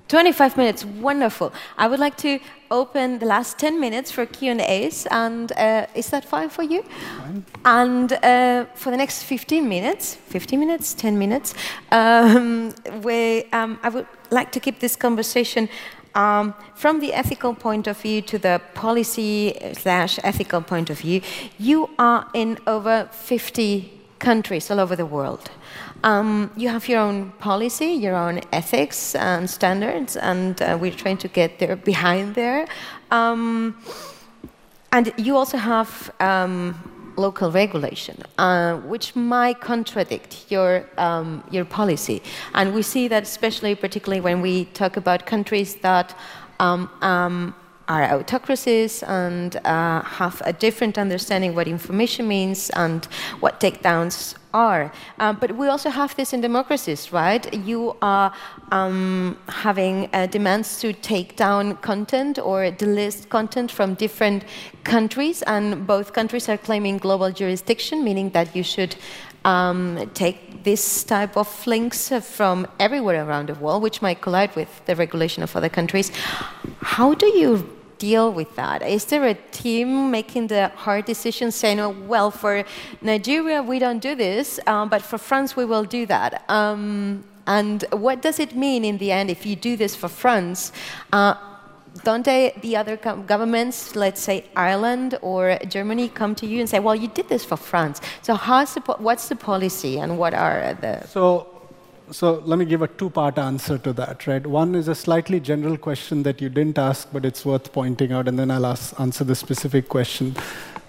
25 0.08 0.58
minutes, 0.58 0.86
wonderful. 0.86 1.52
I 1.76 1.88
would 1.88 2.00
like 2.00 2.18
to 2.18 2.40
open 2.70 3.18
the 3.18 3.26
last 3.26 3.58
10 3.58 3.80
minutes 3.80 4.12
for 4.12 4.28
Q&As, 4.28 5.08
and 5.10 5.52
uh, 5.54 5.88
is 5.96 6.10
that 6.12 6.24
fine 6.24 6.50
for 6.50 6.62
you? 6.62 6.84
Fine. 6.84 7.46
And 7.66 8.14
uh, 8.14 8.66
for 8.76 8.92
the 8.92 8.98
next 8.98 9.24
15 9.24 9.68
minutes, 9.68 10.14
15 10.16 10.60
minutes, 10.60 10.94
10 10.94 11.18
minutes, 11.18 11.56
um, 11.92 12.76
we, 13.02 13.46
um, 13.54 13.80
I 13.82 13.90
would 13.90 14.06
like 14.30 14.52
to 14.52 14.60
keep 14.60 14.80
this 14.80 14.96
conversation 14.96 15.68
um, 16.14 16.54
from 16.76 17.00
the 17.00 17.12
ethical 17.14 17.56
point 17.56 17.88
of 17.88 17.98
view 17.98 18.22
to 18.22 18.38
the 18.38 18.62
policy 18.76 19.58
slash 19.74 20.20
ethical 20.24 20.62
point 20.62 20.92
of 20.92 21.00
view. 21.00 21.22
You 21.58 21.90
are 21.98 22.30
in 22.36 22.60
over 22.68 23.10
50 23.12 24.02
countries 24.20 24.70
all 24.70 24.80
over 24.80 24.96
the 24.96 25.06
world. 25.06 25.50
Um, 26.04 26.52
you 26.58 26.68
have 26.68 26.90
your 26.90 27.00
own 27.00 27.32
policy, 27.40 27.94
your 27.94 28.16
own 28.16 28.42
ethics 28.52 29.16
and 29.16 29.50
standards, 29.50 30.18
and 30.18 30.62
uh, 30.62 30.78
we're 30.80 30.92
trying 30.92 31.18
to 31.18 31.30
get 31.30 31.60
there 31.60 31.78
behind 31.78 32.36
there. 32.36 32.68
Um, 33.10 33.78
and 34.92 35.14
you 35.18 35.38
also 35.38 35.58
have 35.58 36.12
um, 36.20 36.76
local 37.16 37.52
regulation, 37.52 38.22
uh, 38.38 38.78
which 38.80 39.16
might 39.16 39.62
contradict 39.62 40.46
your 40.50 40.86
um, 40.98 41.44
your 41.52 41.66
policy. 41.66 42.22
And 42.54 42.74
we 42.74 42.82
see 42.82 43.08
that, 43.08 43.24
especially, 43.24 43.74
particularly 43.76 44.22
when 44.22 44.42
we 44.42 44.66
talk 44.66 44.98
about 44.98 45.26
countries 45.26 45.76
that 45.76 46.16
um, 46.60 46.90
um, 47.02 47.56
are 47.88 48.04
autocracies 48.14 49.04
and 49.04 49.56
uh, 49.66 50.02
have 50.02 50.42
a 50.46 50.54
different 50.54 50.98
understanding 50.98 51.56
what 51.56 51.68
information 51.68 52.28
means 52.28 52.70
and 52.72 53.06
what 53.40 53.60
takedowns 53.60 54.36
are. 54.54 54.92
Um, 55.20 55.38
but 55.40 55.56
we 55.58 55.68
also 55.68 55.90
have 55.90 56.16
this 56.16 56.34
in 56.34 56.42
democracies, 56.42 57.12
right? 57.12 57.54
You 57.54 57.96
are 58.02 58.34
um, 58.72 59.38
having 59.48 60.10
uh, 60.14 60.28
demands 60.28 60.80
to 60.82 60.94
take 60.94 61.36
down 61.36 61.76
content 61.78 62.40
or 62.40 62.72
delist 62.72 63.30
content 63.30 63.72
from 63.72 63.96
different 63.96 64.46
countries, 64.84 65.42
and 65.44 65.86
both 65.88 66.14
countries 66.14 66.50
are 66.50 66.58
claiming 66.58 66.98
global 66.98 67.32
jurisdiction, 67.32 68.04
meaning 68.04 68.30
that 68.32 68.56
you 68.56 68.64
should 68.64 68.96
um, 69.46 70.10
take 70.14 70.64
this 70.64 71.04
type 71.04 71.36
of 71.36 71.68
links 71.68 72.12
from 72.22 72.66
everywhere 72.80 73.28
around 73.28 73.50
the 73.50 73.56
world, 73.56 73.84
which 73.84 74.02
might 74.02 74.22
collide 74.22 74.56
with 74.56 74.86
the 74.86 74.96
regulation 74.96 75.44
of 75.44 75.56
other 75.56 75.70
countries. 75.70 76.12
How 76.82 77.14
do 77.14 77.26
you 77.28 77.68
deal 77.98 78.32
with 78.32 78.56
that? 78.56 78.82
Is 78.82 79.06
there 79.06 79.26
a 79.26 79.34
team 79.52 80.12
making 80.12 80.48
the 80.48 80.70
hard 80.76 81.06
decisions 81.06 81.56
saying, 81.56 81.80
oh, 81.80 81.96
well, 82.08 82.32
for 82.32 82.64
Nigeria, 83.02 83.62
we 83.62 83.80
don't 83.80 84.00
do 84.00 84.16
this, 84.16 84.60
um, 84.68 84.90
but 84.90 85.02
for 85.02 85.18
France, 85.18 85.56
we 85.56 85.66
will 85.66 85.84
do 85.84 86.06
that? 86.06 86.44
Um, 86.50 87.24
and 87.46 87.84
what 87.92 88.22
does 88.22 88.40
it 88.40 88.56
mean 88.56 88.86
in 88.86 88.98
the 88.98 89.12
end 89.12 89.30
if 89.30 89.46
you 89.46 89.56
do 89.56 89.76
this 89.76 89.96
for 89.96 90.08
France? 90.08 90.72
Uh, 91.12 91.36
don't 92.04 92.26
they, 92.26 92.54
the 92.62 92.76
other 92.76 92.98
governments, 92.98 93.96
let's 93.96 94.20
say 94.20 94.46
Ireland 94.56 95.20
or 95.22 95.60
Germany, 95.68 96.10
come 96.10 96.34
to 96.36 96.48
you 96.48 96.60
and 96.60 96.68
say, 96.68 96.80
well, 96.80 96.96
you 96.96 97.08
did 97.08 97.30
this 97.30 97.46
for 97.46 97.56
France. 97.56 98.02
So 98.24 98.36
what's 98.36 99.28
the 99.30 99.36
policy 99.36 100.00
and 100.00 100.18
what 100.18 100.34
are 100.34 100.74
the... 100.74 101.06
So, 101.08 101.53
so 102.12 102.42
let 102.46 102.60
me 102.60 102.66
give 102.66 102.82
a 102.82 102.88
two-part 102.88 103.38
answer 103.38 103.78
to 103.78 103.94
that, 103.94 104.28
right? 104.28 104.46
One 104.46 104.76
is 104.76 104.88
a 104.88 104.96
slightly 104.96 105.40
general 105.40 105.78
question 105.78 106.24
that 106.24 106.42
you 106.42 106.50
didn't 106.50 106.78
ask, 106.78 107.08
but 107.12 107.26
it's 107.26 107.46
worth 107.46 107.72
pointing 107.72 108.12
out, 108.12 108.28
and 108.28 108.38
then 108.38 108.52
I'll 108.52 108.66
ask, 108.66 109.00
answer 109.00 109.24
the 109.24 109.36
specific 109.36 109.90
question. 109.90 110.36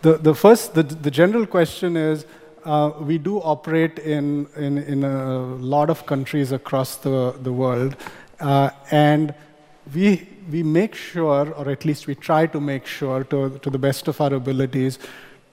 The, 0.02 0.18
the 0.18 0.34
first, 0.34 0.74
the, 0.74 0.82
the 0.82 1.10
general 1.10 1.46
question 1.46 1.96
is, 1.96 2.26
uh, 2.64 2.92
we 3.00 3.18
do 3.18 3.38
operate 3.38 3.98
in, 3.98 4.46
in, 4.56 4.78
in 4.78 5.04
a 5.04 5.40
lot 5.56 5.90
of 5.90 6.06
countries 6.06 6.52
across 6.52 6.96
the, 6.96 7.34
the 7.42 7.52
world, 7.52 7.96
uh, 8.40 8.70
and 8.90 9.34
we, 9.94 10.28
we 10.50 10.62
make 10.62 10.94
sure, 10.94 11.52
or 11.52 11.70
at 11.70 11.84
least 11.84 12.06
we 12.06 12.14
try 12.14 12.46
to 12.46 12.60
make 12.60 12.86
sure 12.86 13.24
to, 13.24 13.58
to 13.58 13.70
the 13.70 13.78
best 13.78 14.08
of 14.08 14.20
our 14.20 14.34
abilities, 14.34 14.98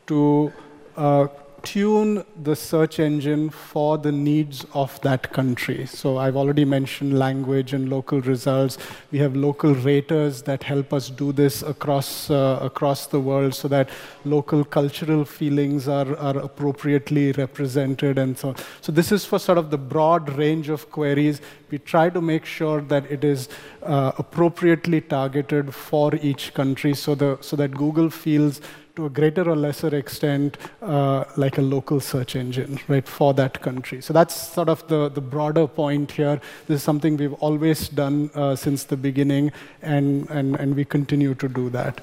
to 0.08 0.52
uh, 0.98 1.28
tune 1.64 2.24
the 2.42 2.56
search 2.56 3.00
engine 3.00 3.50
for 3.50 3.98
the 3.98 4.12
needs 4.12 4.66
of 4.74 5.00
that 5.02 5.32
country. 5.32 5.86
So 5.86 6.18
I've 6.18 6.36
already 6.36 6.66
mentioned 6.66 7.18
language 7.18 7.74
and 7.74 7.90
local 7.90 8.22
results. 8.22 8.78
We 9.12 9.20
have 9.20 9.36
local 9.36 9.74
raters 9.76 10.42
that 10.44 10.64
help 10.64 10.94
us 10.94 11.10
do 11.10 11.32
this 11.32 11.62
across, 11.62 12.30
uh, 12.30 12.60
across 12.62 13.08
the 13.08 13.20
world 13.20 13.56
so 13.56 13.68
that 13.68 13.90
local 14.26 14.64
cultural 14.64 15.26
feelings 15.26 15.88
are, 15.88 16.18
are 16.18 16.38
appropriately 16.38 17.32
represented 17.34 18.18
and 18.18 18.38
so 18.38 18.50
on. 18.50 18.56
So 18.82 18.92
this 18.92 19.12
is 19.12 19.26
for 19.26 19.40
sort 19.40 19.58
of 19.58 19.70
the 19.70 19.78
broad 19.78 20.30
range 20.38 20.70
of 20.70 20.90
queries. 20.92 21.42
We 21.70 21.78
try 21.78 22.10
to 22.10 22.22
make 22.22 22.46
sure 22.46 22.82
that 22.82 23.10
it 23.10 23.24
is 23.24 23.50
uh, 23.84 24.12
appropriately 24.18 25.02
targeted 25.02 25.74
for 25.74 26.16
each 26.16 26.54
country 26.54 26.94
so, 26.94 27.16
the, 27.16 27.38
so 27.42 27.56
that 27.56 27.72
Google 27.72 28.10
feels 28.10 28.62
to 29.02 29.08
a 29.08 29.10
greater 29.10 29.50
or 29.50 29.56
lesser 29.56 29.96
extent 29.96 30.58
uh, 30.82 31.24
like 31.36 31.58
a 31.58 31.62
local 31.62 32.00
search 32.00 32.36
engine, 32.36 32.80
right, 32.88 33.08
for 33.08 33.34
that 33.34 33.60
country. 33.62 34.00
So 34.02 34.14
that's 34.14 34.36
sort 34.36 34.70
of 34.70 34.88
the, 34.88 35.10
the 35.10 35.22
broader 35.22 35.68
point 35.68 36.12
here. 36.12 36.40
This 36.68 36.76
is 36.76 36.84
something 36.84 37.18
we've 37.18 37.34
always 37.34 37.90
done 37.90 38.30
uh, 38.36 38.56
since 38.56 38.84
the 38.84 38.98
beginning, 38.98 39.52
and, 39.82 40.30
and, 40.30 40.56
and 40.56 40.76
we 40.76 40.86
continue 40.86 41.34
to 41.36 41.48
do 41.48 41.70
that. 41.72 42.00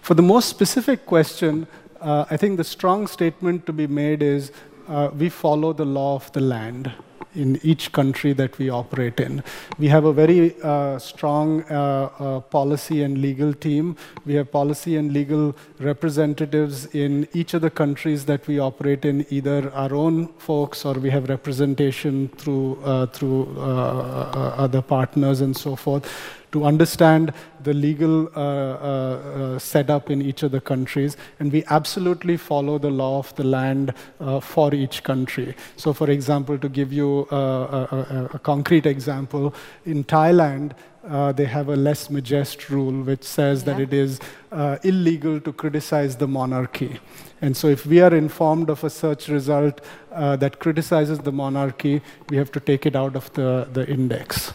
For 0.00 0.14
the 0.14 0.22
most 0.22 0.48
specific 0.48 1.06
question, 1.06 1.66
uh, 2.00 2.24
I 2.30 2.36
think 2.36 2.56
the 2.56 2.64
strong 2.64 3.08
statement 3.08 3.66
to 3.66 3.72
be 3.72 3.86
made 3.88 4.22
is 4.22 4.52
uh, 4.88 5.10
we 5.16 5.28
follow 5.28 5.72
the 5.72 5.84
law 5.84 6.14
of 6.14 6.30
the 6.32 6.40
land 6.40 6.92
in 7.34 7.58
each 7.62 7.92
country 7.92 8.32
that 8.32 8.58
we 8.58 8.68
operate 8.70 9.20
in. 9.20 9.42
We 9.78 9.88
have 9.88 10.04
a 10.04 10.12
very 10.12 10.60
uh, 10.62 10.98
strong 10.98 11.62
uh, 11.64 12.10
uh, 12.18 12.40
policy 12.40 13.02
and 13.02 13.18
legal 13.18 13.54
team. 13.54 13.96
We 14.24 14.34
have 14.34 14.50
policy 14.50 14.96
and 14.96 15.12
legal 15.12 15.56
representatives 15.78 16.86
in 16.86 17.28
each 17.32 17.54
of 17.54 17.62
the 17.62 17.70
countries 17.70 18.26
that 18.26 18.46
we 18.46 18.58
operate 18.58 19.04
in, 19.04 19.26
either 19.30 19.72
our 19.72 19.94
own 19.94 20.28
folks 20.38 20.84
or 20.84 20.94
we 20.94 21.10
have 21.10 21.28
representation 21.28 22.28
through, 22.36 22.78
uh, 22.84 23.06
through 23.06 23.54
uh, 23.58 24.54
other 24.56 24.82
partners 24.82 25.40
and 25.40 25.56
so 25.56 25.76
forth 25.76 26.38
to 26.52 26.64
understand 26.64 27.32
the 27.62 27.72
legal 27.72 28.28
uh, 28.28 28.40
uh, 28.40 28.42
uh, 28.42 29.58
setup 29.58 30.10
in 30.10 30.22
each 30.22 30.42
of 30.42 30.52
the 30.52 30.60
countries, 30.60 31.16
and 31.40 31.50
we 31.52 31.64
absolutely 31.70 32.36
follow 32.36 32.78
the 32.78 32.90
law 32.90 33.18
of 33.18 33.34
the 33.36 33.44
land 33.44 33.94
uh, 34.20 34.38
for 34.40 34.74
each 34.74 35.02
country. 35.02 35.54
So, 35.76 35.92
for 35.92 36.10
example, 36.10 36.58
to 36.58 36.68
give 36.68 36.92
you 36.92 37.26
a, 37.30 37.36
a, 37.36 38.30
a 38.34 38.38
concrete 38.38 38.86
example, 38.86 39.54
in 39.84 40.04
Thailand, 40.04 40.72
uh, 41.08 41.32
they 41.32 41.46
have 41.46 41.68
a 41.68 41.76
lèse-majesté 41.76 42.68
rule, 42.68 43.02
which 43.02 43.24
says 43.24 43.60
yeah. 43.60 43.72
that 43.72 43.80
it 43.80 43.92
is 43.92 44.20
uh, 44.52 44.78
illegal 44.84 45.40
to 45.40 45.52
criticize 45.52 46.16
the 46.16 46.28
monarchy. 46.28 47.00
And 47.40 47.56
so, 47.56 47.68
if 47.68 47.86
we 47.86 48.00
are 48.00 48.14
informed 48.14 48.70
of 48.70 48.84
a 48.84 48.90
search 48.90 49.28
result 49.28 49.80
uh, 50.12 50.36
that 50.36 50.60
criticizes 50.60 51.18
the 51.18 51.32
monarchy, 51.32 52.02
we 52.28 52.36
have 52.36 52.52
to 52.52 52.60
take 52.60 52.86
it 52.86 52.94
out 52.94 53.16
of 53.16 53.32
the, 53.32 53.68
the 53.72 53.88
index. 53.88 54.52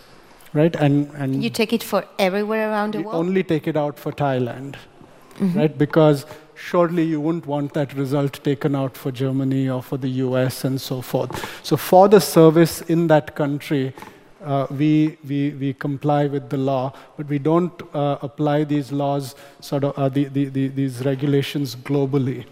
Right? 0.54 0.76
And, 0.76 1.12
and 1.16 1.43
you 1.43 1.50
take 1.50 1.74
it 1.74 1.84
for 1.84 2.06
everywhere 2.18 2.72
around 2.72 2.93
the 2.93 3.02
world? 3.02 3.16
only 3.16 3.43
take 3.43 3.68
it 3.68 3.78
out 3.78 4.00
for 4.00 4.12
Thailand. 4.12 4.76
Mm-hmm. 5.39 5.58
Right? 5.58 5.78
Because 5.78 6.26
surely 6.56 7.04
you 7.04 7.22
wouldn't 7.22 7.45
want 7.45 7.74
that 7.74 7.93
result 7.93 8.43
taken 8.43 8.76
out 8.76 8.98
for 8.98 9.12
Germany 9.12 9.70
or 9.70 9.84
for 9.84 9.98
the 9.98 10.10
US 10.26 10.64
and 10.64 10.80
so 10.80 11.02
forth. 11.02 11.32
So, 11.64 11.78
for 11.78 12.08
the 12.08 12.20
service 12.20 12.82
in 12.82 13.08
that 13.08 13.36
country, 13.36 13.93
uh, 14.43 14.68
we, 14.72 15.18
we, 15.28 15.52
we 15.52 15.74
comply 15.74 16.28
with 16.28 16.50
the 16.50 16.58
law, 16.58 16.93
but 17.18 17.28
we 17.28 17.39
don't 17.39 17.74
uh, 17.93 18.18
apply 18.22 18.64
these 18.64 18.91
laws, 18.91 19.36
sort 19.60 19.84
of, 19.84 19.98
uh, 19.98 20.10
the, 20.10 20.26
the, 20.26 20.45
the, 20.45 20.68
these 20.70 21.04
regulations 21.06 21.76
globally. 21.76 22.45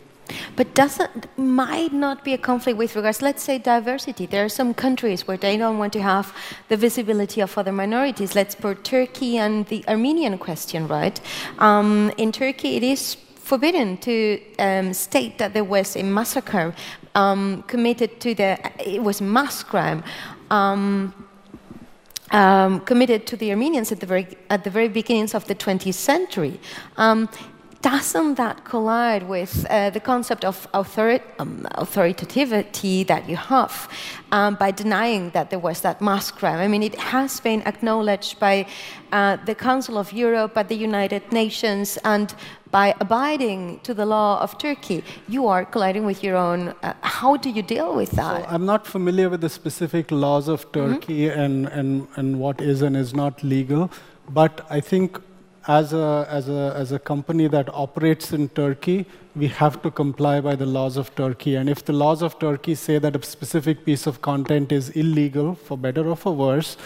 But 0.55 0.73
doesn't 0.73 1.27
might 1.37 1.93
not 1.93 2.23
be 2.23 2.33
a 2.33 2.37
conflict 2.37 2.77
with 2.77 2.95
regards, 2.95 3.21
let's 3.21 3.43
say, 3.43 3.57
diversity. 3.57 4.25
There 4.25 4.45
are 4.45 4.49
some 4.49 4.73
countries 4.73 5.27
where 5.27 5.37
they 5.37 5.57
don't 5.57 5.77
want 5.77 5.93
to 5.93 6.01
have 6.01 6.33
the 6.69 6.77
visibility 6.77 7.41
of 7.41 7.57
other 7.57 7.71
minorities. 7.71 8.35
Let's 8.35 8.55
put 8.55 8.83
Turkey 8.83 9.37
and 9.37 9.65
the 9.67 9.83
Armenian 9.87 10.37
question, 10.37 10.87
right? 10.87 11.19
Um, 11.59 12.11
in 12.17 12.31
Turkey, 12.31 12.75
it 12.77 12.83
is 12.83 13.15
forbidden 13.35 13.97
to 13.97 14.41
um, 14.59 14.93
state 14.93 15.37
that 15.37 15.53
there 15.53 15.63
was 15.63 15.95
a 15.95 16.03
massacre 16.03 16.73
um, 17.13 17.63
committed 17.67 18.19
to 18.21 18.33
the. 18.33 18.57
It 18.79 19.01
was 19.01 19.21
mass 19.21 19.63
crime. 19.63 20.03
Um, 20.49 21.13
um, 22.31 22.81
committed 22.81 23.27
to 23.27 23.37
the 23.37 23.51
Armenians 23.51 23.91
at 23.91 23.99
the 23.99 24.05
very, 24.05 24.27
at 24.49 24.63
the 24.63 24.69
very 24.69 24.87
beginnings 24.87 25.33
of 25.35 25.45
the 25.45 25.55
20th 25.55 25.93
century. 25.93 26.59
Doesn't 27.85 28.33
that 28.37 28.65
collide 28.65 29.29
with 29.29 29.63
uh, 29.69 29.91
the 29.91 29.99
concept 29.99 30.43
of 30.43 30.67
authori- 30.71 31.21
um, 31.37 31.67
authoritativity 31.75 33.05
that 33.05 33.29
you 33.29 33.35
have 33.35 33.87
um, 34.31 34.55
by 34.55 34.71
denying 34.71 35.29
that 35.35 35.51
there 35.51 35.59
was 35.59 35.81
that 35.81 36.01
mass 36.01 36.31
crime? 36.31 36.57
I 36.57 36.67
mean, 36.67 36.81
it 36.81 36.95
has 36.95 37.39
been 37.39 37.61
acknowledged 37.61 38.39
by 38.39 38.65
uh, 39.11 39.37
the 39.45 39.53
Council 39.53 39.99
of 39.99 40.11
Europe, 40.11 40.55
by 40.55 40.63
the 40.63 40.73
United 40.73 41.31
Nations, 41.31 41.99
and 42.03 42.33
by 42.71 42.95
abiding 42.99 43.81
to 43.81 43.93
the 43.93 44.07
law 44.07 44.41
of 44.41 44.57
Turkey, 44.57 45.03
you 45.27 45.45
are 45.45 45.63
colliding 45.63 46.07
with 46.07 46.23
your 46.23 46.37
own. 46.37 46.69
Uh, 46.81 46.93
how 47.01 47.37
do 47.37 47.51
you 47.51 47.61
deal 47.61 47.95
with 47.95 48.09
that? 48.13 48.45
So 48.45 48.49
I'm 48.49 48.65
not 48.65 48.87
familiar 48.87 49.29
with 49.29 49.41
the 49.41 49.49
specific 49.61 50.09
laws 50.09 50.47
of 50.47 50.65
mm-hmm. 50.71 50.93
Turkey 50.93 51.19
mm-hmm. 51.27 51.39
and, 51.39 51.67
and, 51.67 52.07
and 52.15 52.39
what 52.39 52.61
is 52.61 52.81
and 52.81 52.97
is 52.97 53.13
not 53.13 53.43
legal, 53.43 53.91
but 54.27 54.65
I 54.71 54.79
think 54.79 55.21
as 55.67 55.93
a, 55.93 56.27
as, 56.29 56.47
a, 56.47 56.73
as 56.75 56.91
a 56.91 56.99
company 56.99 57.47
that 57.47 57.69
operates 57.73 58.33
in 58.33 58.49
Turkey, 58.49 59.05
we 59.35 59.47
have 59.47 59.81
to 59.81 59.91
comply 59.91 60.39
by 60.39 60.55
the 60.55 60.65
laws 60.65 60.95
of 60.95 61.13
Turkey. 61.15 61.55
And 61.55 61.69
if 61.69 61.83
the 61.83 61.93
laws 61.93 62.21
of 62.21 62.37
Turkey 62.39 62.75
say 62.75 62.99
that 62.99 63.15
a 63.15 63.23
specific 63.23 63.83
piece 63.83 64.05
of 64.07 64.21
content 64.21 64.71
is 64.71 64.89
illegal, 64.89 65.55
for 65.55 65.77
better 65.77 66.07
or 66.07 66.15
for 66.15 66.33
worse, 66.33 66.77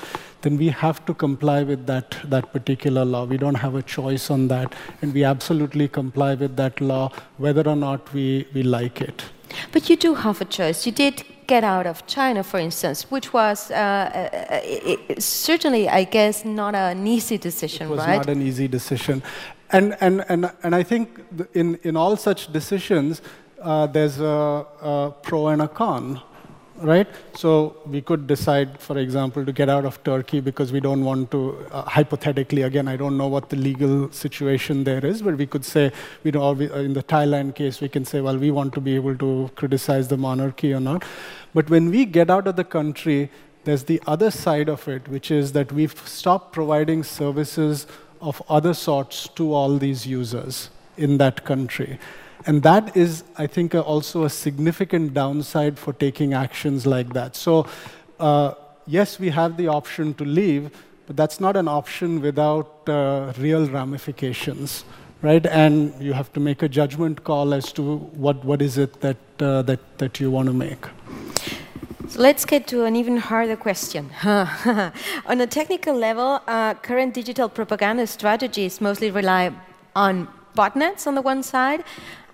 then 0.41 0.57
we 0.57 0.69
have 0.69 1.05
to 1.05 1.13
comply 1.13 1.63
with 1.63 1.85
that, 1.87 2.17
that 2.23 2.53
particular 2.53 3.03
law. 3.03 3.25
We 3.25 3.37
don't 3.37 3.55
have 3.55 3.75
a 3.75 3.81
choice 3.81 4.31
on 4.31 4.47
that. 4.47 4.73
And 5.01 5.13
we 5.13 5.23
absolutely 5.23 5.89
comply 5.89 6.35
with 6.35 6.55
that 6.55 6.79
law, 6.79 7.11
whether 7.37 7.67
or 7.67 7.75
not 7.75 8.13
we, 8.13 8.47
we 8.53 8.63
like 8.63 9.01
it. 9.01 9.23
But 9.71 9.89
you 9.89 9.97
do 9.97 10.15
have 10.15 10.39
a 10.39 10.45
choice. 10.45 10.85
You 10.85 10.93
did 10.93 11.23
get 11.49 11.63
out 11.63 11.87
of 11.87 12.05
China, 12.05 12.43
for 12.43 12.59
instance, 12.59 12.99
which 13.11 13.33
was 13.33 13.71
uh, 13.71 13.75
uh, 13.75 14.59
it, 14.63 15.21
certainly, 15.21 15.89
I 15.89 16.03
guess, 16.05 16.45
not 16.45 16.75
an 16.75 17.07
easy 17.07 17.37
decision, 17.37 17.87
it 17.87 17.89
was 17.89 17.99
right? 17.99 18.17
not 18.17 18.29
an 18.29 18.41
easy 18.41 18.67
decision. 18.67 19.23
And, 19.71 19.95
and, 19.99 20.15
and, 20.29 20.51
and 20.63 20.75
I 20.81 20.83
think 20.83 21.05
in, 21.53 21.79
in 21.83 21.95
all 21.95 22.15
such 22.17 22.51
decisions, 22.53 23.21
uh, 23.61 23.87
there's 23.87 24.19
a, 24.19 24.65
a 24.81 25.13
pro 25.21 25.47
and 25.47 25.61
a 25.61 25.67
con 25.67 26.21
right? 26.81 27.07
So 27.35 27.77
we 27.85 28.01
could 28.01 28.27
decide, 28.27 28.79
for 28.79 28.97
example, 28.97 29.45
to 29.45 29.51
get 29.51 29.69
out 29.69 29.85
of 29.85 30.03
Turkey 30.03 30.39
because 30.39 30.71
we 30.71 30.79
don't 30.79 31.03
want 31.03 31.31
to, 31.31 31.65
uh, 31.71 31.83
hypothetically, 31.83 32.63
again, 32.63 32.87
I 32.87 32.95
don't 32.95 33.17
know 33.17 33.27
what 33.27 33.49
the 33.49 33.55
legal 33.55 34.11
situation 34.11 34.83
there 34.83 35.05
is, 35.05 35.21
but 35.21 35.37
we 35.37 35.45
could 35.45 35.65
say, 35.65 35.91
we 36.23 36.31
know, 36.31 36.51
in 36.51 36.93
the 36.93 37.03
Thailand 37.03 37.55
case, 37.55 37.81
we 37.81 37.89
can 37.89 38.05
say, 38.05 38.21
well, 38.21 38.37
we 38.37 38.51
want 38.51 38.73
to 38.73 38.81
be 38.81 38.95
able 38.95 39.15
to 39.17 39.51
criticize 39.55 40.07
the 40.07 40.17
monarchy 40.17 40.73
or 40.73 40.79
not. 40.79 41.03
But 41.53 41.69
when 41.69 41.89
we 41.89 42.05
get 42.05 42.29
out 42.29 42.47
of 42.47 42.55
the 42.55 42.63
country, 42.63 43.29
there's 43.63 43.83
the 43.83 44.01
other 44.07 44.31
side 44.31 44.69
of 44.69 44.87
it, 44.87 45.07
which 45.07 45.31
is 45.31 45.51
that 45.53 45.71
we've 45.71 45.97
stopped 46.07 46.53
providing 46.53 47.03
services 47.03 47.87
of 48.21 48.41
other 48.49 48.73
sorts 48.73 49.27
to 49.29 49.53
all 49.53 49.77
these 49.77 50.05
users 50.05 50.69
in 50.97 51.17
that 51.17 51.45
country. 51.45 51.99
And 52.45 52.63
that 52.63 52.95
is, 52.95 53.23
I 53.37 53.47
think, 53.47 53.75
also 53.75 54.23
a 54.23 54.29
significant 54.29 55.13
downside 55.13 55.77
for 55.77 55.93
taking 55.93 56.33
actions 56.33 56.85
like 56.85 57.13
that. 57.13 57.35
So, 57.35 57.67
uh, 58.19 58.53
yes, 58.85 59.19
we 59.19 59.29
have 59.29 59.57
the 59.57 59.67
option 59.67 60.13
to 60.15 60.25
leave, 60.25 60.71
but 61.07 61.17
that's 61.17 61.39
not 61.39 61.57
an 61.57 61.67
option 61.67 62.21
without 62.21 62.87
uh, 62.87 63.33
real 63.37 63.67
ramifications, 63.67 64.85
right? 65.21 65.45
And 65.45 65.93
you 66.01 66.13
have 66.13 66.31
to 66.33 66.39
make 66.39 66.61
a 66.63 66.69
judgment 66.69 67.23
call 67.23 67.53
as 67.53 67.73
to 67.73 67.97
what, 67.97 68.43
what 68.45 68.61
is 68.61 68.77
it 68.77 69.01
that, 69.01 69.17
uh, 69.39 69.61
that, 69.63 69.97
that 69.97 70.19
you 70.19 70.31
want 70.31 70.47
to 70.47 70.53
make. 70.53 70.85
So 72.07 72.21
let's 72.21 72.45
get 72.45 72.65
to 72.67 72.85
an 72.85 72.95
even 72.95 73.17
harder 73.17 73.55
question. 73.55 74.09
on 74.23 75.41
a 75.41 75.45
technical 75.45 75.93
level, 75.93 76.41
uh, 76.47 76.73
current 76.75 77.13
digital 77.13 77.49
propaganda 77.49 78.07
strategies 78.07 78.81
mostly 78.81 79.11
rely 79.11 79.51
on 79.95 80.27
botnets 80.55 81.05
on 81.05 81.15
the 81.15 81.21
one 81.21 81.43
side 81.43 81.83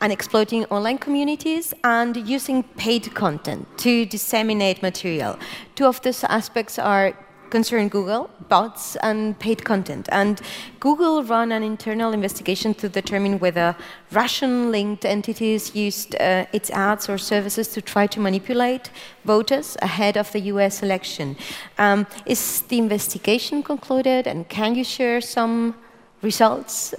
and 0.05 0.13
exploiting 0.13 0.65
online 0.65 0.99
communities 0.99 1.73
and 1.83 2.15
using 2.29 2.61
paid 2.77 3.11
content 3.15 3.65
to 3.75 4.05
disseminate 4.05 4.83
material. 4.83 5.35
Two 5.73 5.87
of 5.87 5.99
these 6.03 6.23
aspects 6.25 6.77
are 6.77 7.17
concern 7.49 7.87
Google, 7.87 8.29
bots, 8.47 8.95
and 8.97 9.39
paid 9.39 9.65
content. 9.65 10.07
And 10.11 10.39
Google 10.79 11.23
ran 11.23 11.51
an 11.51 11.63
internal 11.63 12.13
investigation 12.13 12.75
to 12.75 12.87
determine 12.87 13.39
whether 13.39 13.75
Russian 14.11 14.71
linked 14.71 15.05
entities 15.05 15.73
used 15.73 16.13
uh, 16.15 16.45
its 16.53 16.69
ads 16.69 17.09
or 17.09 17.17
services 17.17 17.67
to 17.69 17.81
try 17.81 18.05
to 18.05 18.19
manipulate 18.19 18.91
voters 19.23 19.75
ahead 19.81 20.17
of 20.17 20.31
the 20.33 20.41
US 20.53 20.83
election. 20.83 21.35
Um, 21.79 22.05
is 22.27 22.61
the 22.69 22.77
investigation 22.77 23.63
concluded, 23.63 24.27
and 24.27 24.47
can 24.49 24.75
you 24.75 24.83
share 24.83 25.19
some 25.19 25.73
results? 26.21 26.93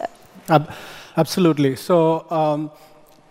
absolutely. 1.16 1.76
So, 1.76 2.26
um, 2.30 2.70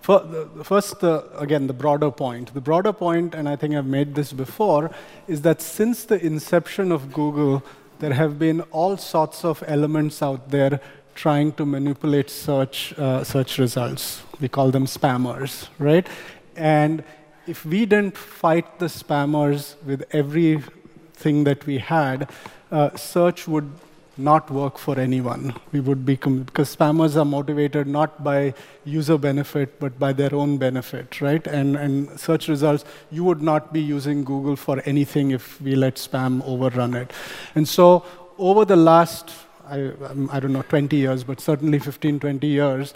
First, 0.05 0.99
the, 0.99 1.25
again, 1.35 1.65
the 1.65 1.73
broader 1.73 2.11
point. 2.11 2.53
The 2.53 2.61
broader 2.61 2.93
point, 2.93 3.33
and 3.33 3.49
I 3.49 3.55
think 3.55 3.73
I've 3.73 3.87
made 3.87 4.13
this 4.13 4.33
before, 4.33 4.91
is 5.27 5.41
that 5.41 5.63
since 5.63 6.03
the 6.03 6.23
inception 6.23 6.91
of 6.91 7.11
Google, 7.11 7.63
there 7.97 8.13
have 8.13 8.37
been 8.37 8.61
all 8.71 8.97
sorts 8.97 9.43
of 9.43 9.63
elements 9.65 10.21
out 10.21 10.51
there 10.51 10.79
trying 11.15 11.53
to 11.53 11.65
manipulate 11.65 12.29
search, 12.29 12.93
uh, 12.99 13.23
search 13.23 13.57
results. 13.57 14.21
We 14.39 14.47
call 14.47 14.69
them 14.69 14.85
spammers, 14.85 15.69
right? 15.79 16.07
And 16.55 17.03
if 17.47 17.65
we 17.65 17.87
didn't 17.87 18.15
fight 18.15 18.77
the 18.77 18.87
spammers 18.87 19.75
with 19.83 20.03
everything 20.11 21.45
that 21.45 21.65
we 21.65 21.79
had, 21.79 22.29
uh, 22.71 22.95
search 22.95 23.47
would 23.47 23.71
not 24.17 24.49
work 24.49 24.77
for 24.77 24.99
anyone. 24.99 25.53
We 25.71 25.79
would 25.79 26.05
be 26.05 26.15
because 26.15 26.75
spammers 26.75 27.15
are 27.15 27.25
motivated 27.25 27.87
not 27.87 28.23
by 28.23 28.53
user 28.83 29.17
benefit 29.17 29.79
but 29.79 29.97
by 29.99 30.13
their 30.13 30.33
own 30.33 30.57
benefit, 30.57 31.21
right? 31.21 31.45
And 31.47 31.75
and 31.75 32.19
search 32.19 32.47
results, 32.47 32.85
you 33.11 33.23
would 33.23 33.41
not 33.41 33.73
be 33.73 33.81
using 33.81 34.23
Google 34.23 34.55
for 34.55 34.81
anything 34.85 35.31
if 35.31 35.59
we 35.61 35.75
let 35.75 35.95
spam 35.95 36.43
overrun 36.45 36.93
it. 36.93 37.11
And 37.55 37.67
so 37.67 38.05
over 38.37 38.65
the 38.65 38.75
last 38.75 39.31
I, 39.67 39.91
I 40.31 40.39
don't 40.39 40.53
know 40.53 40.61
20 40.61 40.95
years, 40.95 41.23
but 41.23 41.39
certainly 41.39 41.79
15, 41.79 42.19
20 42.19 42.47
years. 42.47 42.93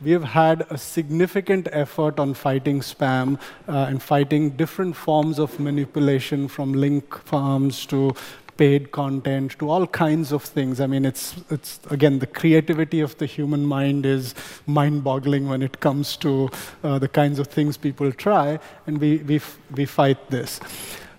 We 0.00 0.10
have 0.10 0.24
had 0.24 0.66
a 0.68 0.78
significant 0.78 1.68
effort 1.70 2.18
on 2.18 2.34
fighting 2.34 2.80
spam 2.80 3.38
uh, 3.68 3.86
and 3.88 4.02
fighting 4.02 4.50
different 4.50 4.96
forms 4.96 5.38
of 5.38 5.60
manipulation 5.60 6.48
from 6.48 6.72
link 6.72 7.16
farms 7.18 7.86
to 7.86 8.14
paid 8.62 8.92
content 8.92 9.58
to 9.58 9.68
all 9.68 9.86
kinds 9.88 10.30
of 10.36 10.42
things. 10.56 10.80
I 10.80 10.86
mean, 10.86 11.04
it's, 11.04 11.34
it's 11.50 11.80
again, 11.90 12.20
the 12.20 12.28
creativity 12.40 13.00
of 13.00 13.16
the 13.18 13.26
human 13.26 13.64
mind 13.66 14.06
is 14.06 14.34
mind 14.66 15.02
boggling 15.02 15.48
when 15.48 15.62
it 15.68 15.80
comes 15.80 16.16
to 16.18 16.48
uh, 16.84 16.98
the 17.04 17.08
kinds 17.08 17.40
of 17.40 17.48
things 17.48 17.76
people 17.76 18.12
try, 18.12 18.60
and 18.86 19.00
we, 19.00 19.16
we, 19.30 19.40
we 19.76 19.84
fight 19.84 20.30
this. 20.30 20.60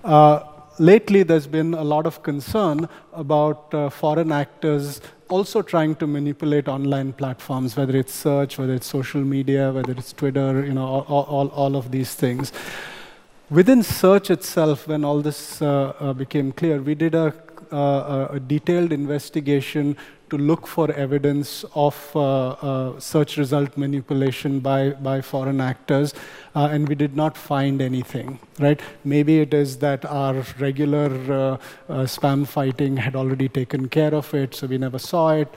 Uh, 0.06 0.40
lately, 0.80 1.24
there's 1.24 1.48
been 1.48 1.74
a 1.74 1.84
lot 1.84 2.06
of 2.06 2.24
concern 2.24 2.88
about 3.12 3.74
uh, 3.74 3.90
foreign 3.90 4.32
actors 4.32 5.02
also 5.28 5.62
trying 5.62 5.96
to 5.96 6.08
manipulate 6.08 6.68
online 6.70 7.12
platforms, 7.12 7.76
whether 7.76 7.98
it's 7.98 8.14
search, 8.14 8.58
whether 8.58 8.74
it's 8.74 8.88
social 8.88 9.22
media, 9.22 9.72
whether 9.72 9.92
it's 9.92 10.14
Twitter, 10.14 10.66
you 10.66 10.74
know, 10.74 10.86
all, 10.86 11.26
all, 11.38 11.48
all 11.50 11.76
of 11.76 11.92
these 11.92 12.14
things. 12.16 12.54
Within 13.54 13.84
search 13.84 14.32
itself, 14.32 14.88
when 14.88 15.06
all 15.06 15.22
this 15.22 15.62
uh, 15.62 15.94
uh, 16.00 16.12
became 16.14 16.52
clear, 16.52 16.82
we 16.82 16.96
did 16.96 17.14
a, 17.14 17.32
uh, 17.72 18.30
a 18.32 18.40
detailed 18.40 18.92
investigation 18.92 19.96
to 20.30 20.38
look 20.38 20.68
for 20.68 20.92
evidence 20.92 21.64
of 21.76 22.12
uh, 22.16 22.50
uh, 22.50 23.00
search 23.00 23.38
result 23.38 23.78
manipulation 23.78 24.60
by, 24.60 24.92
by 24.92 25.22
foreign 25.22 25.62
actors, 25.62 26.14
uh, 26.56 26.70
and 26.72 26.88
we 26.88 26.96
did 26.96 27.16
not 27.16 27.38
find 27.38 27.82
anything, 27.82 28.40
right? 28.60 28.82
Maybe 29.04 29.40
it 29.40 29.54
is 29.54 29.78
that 29.78 30.06
our 30.06 30.44
regular 30.60 31.60
spam 31.90 32.48
fighting 32.48 32.98
had 32.98 33.16
already 33.16 33.50
taken 33.50 33.90
care 33.90 34.14
of 34.14 34.34
it, 34.34 34.56
so 34.56 34.68
we 34.68 34.78
never 34.78 35.00
saw 35.00 35.32
it 35.32 35.54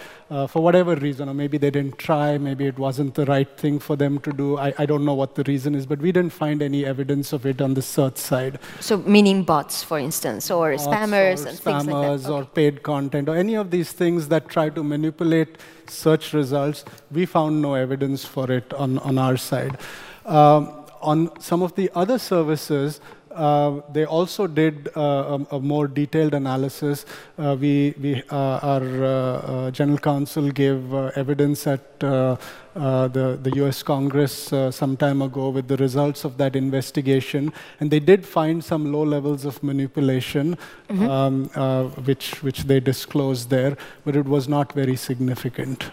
for 0.48 0.62
whatever 0.62 0.94
reason, 0.96 1.28
or 1.28 1.34
maybe 1.34 1.58
they 1.58 1.70
didn't 1.70 1.98
try, 1.98 2.38
maybe 2.38 2.66
it 2.66 2.78
wasn't 2.78 3.14
the 3.14 3.26
right 3.26 3.56
thing 3.58 3.78
for 3.78 3.96
them 3.96 4.18
to 4.20 4.32
do. 4.32 4.58
I, 4.58 4.72
I 4.78 4.86
don't 4.86 5.04
know 5.04 5.14
what 5.14 5.34
the 5.34 5.44
reason 5.44 5.74
is, 5.74 5.86
but 5.86 5.98
we 6.00 6.12
didn't 6.12 6.32
find 6.32 6.62
any 6.62 6.84
evidence 6.84 7.32
of 7.32 7.46
it 7.46 7.60
on 7.60 7.74
the 7.74 7.82
search 7.82 8.16
side. 8.16 8.58
So, 8.80 8.98
meaning 8.98 9.42
bots, 9.44 9.82
for 9.82 9.98
instance, 9.98 10.50
or 10.50 10.70
bots 10.72 10.86
spammers 10.86 11.44
or 11.44 11.48
and 11.48 11.58
spammers 11.58 11.60
things 11.60 11.86
like 11.86 12.22
that. 12.22 12.30
Okay. 12.30 12.32
or 12.32 12.44
paid 12.44 12.82
content, 12.82 13.28
or 13.28 13.36
any 13.36 13.54
of 13.54 13.70
these 13.70 13.92
things 13.92 14.28
that 14.28 14.48
try 14.48 14.65
to 14.70 14.82
manipulate 14.82 15.58
search 15.88 16.32
results, 16.32 16.84
we 17.10 17.26
found 17.26 17.62
no 17.62 17.74
evidence 17.74 18.24
for 18.24 18.50
it 18.50 18.72
on, 18.74 18.98
on 18.98 19.18
our 19.18 19.36
side. 19.36 19.78
Um, 20.24 20.84
on 21.00 21.40
some 21.40 21.62
of 21.62 21.74
the 21.74 21.90
other 21.94 22.18
services, 22.18 23.00
uh, 23.36 23.80
they 23.92 24.04
also 24.04 24.46
did 24.46 24.88
uh, 24.96 25.38
a, 25.50 25.56
a, 25.56 25.60
more 25.60 25.86
detailed 25.86 26.32
analysis. 26.32 27.04
Uh, 27.38 27.54
we, 27.60 27.94
we, 28.00 28.22
uh, 28.30 28.58
our 28.62 28.82
uh, 28.82 29.08
uh, 29.08 29.70
general 29.70 29.98
counsel 29.98 30.50
gave 30.50 30.94
evidence 30.94 31.66
at 31.66 32.02
the, 32.76 33.38
the 33.42 33.52
US 33.64 33.82
Congress 33.82 34.52
some 34.70 34.96
time 34.96 35.22
ago 35.22 35.48
with 35.48 35.68
the 35.68 35.76
results 35.76 36.24
of 36.24 36.36
that 36.38 36.56
investigation, 36.56 37.52
and 37.80 37.90
they 37.90 38.00
did 38.00 38.26
find 38.26 38.62
some 38.62 38.92
low 38.92 39.02
levels 39.02 39.44
of 39.44 39.62
manipulation, 39.62 40.56
mm 40.88 40.98
-hmm. 40.98 41.08
um, 41.08 41.50
which, 42.04 42.42
which 42.42 42.60
they 42.66 42.80
disclosed 42.80 43.48
there, 43.48 43.76
but 44.04 44.14
it 44.16 44.26
was 44.26 44.48
not 44.48 44.72
very 44.72 44.96
significant. 44.96 45.90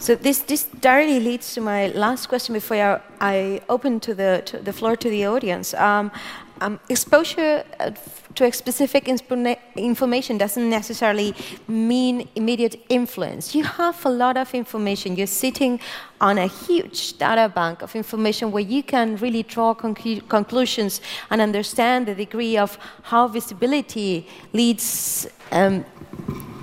So 0.00 0.14
this, 0.14 0.38
this 0.38 0.64
directly 0.80 1.18
leads 1.18 1.54
to 1.54 1.60
my 1.60 1.88
last 1.88 2.28
question 2.28 2.52
before 2.54 2.76
I, 2.76 3.00
I 3.20 3.60
open 3.68 3.98
to 4.00 4.14
the, 4.14 4.42
to 4.44 4.58
the 4.58 4.72
floor 4.72 4.96
to 4.96 5.10
the 5.10 5.26
audience. 5.26 5.74
Um, 5.74 6.12
um, 6.60 6.80
exposure 6.88 7.64
uh, 7.80 7.90
to 8.34 8.44
a 8.44 8.52
specific 8.52 9.08
information 9.08 10.38
doesn't 10.38 10.70
necessarily 10.70 11.34
mean 11.66 12.28
immediate 12.34 12.80
influence. 12.88 13.54
You 13.54 13.64
have 13.64 14.04
a 14.04 14.10
lot 14.10 14.36
of 14.36 14.54
information. 14.54 15.16
You're 15.16 15.26
sitting 15.26 15.80
on 16.20 16.38
a 16.38 16.46
huge 16.46 17.18
data 17.18 17.48
bank 17.48 17.82
of 17.82 17.96
information 17.96 18.52
where 18.52 18.62
you 18.62 18.82
can 18.82 19.16
really 19.16 19.42
draw 19.42 19.74
conclu 19.74 20.26
conclusions 20.28 21.00
and 21.30 21.40
understand 21.40 22.06
the 22.06 22.14
degree 22.14 22.56
of 22.56 22.78
how 23.02 23.28
visibility 23.28 24.26
leads 24.52 25.26
um, 25.52 25.84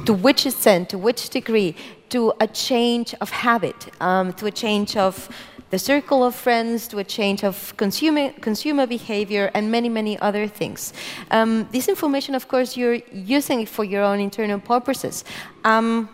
to 0.05 0.13
which 0.13 0.45
extent, 0.45 0.89
to 0.89 0.97
which 0.97 1.29
degree, 1.29 1.75
to 2.09 2.31
a 2.39 2.47
change 2.47 3.15
of 3.21 3.29
habit, 3.29 3.89
um, 3.99 4.31
to 4.33 4.45
a 4.45 4.51
change 4.51 4.95
of 4.95 5.29
the 5.75 5.79
circle 5.79 6.23
of 6.23 6.33
friends 6.33 6.87
to 6.87 6.99
a 6.99 7.03
change 7.03 7.43
of 7.43 7.75
consumer, 7.75 8.31
consumer 8.39 8.87
behavior 8.87 9.51
and 9.53 9.69
many, 9.69 9.89
many 9.89 10.17
other 10.19 10.47
things. 10.47 10.93
Um, 11.31 11.67
this 11.69 11.89
information, 11.89 12.33
of 12.33 12.47
course, 12.47 12.77
you're 12.77 13.01
using 13.11 13.59
it 13.59 13.67
for 13.67 13.83
your 13.83 14.01
own 14.01 14.21
internal 14.21 14.57
purposes. 14.57 15.25
Um, 15.65 16.07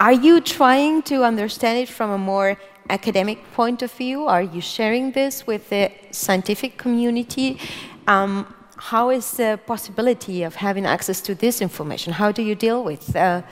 are 0.00 0.16
you 0.26 0.40
trying 0.40 1.02
to 1.02 1.22
understand 1.22 1.78
it 1.78 1.88
from 1.88 2.10
a 2.10 2.18
more 2.18 2.58
academic 2.88 3.38
point 3.52 3.80
of 3.82 3.92
view? 3.92 4.26
Are 4.26 4.42
you 4.42 4.60
sharing 4.60 5.12
this 5.12 5.46
with 5.46 5.68
the 5.70 5.92
scientific 6.10 6.76
community? 6.76 7.60
Um, 8.08 8.52
how 8.90 9.10
is 9.10 9.26
the 9.36 9.60
possibility 9.66 10.42
of 10.42 10.56
having 10.56 10.84
access 10.84 11.20
to 11.20 11.36
this 11.36 11.62
information? 11.62 12.12
How 12.14 12.32
do 12.32 12.42
you 12.42 12.56
deal 12.56 12.82
with 12.82 13.14
uh, 13.14 13.42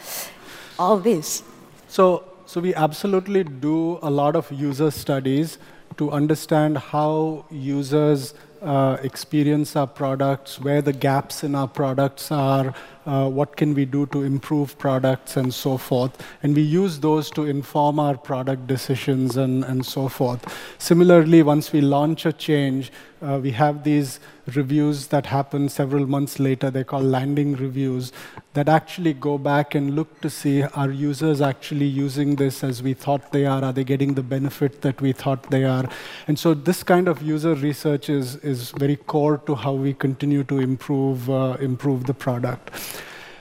all 0.81 0.99
this? 0.99 1.45
So 1.87 2.28
so 2.49 2.63
we 2.63 2.75
absolutely 2.75 3.45
do 3.45 3.99
a 4.01 4.09
lot 4.09 4.35
of 4.35 4.51
user 4.51 4.91
studies 4.91 5.59
to 5.99 6.11
understand 6.11 6.79
how 6.79 7.45
users 7.51 8.33
uh, 8.63 8.97
experience 9.03 9.77
our 9.77 9.87
products, 9.87 10.59
where 10.59 10.81
the 10.81 10.95
gaps 10.95 11.45
in 11.45 11.55
our 11.55 11.69
products 11.69 12.33
are, 12.33 12.73
uh, 13.09 13.29
what 13.29 13.57
can 13.57 13.75
we 13.75 13.85
do 13.87 14.05
to 14.07 14.23
improve 14.23 14.79
products, 14.79 15.37
and 15.37 15.53
so 15.53 15.79
forth. 15.79 16.23
And 16.43 16.55
we 16.55 16.63
use 16.63 17.01
those 17.01 17.31
to 17.31 17.47
inform 17.47 17.99
our 17.99 18.17
product 18.17 18.67
decisions 18.67 19.37
and, 19.37 19.65
and 19.65 19.85
so 19.85 20.09
forth. 20.09 20.45
Similarly, 20.79 21.43
once 21.43 21.73
we 21.73 21.81
launch 21.81 22.27
a 22.27 22.33
change, 22.33 22.93
uh, 23.21 23.41
we 23.43 23.51
have 23.51 23.83
these 23.83 24.21
reviews 24.55 25.09
that 25.09 25.27
happen 25.27 25.69
several 25.69 26.07
months 26.07 26.39
later. 26.39 26.71
They're 26.71 26.85
called 26.85 27.05
landing 27.05 27.57
reviews 27.57 28.13
that 28.55 28.69
actually 28.69 29.13
go 29.13 29.39
back 29.39 29.75
and 29.75 29.95
look 29.97 30.21
to 30.21 30.31
see 30.31 30.63
are 30.63 30.91
users 30.91 31.41
actually 31.41 31.87
using 31.87 32.37
this 32.37 32.63
as 32.63 32.83
we 32.83 32.95
thought 32.95 33.33
they 33.33 33.45
are? 33.47 33.63
Are 33.63 33.73
they 33.73 33.85
getting 33.85 34.15
the 34.15 34.23
benefit 34.23 34.81
that 34.83 35.01
we 35.01 35.13
thought 35.13 35.51
they 35.51 35.65
are? 35.65 35.89
And 36.29 36.39
so 36.39 36.55
this 36.55 36.83
kind 36.83 37.09
of 37.09 37.23
user 37.23 37.55
research 37.55 38.09
is, 38.09 38.37
is 38.37 38.71
very 38.71 38.97
core 38.97 39.39
to 39.47 39.55
how 39.55 39.73
we 39.73 39.95
continue 39.95 40.45
to 40.45 40.59
improve, 40.59 41.29
uh, 41.29 41.57
improve 41.61 42.07
the 42.07 42.15
product. 42.15 42.71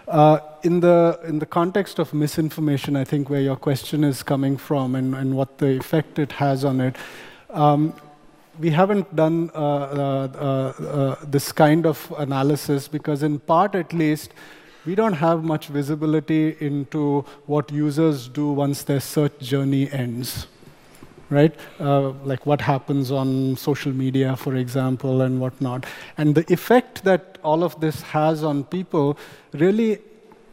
Uh, 0.08 0.40
in 0.64 0.80
the 0.80 1.20
in 1.28 1.40
the 1.40 1.46
context 1.46 2.00
of 2.00 2.14
misinformation, 2.14 2.96
I 2.96 3.04
think 3.04 3.30
where 3.30 3.42
your 3.42 3.58
question 3.58 4.06
is 4.06 4.24
coming 4.24 4.56
from 4.56 4.96
and, 4.96 5.14
and 5.14 5.36
what 5.36 5.58
the 5.58 5.78
effect 5.78 6.18
it 6.18 6.32
has 6.34 6.64
on 6.64 6.80
it, 6.80 6.96
um, 7.50 7.94
we 8.58 8.70
haven't 8.70 9.14
done 9.16 9.52
uh, 9.54 9.58
uh, 9.58 10.28
uh, 10.40 10.84
uh, 10.84 11.16
this 11.24 11.52
kind 11.52 11.86
of 11.86 12.14
analysis 12.18 12.88
because, 12.88 13.22
in 13.22 13.40
part 13.40 13.76
at 13.76 13.92
least, 13.92 14.32
we 14.86 14.96
don't 14.96 15.14
have 15.14 15.44
much 15.44 15.68
visibility 15.68 16.56
into 16.62 17.26
what 17.46 17.70
users 17.72 18.30
do 18.30 18.52
once 18.52 18.84
their 18.84 19.02
search 19.02 19.38
journey 19.40 19.92
ends. 19.92 20.48
Right? 21.30 21.54
Uh, 21.78 22.12
like 22.24 22.46
what 22.46 22.62
happens 22.62 23.12
on 23.12 23.58
social 23.58 23.92
media, 23.92 24.38
for 24.38 24.56
example, 24.56 25.22
and 25.22 25.42
whatnot. 25.42 25.86
And 26.18 26.36
the 26.36 26.46
effect 26.54 27.04
that 27.04 27.38
all 27.44 27.66
of 27.66 27.78
this 27.82 28.02
has 28.02 28.46
on 28.46 28.64
people 28.64 29.18
really 29.60 30.00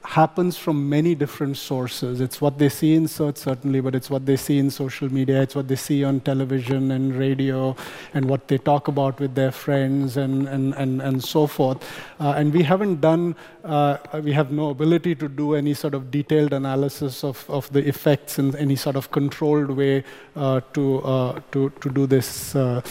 happens 0.05 0.57
from 0.57 0.89
many 0.89 1.15
different 1.15 1.57
sources. 1.57 2.21
It's 2.21 2.41
what 2.41 2.59
they 2.59 2.69
see 2.69 2.95
in 2.95 3.09
search, 3.09 3.39
certainly, 3.39 3.81
but 3.81 3.95
it's 3.95 4.11
what 4.11 4.27
they 4.27 4.37
see 4.37 4.59
in 4.59 4.71
social 4.71 5.11
media, 5.11 5.41
it's 5.41 5.55
what 5.55 5.67
they 5.67 5.77
see 5.77 6.05
on 6.05 6.21
television 6.21 6.91
and 6.91 7.15
radio, 7.15 7.75
and 8.13 8.27
what 8.27 8.47
they 8.49 8.59
talk 8.59 8.89
about 8.89 9.19
with 9.19 9.35
their 9.35 9.51
friends, 9.51 10.17
and, 10.17 10.47
and, 10.47 10.75
and, 10.75 11.01
and 11.01 11.25
so 11.25 11.47
forth. 11.47 11.83
Uh, 12.21 12.35
and 12.37 12.53
we 12.53 12.63
haven't 12.63 13.01
done, 13.01 13.35
uh, 13.65 13.97
we 14.23 14.33
have 14.33 14.53
no 14.53 14.71
ability 14.71 15.15
to 15.15 15.29
do 15.29 15.55
any 15.55 15.73
sort 15.73 15.95
of 15.95 16.11
detailed 16.11 16.53
analysis 16.53 17.25
of, 17.25 17.45
of 17.49 17.73
the 17.73 17.87
effects 17.89 18.39
in 18.39 18.55
any 18.57 18.77
sort 18.77 18.97
of 18.97 19.11
controlled 19.11 19.71
way 19.71 20.05
uh, 20.37 20.61
to, 20.75 20.99
uh, 21.03 21.41
to, 21.51 21.71
to 21.81 21.91
do 21.91 22.07
this. 22.07 22.55
Uh, 22.55 22.83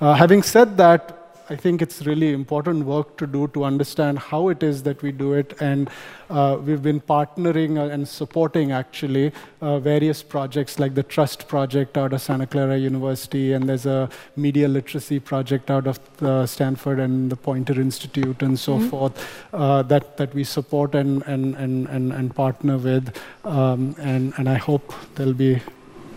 uh, 0.00 0.14
having 0.14 0.42
said 0.42 0.76
that, 0.76 1.19
I 1.50 1.56
think 1.56 1.82
it's 1.82 2.06
really 2.06 2.32
important 2.32 2.86
work 2.86 3.16
to 3.16 3.26
do 3.26 3.48
to 3.48 3.64
understand 3.64 4.20
how 4.20 4.50
it 4.50 4.62
is 4.62 4.84
that 4.84 5.02
we 5.02 5.10
do 5.10 5.32
it. 5.32 5.60
And 5.60 5.90
uh, 6.30 6.58
we've 6.64 6.80
been 6.80 7.00
partnering 7.00 7.76
uh, 7.76 7.92
and 7.92 8.06
supporting 8.06 8.70
actually 8.70 9.32
uh, 9.60 9.80
various 9.80 10.22
projects 10.22 10.78
like 10.78 10.94
the 10.94 11.02
Trust 11.02 11.48
Project 11.48 11.98
out 11.98 12.12
of 12.12 12.22
Santa 12.22 12.46
Clara 12.46 12.78
University, 12.78 13.52
and 13.52 13.68
there's 13.68 13.84
a 13.84 14.08
media 14.36 14.68
literacy 14.68 15.18
project 15.18 15.72
out 15.72 15.88
of 15.88 15.98
uh, 16.22 16.46
Stanford 16.46 17.00
and 17.00 17.32
the 17.32 17.36
Poynter 17.36 17.80
Institute 17.80 18.42
and 18.42 18.56
so 18.56 18.76
mm 18.76 18.82
-hmm. 18.82 18.90
forth 18.90 19.14
uh, 19.52 19.82
that, 19.82 20.16
that 20.16 20.34
we 20.34 20.44
support 20.44 20.94
and, 20.94 21.22
and, 21.26 21.56
and, 21.56 21.88
and, 21.88 22.12
and 22.12 22.34
partner 22.34 22.78
with. 22.78 23.04
Um, 23.44 23.94
and, 23.98 24.32
and 24.38 24.48
I 24.48 24.58
hope 24.58 24.94
there'll 25.14 25.40
be 25.48 25.60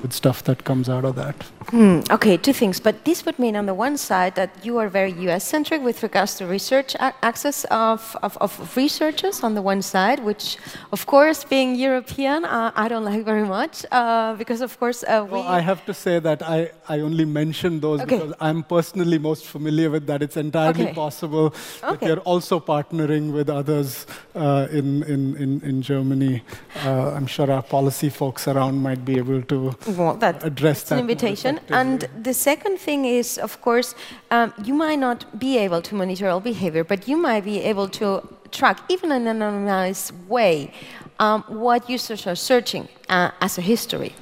with 0.04 0.14
stuff 0.14 0.44
that 0.44 0.64
comes 0.64 0.88
out 0.90 1.06
of 1.06 1.16
that. 1.16 1.36
Hmm, 1.70 2.02
okay, 2.12 2.38
two 2.38 2.54
things. 2.54 2.80
But 2.80 3.06
this 3.06 3.26
would 3.26 3.40
mean, 3.40 3.56
on 3.56 3.66
the 3.66 3.74
one 3.74 3.98
side, 3.98 4.36
that 4.36 4.52
you 4.64 4.78
are 4.78 4.90
very 4.90 5.14
US 5.30 5.44
centric 5.46 5.82
with 5.82 6.04
regards 6.04 6.36
to 6.36 6.46
research 6.46 6.96
access 7.00 7.64
of, 7.72 8.16
of, 8.22 8.38
of, 8.38 8.52
researchers 8.76 9.42
on 9.44 9.56
the 9.56 9.62
one 9.62 9.82
side, 9.82 10.20
which, 10.20 10.58
of 10.92 11.06
course, 11.06 11.44
being 11.46 11.76
European, 11.76 12.46
uh, 12.46 12.72
I 12.76 12.88
don't 12.88 13.06
like 13.06 13.24
very 13.26 13.46
much 13.46 13.86
uh, 13.92 14.36
because, 14.36 14.62
of 14.62 14.78
course, 14.80 15.04
uh, 15.04 15.26
we. 15.26 15.40
Well, 15.40 15.48
I 15.48 15.62
have 15.62 15.86
to 15.86 15.94
say 15.94 16.20
that 16.20 16.44
I, 16.44 16.72
I 16.88 17.00
only 17.00 17.26
mention 17.26 17.80
those 17.80 18.02
okay. 18.02 18.18
because 18.18 18.34
I'm 18.40 18.64
personally 18.64 19.18
most 19.18 19.46
familiar 19.46 19.90
with 19.90 20.06
that. 20.08 20.22
It's 20.22 20.38
entirely 20.38 20.84
okay. 20.84 20.94
possible 20.94 21.56
okay. 21.84 21.92
that 21.92 22.02
you're 22.06 22.26
also 22.34 22.60
partnering 22.60 23.32
with 23.32 23.50
others 23.50 24.06
uh, 24.36 24.68
in, 24.70 25.04
in, 25.04 25.38
in, 25.38 25.62
in 25.62 25.82
Germany. 25.82 26.44
Uh, 26.84 27.12
I'm 27.12 27.26
sure 27.26 27.50
our 27.50 27.64
policy 27.64 28.10
folks 28.10 28.48
around 28.48 28.82
might 28.82 29.06
be 29.06 29.18
able 29.18 29.42
to 29.44 29.72
that, 30.20 30.44
address 30.44 30.84
that. 30.84 30.96
an 30.96 31.00
invitation. 31.00 31.60
And 31.70 32.08
the 32.22 32.34
second 32.34 32.80
thing 32.80 33.06
is, 33.06 33.38
of 33.38 33.62
course, 33.62 33.96
um, 34.32 34.54
you 34.64 34.74
might 34.74 35.00
not 35.00 35.40
be 35.40 35.58
able 35.58 35.82
to 35.82 35.96
monitor 35.96 36.28
all 36.30 36.40
behavior, 36.40 36.84
but 36.84 37.08
you 37.08 37.18
might 37.18 37.44
be 37.44 37.62
able 37.62 37.88
to 37.90 38.28
track, 38.52 38.80
even 38.90 39.12
in 39.12 39.28
an 39.28 39.40
anonymized 39.40 40.12
way, 40.28 40.72
um, 41.20 41.44
what 41.48 41.90
users 41.90 42.28
are 42.28 42.36
searching 42.36 42.88
uh, 43.10 43.32
as 43.42 43.58
a 43.58 43.62
history. 43.62 44.14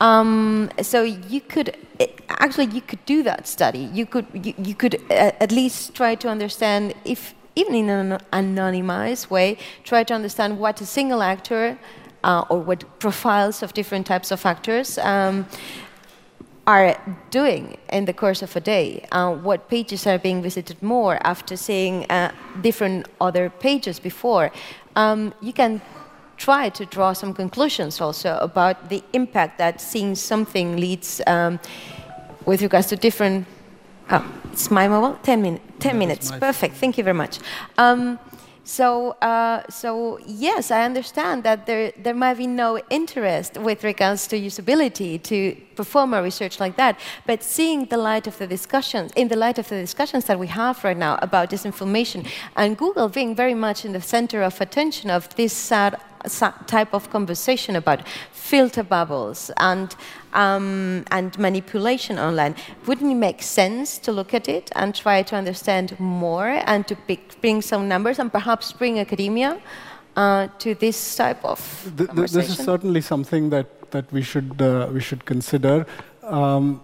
Um, 0.00 0.70
so 0.80 1.02
you 1.02 1.40
could 1.40 1.76
actually 2.28 2.66
you 2.66 2.80
could 2.80 3.04
do 3.04 3.22
that 3.22 3.46
study. 3.46 3.90
You 3.92 4.06
could 4.06 4.26
you, 4.32 4.54
you 4.56 4.74
could 4.74 4.94
uh, 5.10 5.32
at 5.44 5.52
least 5.52 5.94
try 5.94 6.14
to 6.14 6.28
understand 6.28 6.94
if 7.04 7.34
even 7.56 7.74
in 7.74 7.90
an 7.90 8.18
anonymized 8.32 9.28
way, 9.28 9.58
try 9.84 10.04
to 10.04 10.14
understand 10.14 10.58
what 10.58 10.80
a 10.80 10.86
single 10.86 11.22
actor 11.22 11.78
uh, 12.24 12.44
or 12.48 12.58
what 12.60 12.84
profiles 12.98 13.62
of 13.62 13.72
different 13.72 14.06
types 14.06 14.30
of 14.30 14.44
actors 14.46 14.98
um, 14.98 15.46
are 16.66 16.96
doing 17.30 17.76
in 17.92 18.04
the 18.04 18.12
course 18.12 18.42
of 18.42 18.54
a 18.56 18.60
day. 18.60 19.04
Uh, 19.12 19.34
what 19.34 19.68
pages 19.68 20.06
are 20.06 20.18
being 20.18 20.42
visited 20.42 20.80
more 20.82 21.18
after 21.24 21.56
seeing 21.56 22.04
uh, 22.10 22.30
different 22.60 23.06
other 23.20 23.50
pages 23.50 23.98
before. 23.98 24.50
Um, 24.96 25.32
you 25.40 25.52
can 25.52 25.80
try 26.36 26.68
to 26.70 26.86
draw 26.86 27.12
some 27.12 27.34
conclusions 27.34 28.00
also 28.00 28.38
about 28.40 28.88
the 28.88 29.02
impact 29.12 29.58
that 29.58 29.80
seeing 29.80 30.14
something 30.14 30.76
leads 30.76 31.20
um, 31.26 31.58
with 32.46 32.62
regards 32.62 32.86
to 32.88 32.96
different. 32.96 33.46
Oh, 34.10 34.24
it's 34.52 34.70
my 34.70 34.88
mobile. 34.88 35.18
Ten, 35.22 35.42
min- 35.42 35.60
ten 35.78 35.98
minutes. 35.98 36.30
Perfect. 36.32 36.74
Thank 36.76 36.98
you 36.98 37.04
very 37.04 37.16
much. 37.16 37.38
Um, 37.78 38.18
so, 38.64 39.12
uh, 39.22 39.62
so 39.68 40.18
yes, 40.26 40.70
I 40.70 40.84
understand 40.84 41.42
that 41.44 41.66
there, 41.66 41.92
there 41.96 42.14
might 42.14 42.34
be 42.34 42.46
no 42.46 42.78
interest 42.90 43.56
with 43.56 43.84
regards 43.84 44.26
to 44.28 44.38
usability 44.38 45.22
to 45.24 45.56
perform 45.76 46.14
a 46.14 46.22
research 46.22 46.60
like 46.60 46.76
that. 46.76 46.98
But 47.26 47.42
seeing 47.42 47.86
the 47.86 47.96
light 47.96 48.26
of 48.26 48.38
the 48.38 48.46
discussions, 48.46 49.12
in 49.16 49.28
the 49.28 49.36
light 49.36 49.58
of 49.58 49.68
the 49.68 49.80
discussions 49.80 50.26
that 50.26 50.38
we 50.38 50.46
have 50.48 50.84
right 50.84 50.96
now 50.96 51.18
about 51.22 51.50
disinformation, 51.50 52.28
and 52.56 52.76
Google 52.76 53.08
being 53.08 53.34
very 53.34 53.54
much 53.54 53.84
in 53.84 53.92
the 53.92 54.00
center 54.00 54.42
of 54.42 54.60
attention 54.60 55.10
of 55.10 55.34
this 55.36 55.52
sad 55.52 55.98
type 56.66 56.94
of 56.94 57.10
conversation 57.10 57.76
about 57.76 58.06
filter 58.32 58.82
bubbles 58.82 59.50
and 59.56 59.94
um, 60.32 61.04
and 61.10 61.38
manipulation 61.38 62.18
online. 62.18 62.54
Wouldn't 62.86 63.10
it 63.10 63.16
make 63.16 63.42
sense 63.42 63.98
to 63.98 64.12
look 64.12 64.34
at 64.34 64.48
it 64.48 64.70
and 64.74 64.94
try 64.94 65.22
to 65.22 65.36
understand 65.36 65.98
more 65.98 66.48
and 66.66 66.86
to 66.86 66.94
pick, 66.96 67.40
bring 67.40 67.62
some 67.62 67.88
numbers 67.88 68.18
and 68.18 68.30
perhaps 68.30 68.72
bring 68.72 68.98
academia 68.98 69.60
uh, 70.16 70.48
to 70.58 70.74
this 70.74 71.16
type 71.16 71.44
of? 71.44 71.60
This 71.96 72.34
is 72.34 72.56
certainly 72.58 73.00
something 73.00 73.50
that, 73.50 73.90
that 73.90 74.12
we, 74.12 74.22
should, 74.22 74.60
uh, 74.60 74.88
we 74.92 75.00
should 75.00 75.24
consider. 75.24 75.86
Um, 76.22 76.80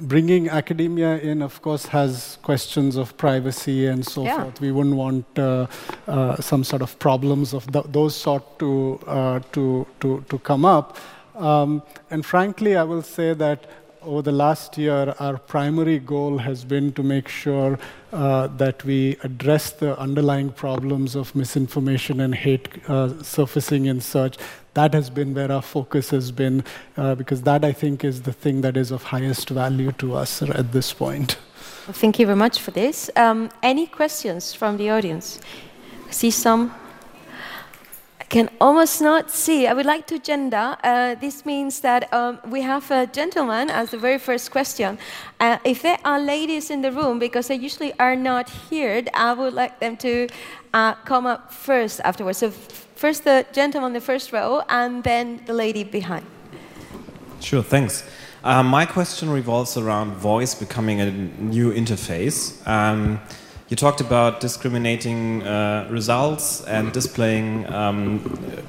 bringing 0.00 0.48
academia 0.48 1.18
in, 1.18 1.42
of 1.42 1.60
course, 1.62 1.86
has 1.86 2.38
questions 2.42 2.96
of 2.96 3.16
privacy 3.16 3.86
and 3.86 4.04
so 4.06 4.24
yeah. 4.24 4.42
forth. 4.42 4.60
We 4.60 4.72
wouldn't 4.72 4.96
want 4.96 5.38
uh, 5.38 5.66
uh, 6.06 6.36
some 6.40 6.64
sort 6.64 6.82
of 6.82 6.98
problems 6.98 7.54
of 7.54 7.66
th 7.72 7.84
those 7.88 8.14
sort 8.14 8.58
to, 8.58 8.98
uh, 9.06 9.40
to, 9.52 9.86
to, 10.00 10.24
to 10.28 10.38
come 10.38 10.64
up. 10.64 10.96
Um, 11.34 11.82
and 12.10 12.24
frankly, 12.24 12.76
I 12.76 12.84
will 12.84 13.02
say 13.02 13.34
that 13.34 13.66
over 14.02 14.22
the 14.22 14.32
last 14.32 14.78
year, 14.78 15.14
our 15.18 15.38
primary 15.38 15.98
goal 15.98 16.38
has 16.38 16.64
been 16.64 16.92
to 16.92 17.02
make 17.02 17.28
sure 17.28 17.78
uh, 18.12 18.46
that 18.56 18.84
we 18.84 19.16
address 19.22 19.70
the 19.70 19.98
underlying 19.98 20.50
problems 20.50 21.14
of 21.14 21.34
misinformation 21.34 22.20
and 22.20 22.34
hate 22.34 22.68
uh, 22.88 23.22
surfacing 23.22 23.86
in 23.86 24.00
search. 24.00 24.36
That 24.78 24.94
has 24.94 25.10
been 25.10 25.34
where 25.34 25.50
our 25.50 25.60
focus 25.60 26.10
has 26.10 26.30
been, 26.30 26.62
uh, 26.96 27.16
because 27.16 27.42
that, 27.42 27.64
I 27.64 27.72
think, 27.72 28.04
is 28.04 28.22
the 28.22 28.32
thing 28.32 28.60
that 28.60 28.76
is 28.76 28.92
of 28.92 29.02
highest 29.02 29.48
value 29.50 29.90
to 30.02 30.14
us 30.14 30.40
at 30.40 30.70
this 30.70 30.92
point. 30.92 31.36
Well, 31.86 31.94
thank 31.94 32.20
you 32.20 32.26
very 32.26 32.38
much 32.38 32.60
for 32.60 32.70
this. 32.70 33.10
Um, 33.16 33.50
any 33.60 33.86
questions 33.88 34.54
from 34.54 34.76
the 34.76 34.90
audience? 34.90 35.40
I 36.06 36.12
see 36.12 36.30
some 36.30 36.72
I 38.20 38.24
can 38.24 38.50
almost 38.60 39.00
not 39.00 39.30
see. 39.30 39.66
I 39.66 39.72
would 39.72 39.86
like 39.86 40.06
to 40.08 40.18
gender. 40.20 40.76
Uh, 40.84 41.16
this 41.16 41.44
means 41.44 41.80
that 41.80 42.12
um, 42.12 42.38
we 42.46 42.60
have 42.62 42.88
a 42.92 43.06
gentleman 43.06 43.70
as 43.70 43.90
the 43.90 43.98
very 43.98 44.18
first 44.18 44.52
question. 44.52 44.98
Uh, 45.40 45.58
if 45.64 45.82
there 45.82 45.98
are 46.04 46.20
ladies 46.20 46.70
in 46.70 46.82
the 46.82 46.92
room, 46.92 47.18
because 47.18 47.48
they 47.48 47.56
usually 47.56 47.92
are 47.98 48.14
not 48.14 48.48
here, 48.70 49.02
I 49.14 49.32
would 49.32 49.54
like 49.54 49.80
them 49.80 49.96
to 49.96 50.28
uh, 50.72 50.94
come 51.04 51.26
up 51.26 51.52
first 51.52 52.00
afterwards. 52.04 52.38
So 52.38 52.52
first 52.98 53.22
the 53.22 53.46
gentleman 53.52 53.90
in 53.90 53.94
the 53.94 54.00
first 54.00 54.32
row, 54.32 54.62
and 54.68 55.04
then 55.04 55.40
the 55.46 55.52
lady 55.52 55.84
behind. 55.84 56.26
Sure, 57.40 57.62
thanks. 57.62 58.02
Uh, 58.42 58.62
my 58.62 58.84
question 58.84 59.30
revolves 59.30 59.76
around 59.76 60.14
voice 60.14 60.54
becoming 60.54 61.00
a 61.00 61.10
new 61.10 61.72
interface. 61.72 62.66
Um, 62.66 63.20
you 63.68 63.76
talked 63.76 64.00
about 64.00 64.40
discriminating 64.40 65.42
uh, 65.46 65.86
results 65.90 66.64
and 66.64 66.92
displaying 66.92 67.72
um, 67.72 68.20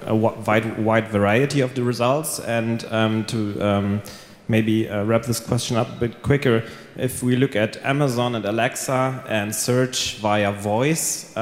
a 0.05 0.15
wide, 0.15 0.77
wide 0.77 1.07
variety 1.07 1.61
of 1.61 1.73
the 1.73 1.81
results. 1.81 2.39
And 2.39 2.85
um, 2.91 3.25
to 3.25 3.59
um, 3.61 4.01
maybe 4.47 4.89
uh, 4.89 5.05
wrap 5.05 5.23
this 5.23 5.39
question 5.39 5.77
up 5.77 5.87
a 5.89 5.99
bit 5.99 6.21
quicker, 6.21 6.63
if 6.97 7.23
we 7.23 7.35
look 7.35 7.55
at 7.55 7.77
Amazon 7.83 8.35
and 8.35 8.45
Alexa 8.45 9.23
and 9.27 9.55
search 9.55 10.17
via 10.17 10.51
voice, 10.51 11.35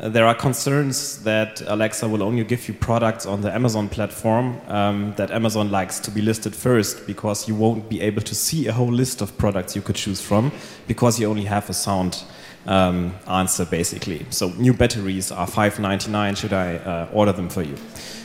um, 0.00 0.12
there 0.12 0.26
are 0.26 0.34
concerns 0.34 1.22
that 1.24 1.60
Alexa 1.66 2.08
will 2.08 2.22
only 2.22 2.44
give 2.44 2.66
you 2.68 2.74
products 2.74 3.26
on 3.26 3.42
the 3.42 3.52
Amazon 3.52 3.88
platform 3.88 4.60
um, 4.68 5.12
that 5.16 5.30
Amazon 5.30 5.70
likes 5.70 5.98
to 6.00 6.10
be 6.10 6.22
listed 6.22 6.54
first 6.54 7.06
because 7.06 7.46
you 7.46 7.54
won't 7.54 7.88
be 7.88 8.00
able 8.00 8.22
to 8.22 8.34
see 8.34 8.66
a 8.68 8.72
whole 8.72 8.92
list 8.92 9.20
of 9.20 9.36
products 9.36 9.76
you 9.76 9.82
could 9.82 9.96
choose 9.96 10.20
from 10.20 10.50
because 10.86 11.20
you 11.20 11.28
only 11.28 11.44
have 11.44 11.68
a 11.68 11.74
sound 11.74 12.24
um, 12.66 13.14
answer 13.26 13.64
basically. 13.66 14.24
So 14.30 14.50
new 14.50 14.72
batteries 14.72 15.30
are 15.30 15.46
5.99. 15.46 16.36
Should 16.36 16.52
I 16.52 16.76
uh, 16.76 17.08
order 17.12 17.32
them 17.32 17.48
for 17.48 17.62
you? 17.62 17.76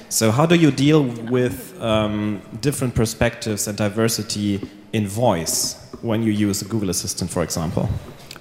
So 0.09 0.31
how 0.31 0.45
do 0.45 0.55
you 0.55 0.71
deal 0.71 1.03
with 1.03 1.79
um, 1.81 2.41
different 2.61 2.95
perspectives 2.95 3.67
and 3.67 3.77
diversity 3.77 4.61
in 4.93 5.05
voice 5.05 5.75
when 6.01 6.23
you 6.23 6.31
use 6.31 6.61
a 6.61 6.65
Google 6.65 6.89
Assistant, 6.89 7.29
for 7.29 7.43
example? 7.43 7.89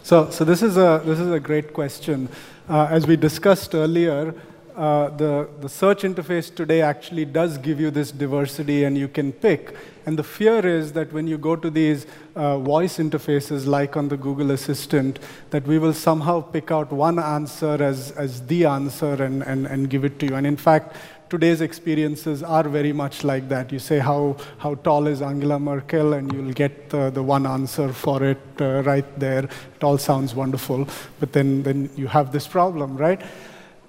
So, 0.04 0.30
so 0.30 0.44
this 0.44 0.62
is 0.62 0.76
a 0.76 1.02
this 1.04 1.18
is 1.18 1.32
a 1.32 1.40
great 1.40 1.72
question. 1.72 2.28
Uh, 2.68 2.88
as 2.90 3.06
we 3.06 3.14
discussed 3.14 3.76
earlier, 3.76 4.34
uh, 4.74 5.08
the, 5.10 5.48
the 5.60 5.68
search 5.68 6.02
interface 6.02 6.52
today 6.52 6.82
actually 6.82 7.24
does 7.24 7.58
give 7.58 7.78
you 7.78 7.92
this 7.92 8.10
diversity 8.10 8.82
and 8.82 8.98
you 8.98 9.06
can 9.06 9.32
pick. 9.32 9.76
And 10.06 10.16
the 10.16 10.22
fear 10.22 10.64
is 10.64 10.92
that 10.92 11.12
when 11.12 11.26
you 11.26 11.36
go 11.36 11.56
to 11.56 11.68
these 11.68 12.06
uh, 12.36 12.58
voice 12.58 12.98
interfaces 12.98 13.66
like 13.66 13.96
on 13.96 14.08
the 14.08 14.16
Google 14.16 14.52
Assistant, 14.52 15.18
that 15.50 15.66
we 15.66 15.80
will 15.80 15.92
somehow 15.92 16.40
pick 16.40 16.70
out 16.70 16.92
one 16.92 17.18
answer 17.18 17.82
as, 17.82 18.12
as 18.12 18.46
the 18.46 18.66
answer 18.66 19.14
and, 19.14 19.42
and, 19.42 19.66
and 19.66 19.90
give 19.90 20.04
it 20.04 20.20
to 20.20 20.26
you. 20.26 20.36
And 20.36 20.46
in 20.46 20.56
fact, 20.56 20.94
today's 21.28 21.60
experiences 21.60 22.44
are 22.44 22.62
very 22.62 22.92
much 22.92 23.24
like 23.24 23.48
that. 23.48 23.72
You 23.72 23.80
say, 23.80 23.98
how, 23.98 24.36
how 24.58 24.76
tall 24.76 25.08
is 25.08 25.22
Angela 25.22 25.58
Merkel? 25.58 26.12
And 26.12 26.32
you'll 26.32 26.52
get 26.52 26.88
the, 26.90 27.10
the 27.10 27.22
one 27.22 27.44
answer 27.44 27.92
for 27.92 28.22
it 28.22 28.38
uh, 28.60 28.82
right 28.84 29.18
there. 29.18 29.44
It 29.74 29.82
all 29.82 29.98
sounds 29.98 30.36
wonderful. 30.36 30.88
But 31.18 31.32
then, 31.32 31.64
then 31.64 31.90
you 31.96 32.06
have 32.06 32.30
this 32.30 32.46
problem, 32.46 32.96
right? 32.96 33.20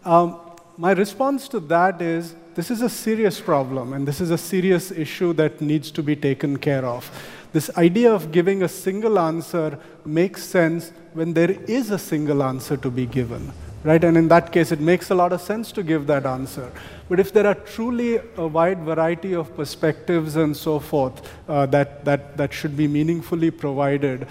Um, 0.03 0.39
my 0.77 0.93
response 0.93 1.47
to 1.49 1.59
that 1.59 2.01
is 2.01 2.35
this 2.57 2.71
is 2.71 2.81
a 2.81 2.89
serious 2.89 3.39
problem, 3.39 3.93
and 3.93 4.07
this 4.07 4.19
is 4.19 4.31
a 4.31 4.37
serious 4.37 4.89
issue 4.89 5.31
that 5.33 5.61
needs 5.61 5.91
to 5.91 6.01
be 6.01 6.15
taken 6.15 6.57
care 6.57 6.83
of. 6.83 7.07
This 7.53 7.69
idea 7.77 8.11
of 8.11 8.31
giving 8.31 8.63
a 8.63 8.67
single 8.67 9.19
answer 9.19 9.77
makes 10.03 10.43
sense 10.43 10.91
when 11.13 11.35
there 11.35 11.51
is 11.51 11.91
a 11.91 11.99
single 11.99 12.41
answer 12.41 12.75
to 12.75 12.89
be 12.89 13.05
given, 13.05 13.53
right? 13.83 14.03
And 14.03 14.17
in 14.17 14.27
that 14.29 14.51
case, 14.51 14.71
it 14.71 14.79
makes 14.79 15.11
a 15.11 15.13
lot 15.13 15.33
of 15.33 15.41
sense 15.41 15.71
to 15.73 15.83
give 15.83 16.07
that 16.07 16.25
answer. 16.25 16.71
But 17.07 17.19
if 17.19 17.31
there 17.31 17.45
are 17.45 17.53
truly 17.53 18.21
a 18.37 18.47
wide 18.47 18.79
variety 18.79 19.35
of 19.35 19.55
perspectives 19.55 20.35
and 20.35 20.57
so 20.57 20.79
forth 20.79 21.31
uh, 21.47 21.67
that, 21.67 22.05
that, 22.05 22.37
that 22.37 22.51
should 22.51 22.75
be 22.75 22.87
meaningfully 22.87 23.51
provided, 23.51 24.27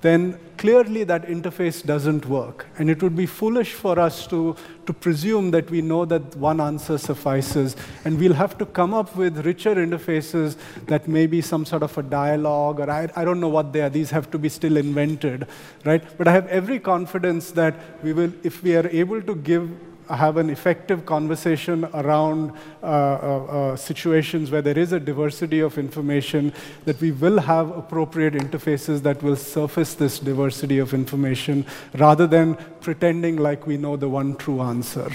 then 0.00 0.36
clearly 0.58 1.04
that 1.04 1.26
interface 1.26 1.84
doesn't 1.84 2.26
work. 2.26 2.66
And 2.78 2.90
it 2.90 3.02
would 3.02 3.16
be 3.16 3.26
foolish 3.26 3.72
for 3.72 3.98
us 3.98 4.26
to, 4.26 4.56
to 4.86 4.92
presume 4.92 5.50
that 5.52 5.70
we 5.70 5.80
know 5.80 6.04
that 6.04 6.36
one 6.36 6.60
answer 6.60 6.98
suffices. 6.98 7.76
And 8.04 8.18
we'll 8.18 8.34
have 8.34 8.58
to 8.58 8.66
come 8.66 8.92
up 8.92 9.16
with 9.16 9.46
richer 9.46 9.76
interfaces 9.76 10.56
that 10.86 11.08
may 11.08 11.26
be 11.26 11.40
some 11.40 11.64
sort 11.64 11.82
of 11.82 11.96
a 11.96 12.02
dialogue, 12.02 12.80
or 12.80 12.90
I, 12.90 13.08
I 13.16 13.24
don't 13.24 13.40
know 13.40 13.48
what 13.48 13.72
they 13.72 13.80
are. 13.80 13.88
These 13.88 14.10
have 14.10 14.30
to 14.32 14.38
be 14.38 14.48
still 14.48 14.76
invented, 14.76 15.46
right? 15.84 16.02
But 16.18 16.28
I 16.28 16.32
have 16.32 16.46
every 16.48 16.78
confidence 16.80 17.52
that 17.52 17.74
we 18.02 18.12
will, 18.12 18.32
if 18.42 18.62
we 18.62 18.76
are 18.76 18.88
able 18.88 19.22
to 19.22 19.34
give 19.34 19.70
have 20.10 20.36
an 20.36 20.50
effective 20.50 21.04
conversation 21.06 21.84
around 21.94 22.52
uh, 22.82 22.86
uh, 22.86 22.88
uh, 22.88 23.76
situations 23.76 24.50
where 24.50 24.62
there 24.62 24.78
is 24.78 24.92
a 24.92 25.00
diversity 25.00 25.60
of 25.60 25.78
information, 25.78 26.52
that 26.84 27.00
we 27.00 27.12
will 27.12 27.38
have 27.38 27.76
appropriate 27.76 28.34
interfaces 28.34 29.02
that 29.02 29.22
will 29.22 29.36
surface 29.36 29.94
this 29.94 30.18
diversity 30.18 30.78
of 30.78 30.94
information 30.94 31.64
rather 31.94 32.26
than 32.26 32.56
pretending 32.80 33.36
like 33.36 33.66
we 33.66 33.76
know 33.76 33.96
the 33.96 34.08
one 34.08 34.34
true 34.36 34.60
answer. 34.60 35.10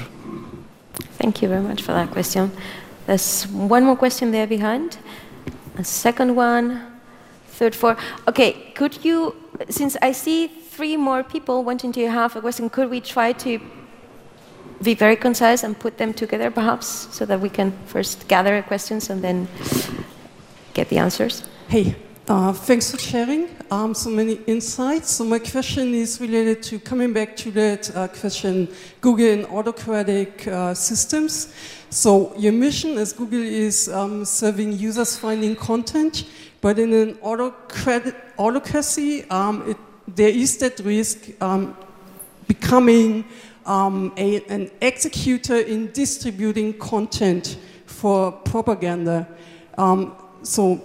Thank 1.17 1.41
you 1.41 1.47
very 1.47 1.61
much 1.61 1.81
for 1.81 1.93
that 1.93 2.11
question. 2.11 2.51
There's 3.05 3.43
one 3.47 3.83
more 3.83 3.95
question 3.95 4.31
there 4.31 4.47
behind. 4.47 4.97
A 5.77 5.83
second 5.83 6.35
one, 6.35 6.99
third, 7.47 7.75
four. 7.75 7.97
Okay, 8.27 8.71
could 8.75 9.03
you, 9.03 9.35
since 9.69 9.97
I 10.01 10.11
see 10.11 10.47
three 10.47 10.97
more 10.97 11.23
people 11.23 11.63
wanting 11.63 11.91
to 11.93 12.09
have 12.09 12.35
a 12.35 12.41
question, 12.41 12.69
could 12.69 12.89
we 12.89 13.01
try 13.01 13.33
to 13.33 13.59
be 14.83 14.93
very 14.93 15.15
concise 15.15 15.63
and 15.63 15.77
put 15.77 15.97
them 15.97 16.13
together 16.13 16.51
perhaps 16.51 17.07
so 17.11 17.25
that 17.25 17.39
we 17.39 17.49
can 17.49 17.71
first 17.85 18.27
gather 18.27 18.61
questions 18.61 19.09
and 19.09 19.21
then 19.21 19.47
get 20.73 20.89
the 20.89 20.97
answers? 20.97 21.43
Hey, 21.67 21.95
uh, 22.27 22.53
thanks 22.53 22.91
for 22.91 22.97
sharing 22.97 23.49
um, 23.69 23.93
so 23.93 24.09
many 24.09 24.39
insights. 24.47 25.11
So 25.11 25.25
my 25.25 25.39
question 25.39 25.93
is 25.93 26.21
related 26.21 26.63
to 26.63 26.79
coming 26.79 27.11
back 27.11 27.35
to 27.37 27.51
that 27.51 27.95
uh, 27.95 28.07
question, 28.07 28.69
Google 29.01 29.27
and 29.27 29.45
autocratic 29.47 30.47
uh, 30.47 30.73
systems. 30.73 31.53
So 31.89 32.33
your 32.37 32.53
mission 32.53 32.97
as 32.97 33.13
Google 33.13 33.43
is 33.43 33.89
um, 33.89 34.25
serving 34.25 34.73
users 34.73 35.17
finding 35.17 35.55
content, 35.55 36.25
but 36.61 36.79
in 36.79 36.93
an 36.93 37.17
autocratic, 37.21 38.15
autocracy, 38.37 39.29
um, 39.29 39.69
it, 39.69 39.77
there 40.07 40.29
is 40.29 40.57
that 40.57 40.79
risk 40.79 41.29
um, 41.41 41.75
becoming 42.47 43.25
um, 43.65 44.13
a, 44.17 44.43
an 44.45 44.71
executor 44.81 45.57
in 45.57 45.91
distributing 45.91 46.73
content 46.73 47.57
for 47.85 48.31
propaganda. 48.31 49.27
Um, 49.77 50.15
so 50.43 50.81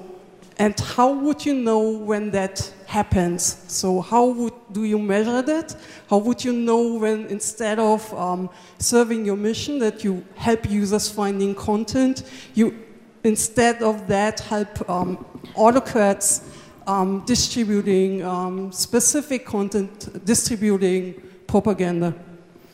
and 0.59 0.79
how 0.81 1.12
would 1.12 1.47
you 1.47 1.55
know 1.55 1.79
when 1.91 2.33
that 2.33 2.72
happens? 2.87 3.62
So 3.68 4.01
how 4.01 4.26
would, 4.26 4.53
do 4.72 4.83
you 4.83 4.99
measure 4.99 5.41
that? 5.41 5.76
How 6.11 6.18
would 6.18 6.45
you 6.45 6.53
know 6.53 6.95
when 6.95 7.26
instead 7.26 7.79
of 7.79 8.12
um, 8.12 8.51
serving 8.81 9.24
your 9.24 9.37
mission 9.37 9.79
that 9.79 10.03
you 10.03 10.24
help 10.35 10.68
users 10.68 11.09
finding 11.09 11.55
content, 11.55 12.24
you 12.55 12.74
instead 13.22 13.83
of 13.83 14.09
that 14.09 14.41
help 14.41 14.91
um, 14.91 15.24
autocrats 15.55 16.43
um, 16.89 17.24
distributing 17.24 18.24
um, 18.24 18.72
specific 18.72 19.47
content, 19.47 20.24
distributing 20.24 21.22
propaganda? 21.47 22.14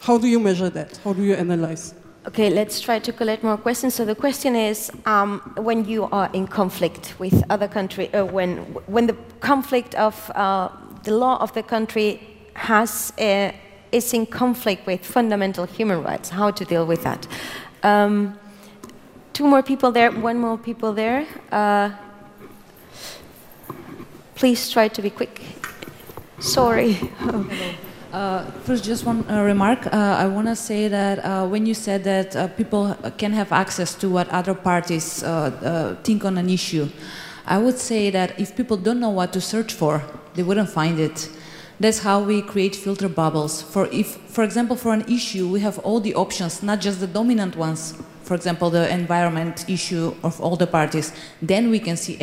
How 0.05 0.19
do 0.19 0.29
you 0.29 0.39
measure 0.39 0.69
that? 0.69 0.99
How 1.03 1.15
do 1.15 1.23
you 1.23 1.33
analyze? 1.33 1.95
Okay, 2.27 2.51
let's 2.51 2.79
try 2.79 2.99
to 2.99 3.11
collect 3.11 3.43
more 3.43 3.57
questions. 3.57 3.95
So 3.95 4.05
the 4.05 4.15
question 4.15 4.55
is, 4.55 4.91
um, 5.07 5.41
when 5.57 5.87
you 5.87 6.05
are 6.13 6.29
in 6.35 6.47
conflict 6.47 7.15
with 7.19 7.43
other 7.49 7.69
country, 7.69 8.13
uh, 8.13 8.27
when 8.27 8.59
when 8.87 9.07
the 9.07 9.17
conflict 9.41 9.95
of 9.95 10.31
uh, 10.35 10.69
the 11.05 11.17
law 11.17 11.39
of 11.41 11.55
the 11.55 11.63
country 11.63 12.21
has 12.53 13.15
uh, 13.19 13.53
is 13.93 14.13
in 14.13 14.27
conflict 14.27 14.87
with 14.87 15.01
fundamental 15.07 15.65
human 15.65 16.03
rights, 16.03 16.29
how 16.29 16.51
to 16.51 16.65
deal 16.67 16.85
with 16.85 17.03
that? 17.03 17.27
Um, 17.83 18.39
two 19.33 19.47
more 19.47 19.63
people 19.63 19.91
there, 19.91 20.11
one 20.11 20.39
more 20.39 20.59
people 20.59 20.93
there. 20.93 21.27
Uh, 21.51 21.91
please 24.35 24.71
try 24.71 24.89
to 24.89 25.01
be 25.01 25.09
quick. 25.09 25.41
Sorry. 26.41 26.99
Uh, 28.15 28.49
first, 28.63 28.85
just 28.85 29.05
one 29.05 29.29
uh, 29.29 29.43
remark. 29.43 29.89
Uh, 29.89 29.91
I 30.17 30.27
want 30.29 30.47
to 30.47 30.55
say 30.55 30.87
that 30.87 31.19
uh, 31.25 31.49
when 31.49 31.67
you 31.67 31.75
said 31.75 32.05
that 32.05 32.37
uh, 32.37 32.47
people 32.47 32.95
can 33.19 33.33
have 33.33 33.51
access 33.51 33.93
to 33.97 34.09
what 34.09 34.29
other 34.29 34.55
parties 34.55 35.25
uh, 35.25 35.97
think 36.05 36.25
on 36.25 36.39
an 36.39 36.49
issue, 36.49 36.89
I 37.45 37.59
would 37.59 37.77
say 37.77 38.11
that 38.11 38.39
if 38.39 38.55
people 38.55 38.77
don't 38.77 39.01
know 39.01 39.11
what 39.11 39.33
to 39.33 39.41
search 39.41 39.73
for, 39.73 40.01
they 40.35 40.45
wouldn't 40.45 40.71
find 40.71 41.01
it. 41.01 41.29
That's 41.81 41.99
how 41.99 42.23
we 42.23 42.41
create 42.41 42.77
filter 42.77 43.09
bubbles. 43.09 43.61
For 43.61 43.89
if, 43.89 44.15
for 44.29 44.45
example, 44.45 44.77
for 44.77 44.95
an 44.95 45.05
issue, 45.09 45.49
we 45.49 45.59
have 45.63 45.81
all 45.81 45.99
the 45.99 46.15
options, 46.15 46.63
not 46.63 46.81
just 46.81 47.01
the 47.01 47.09
dominant 47.09 47.57
ones. 47.57 48.01
For 48.23 48.37
example, 48.37 48.71
the 48.71 48.89
environment 48.95 49.69
issue 49.69 50.15
of 50.23 50.41
all 50.41 50.55
the 50.55 50.69
parties. 50.69 51.13
Then 51.43 51.69
we 51.69 51.81
can 51.81 51.97
see 51.97 52.17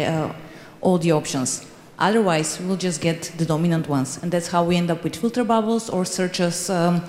all 0.80 0.98
the 0.98 1.12
options. 1.12 1.66
Otherwise, 2.02 2.60
we'll 2.60 2.78
just 2.78 3.00
get 3.00 3.32
the 3.38 3.46
dominant 3.46 3.88
ones. 3.88 4.20
And 4.22 4.32
that's 4.32 4.48
how 4.48 4.64
we 4.64 4.76
end 4.76 4.92
up 4.92 5.04
with 5.04 5.16
filter 5.16 5.44
bubbles 5.44 5.90
or 5.90 6.04
searches, 6.04 6.70
um, 6.70 7.02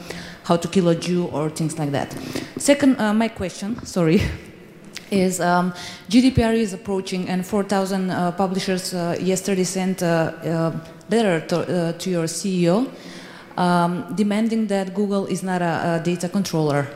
how 0.44 0.56
to 0.56 0.68
kill 0.68 0.88
a 0.88 0.94
Jew 0.94 1.26
or 1.26 1.50
things 1.50 1.78
like 1.78 1.90
that. 1.92 2.16
Second, 2.58 3.00
uh, 3.00 3.14
my 3.14 3.28
question, 3.28 3.84
sorry, 3.84 4.20
is 5.10 5.40
um, 5.40 5.72
GDPR 6.08 6.54
is 6.54 6.72
approaching 6.72 7.28
and 7.28 7.44
4,000 7.44 8.10
uh, 8.10 8.32
publishers 8.32 8.94
uh, 8.94 9.16
yesterday 9.20 9.64
sent 9.64 10.02
a 10.02 10.80
letter 11.10 11.40
to, 11.46 11.56
uh, 11.58 11.92
to, 11.92 12.10
your 12.10 12.24
CEO 12.24 12.90
um, 13.56 14.14
demanding 14.14 14.66
that 14.68 14.94
Google 14.94 15.26
is 15.26 15.42
not 15.42 15.62
a, 15.62 16.00
a 16.00 16.02
data 16.04 16.28
controller, 16.28 16.88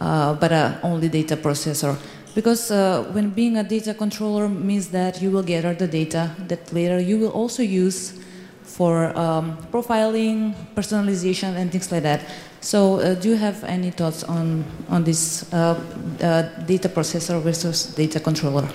uh, 0.00 0.34
but 0.34 0.52
a 0.52 0.78
only 0.82 1.08
data 1.08 1.36
processor. 1.36 1.96
Because 2.38 2.70
uh, 2.70 3.02
when 3.10 3.30
being 3.30 3.56
a 3.56 3.64
data 3.64 3.92
controller 3.92 4.48
means 4.48 4.90
that 4.90 5.20
you 5.20 5.28
will 5.28 5.42
gather 5.42 5.74
the 5.74 5.88
data 5.88 6.30
that 6.46 6.72
later 6.72 7.00
you 7.00 7.18
will 7.18 7.32
also 7.32 7.64
use 7.64 8.14
for 8.62 9.06
um, 9.18 9.58
profiling, 9.72 10.54
personalization, 10.76 11.56
and 11.56 11.72
things 11.72 11.90
like 11.90 12.04
that. 12.04 12.20
So, 12.60 13.00
uh, 13.00 13.14
do 13.14 13.30
you 13.30 13.34
have 13.34 13.64
any 13.64 13.90
thoughts 13.90 14.22
on 14.22 14.64
on 14.88 15.02
this 15.02 15.52
uh, 15.52 15.74
uh 16.22 16.42
data 16.64 16.88
processor 16.88 17.42
versus 17.42 17.92
data 17.96 18.20
controller? 18.20 18.68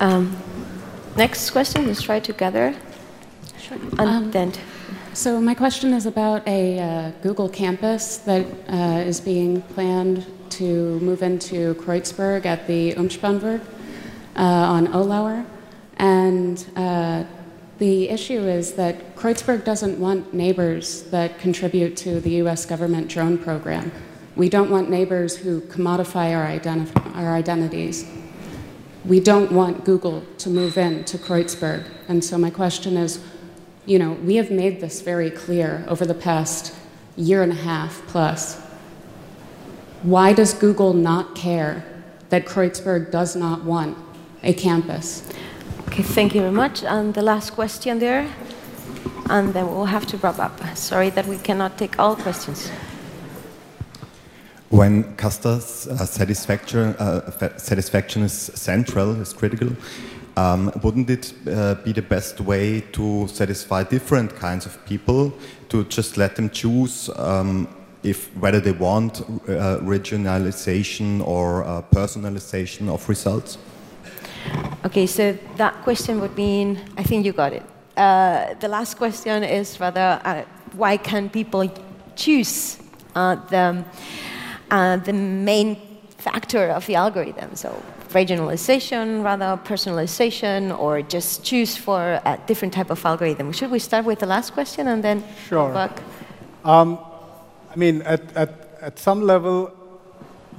Um, 0.00 0.36
next 1.16 1.48
question. 1.52 1.86
Let's 1.86 2.02
try 2.02 2.20
together. 2.20 2.74
Sure. 3.56 3.78
And 3.98 4.00
um, 4.00 4.30
then. 4.32 4.52
So 5.14 5.40
my 5.40 5.54
question 5.54 5.94
is 5.94 6.04
about 6.04 6.46
a 6.46 6.78
uh, 6.78 7.10
Google 7.22 7.48
campus 7.48 8.18
that 8.28 8.44
uh, 8.68 9.08
is 9.08 9.18
being 9.18 9.62
planned 9.74 10.26
to 10.52 11.00
move 11.00 11.22
into 11.22 11.74
Kreuzberg 11.74 12.46
at 12.46 12.66
the 12.66 12.92
Umspannwerk 12.94 13.60
uh, 14.36 14.42
on 14.42 14.88
Ohlauer. 14.88 15.44
And 15.96 16.64
uh, 16.76 17.24
the 17.78 18.08
issue 18.08 18.40
is 18.40 18.72
that 18.74 19.16
Kreuzberg 19.16 19.64
doesn't 19.64 19.98
want 19.98 20.34
neighbors 20.34 21.04
that 21.04 21.38
contribute 21.38 21.96
to 21.98 22.20
the 22.20 22.42
US 22.42 22.66
government 22.66 23.08
drone 23.08 23.38
program. 23.38 23.92
We 24.36 24.48
don't 24.48 24.70
want 24.70 24.90
neighbors 24.90 25.36
who 25.36 25.60
commodify 25.62 26.32
our, 26.34 26.46
our 27.14 27.34
identities. 27.34 28.08
We 29.04 29.20
don't 29.20 29.50
want 29.50 29.84
Google 29.84 30.22
to 30.38 30.50
move 30.50 30.76
in 30.78 31.04
to 31.04 31.18
Kreuzberg. 31.18 31.88
And 32.08 32.24
so 32.24 32.38
my 32.38 32.50
question 32.50 32.96
is, 32.96 33.20
you 33.86 33.98
know, 33.98 34.12
we 34.12 34.36
have 34.36 34.50
made 34.50 34.80
this 34.80 35.00
very 35.00 35.30
clear 35.30 35.84
over 35.88 36.04
the 36.04 36.14
past 36.14 36.74
year 37.16 37.42
and 37.42 37.52
a 37.52 37.56
half 37.56 38.02
plus 38.06 38.60
why 40.02 40.32
does 40.32 40.54
Google 40.54 40.92
not 40.92 41.34
care 41.34 41.84
that 42.30 42.46
Kreuzberg 42.46 43.10
does 43.10 43.34
not 43.34 43.64
want 43.64 43.96
a 44.42 44.52
campus? 44.52 45.22
Okay, 45.88 46.02
thank 46.02 46.34
you 46.34 46.40
very 46.40 46.52
much. 46.52 46.84
And 46.84 47.14
the 47.14 47.22
last 47.22 47.50
question 47.50 47.98
there, 47.98 48.28
and 49.30 49.52
then 49.52 49.66
we'll 49.66 49.86
have 49.86 50.06
to 50.06 50.16
wrap 50.18 50.38
up. 50.38 50.76
Sorry 50.76 51.10
that 51.10 51.26
we 51.26 51.38
cannot 51.38 51.78
take 51.78 51.98
all 51.98 52.14
questions. 52.14 52.70
When 54.70 55.14
customer 55.16 55.54
uh, 55.54 55.58
satisfaction, 56.04 56.94
uh, 56.98 57.30
satisfaction 57.56 58.22
is 58.22 58.32
central, 58.32 59.20
is 59.20 59.32
critical, 59.32 59.70
um, 60.36 60.70
wouldn't 60.82 61.10
it 61.10 61.32
uh, 61.48 61.74
be 61.76 61.92
the 61.92 62.02
best 62.02 62.40
way 62.40 62.82
to 62.92 63.26
satisfy 63.28 63.82
different 63.82 64.36
kinds 64.36 64.66
of 64.66 64.84
people 64.86 65.32
to 65.70 65.84
just 65.84 66.16
let 66.16 66.36
them 66.36 66.50
choose 66.50 67.10
um, 67.16 67.66
if 68.08 68.34
whether 68.36 68.60
they 68.60 68.72
want 68.72 69.20
uh, 69.20 69.78
regionalization 69.82 71.26
or 71.26 71.64
uh, 71.64 71.82
personalization 71.92 72.88
of 72.88 73.08
results? 73.08 73.58
Okay, 74.84 75.06
so 75.06 75.36
that 75.56 75.74
question 75.82 76.20
would 76.20 76.36
mean, 76.36 76.78
I 76.96 77.02
think 77.02 77.26
you 77.26 77.32
got 77.32 77.52
it. 77.52 77.62
Uh, 77.96 78.54
the 78.60 78.68
last 78.68 78.96
question 78.96 79.42
is 79.42 79.80
rather, 79.80 80.20
uh, 80.24 80.42
why 80.72 80.96
can 80.96 81.28
people 81.28 81.68
choose 82.14 82.78
uh, 83.14 83.34
the, 83.50 83.84
uh, 84.70 84.96
the 84.98 85.12
main 85.12 85.76
factor 86.16 86.68
of 86.68 86.86
the 86.86 86.94
algorithm? 86.94 87.56
So 87.56 87.82
regionalization, 88.10 89.24
rather 89.24 89.60
personalization, 89.64 90.78
or 90.78 91.02
just 91.02 91.44
choose 91.44 91.76
for 91.76 92.20
a 92.24 92.38
different 92.46 92.72
type 92.72 92.90
of 92.90 93.04
algorithm. 93.04 93.52
Should 93.52 93.70
we 93.70 93.80
start 93.80 94.04
with 94.04 94.20
the 94.20 94.26
last 94.26 94.52
question 94.52 94.86
and 94.88 95.02
then 95.02 95.24
sure. 95.48 95.72
back? 95.72 96.00
Um, 96.64 96.98
I 97.70 97.76
mean, 97.76 98.02
at, 98.02 98.36
at, 98.36 98.78
at 98.80 98.98
some 98.98 99.22
level, 99.22 99.72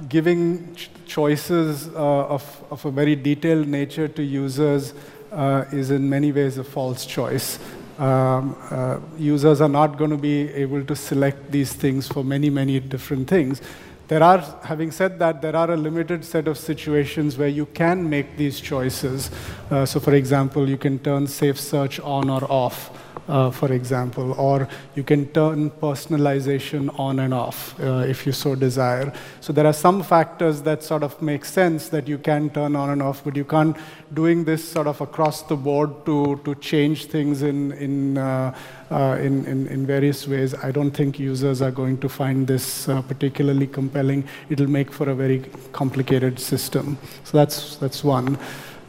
giving 0.08 0.74
ch 0.74 0.90
choices 1.06 1.88
uh, 1.88 2.34
of, 2.36 2.64
of 2.70 2.84
a 2.84 2.90
very 2.90 3.16
detailed 3.16 3.66
nature 3.66 4.06
to 4.06 4.22
users 4.22 4.94
uh, 5.32 5.64
is 5.72 5.90
in 5.90 6.08
many 6.08 6.30
ways 6.30 6.56
a 6.56 6.64
false 6.64 7.04
choice. 7.04 7.58
Um, 7.98 8.56
uh, 8.70 8.98
users 9.18 9.60
are 9.60 9.68
not 9.68 9.98
going 9.98 10.10
to 10.10 10.16
be 10.16 10.48
able 10.54 10.84
to 10.84 10.96
select 10.96 11.50
these 11.50 11.72
things 11.72 12.08
for 12.08 12.24
many, 12.24 12.48
many 12.48 12.80
different 12.80 13.28
things. 13.28 13.60
There 14.08 14.22
are, 14.22 14.38
having 14.62 14.90
said 14.90 15.18
that, 15.18 15.42
there 15.42 15.54
are 15.54 15.70
a 15.72 15.76
limited 15.76 16.24
set 16.24 16.48
of 16.48 16.58
situations 16.58 17.36
where 17.36 17.48
you 17.48 17.66
can 17.66 18.08
make 18.08 18.36
these 18.36 18.58
choices. 18.60 19.30
Uh, 19.70 19.84
so, 19.84 20.00
for 20.00 20.14
example, 20.14 20.68
you 20.68 20.78
can 20.78 20.98
turn 20.98 21.26
safe 21.26 21.60
search 21.60 22.00
on 22.00 22.30
or 22.30 22.42
off. 22.50 22.90
Uh, 23.30 23.50
for 23.50 23.72
example, 23.72 24.32
or 24.32 24.68
you 24.96 25.04
can 25.04 25.26
turn 25.28 25.70
personalization 25.70 26.90
on 26.98 27.20
and 27.20 27.32
off 27.32 27.78
uh, 27.80 28.04
if 28.06 28.26
you 28.26 28.32
so 28.32 28.54
desire. 28.56 29.12
So 29.40 29.52
there 29.52 29.66
are 29.66 29.72
some 29.72 30.02
factors 30.02 30.62
that 30.62 30.82
sort 30.82 31.04
of 31.04 31.22
make 31.22 31.44
sense 31.44 31.88
that 31.90 32.08
you 32.08 32.18
can 32.18 32.50
turn 32.50 32.74
on 32.74 32.90
and 32.90 33.00
off, 33.00 33.22
but 33.24 33.36
you 33.36 33.44
can't 33.44 33.76
doing 34.12 34.44
this 34.44 34.68
sort 34.68 34.88
of 34.88 35.00
across 35.00 35.42
the 35.42 35.56
board 35.56 36.04
to, 36.06 36.40
to 36.44 36.56
change 36.56 37.06
things 37.06 37.42
in, 37.42 37.72
in, 37.72 38.18
uh, 38.18 38.52
uh, 38.90 39.16
in, 39.20 39.44
in, 39.46 39.68
in, 39.68 39.86
various 39.86 40.26
ways. 40.26 40.52
I 40.54 40.72
don't 40.72 40.90
think 40.90 41.20
users 41.20 41.62
are 41.62 41.70
going 41.70 41.98
to 41.98 42.08
find 42.08 42.46
this 42.46 42.88
uh, 42.88 43.00
particularly 43.02 43.68
compelling. 43.68 44.24
It'll 44.48 44.66
make 44.66 44.90
for 44.90 45.08
a 45.08 45.14
very 45.14 45.44
complicated 45.70 46.40
system. 46.40 46.98
So 47.22 47.38
that's, 47.38 47.76
that's 47.76 48.02
one. 48.02 48.36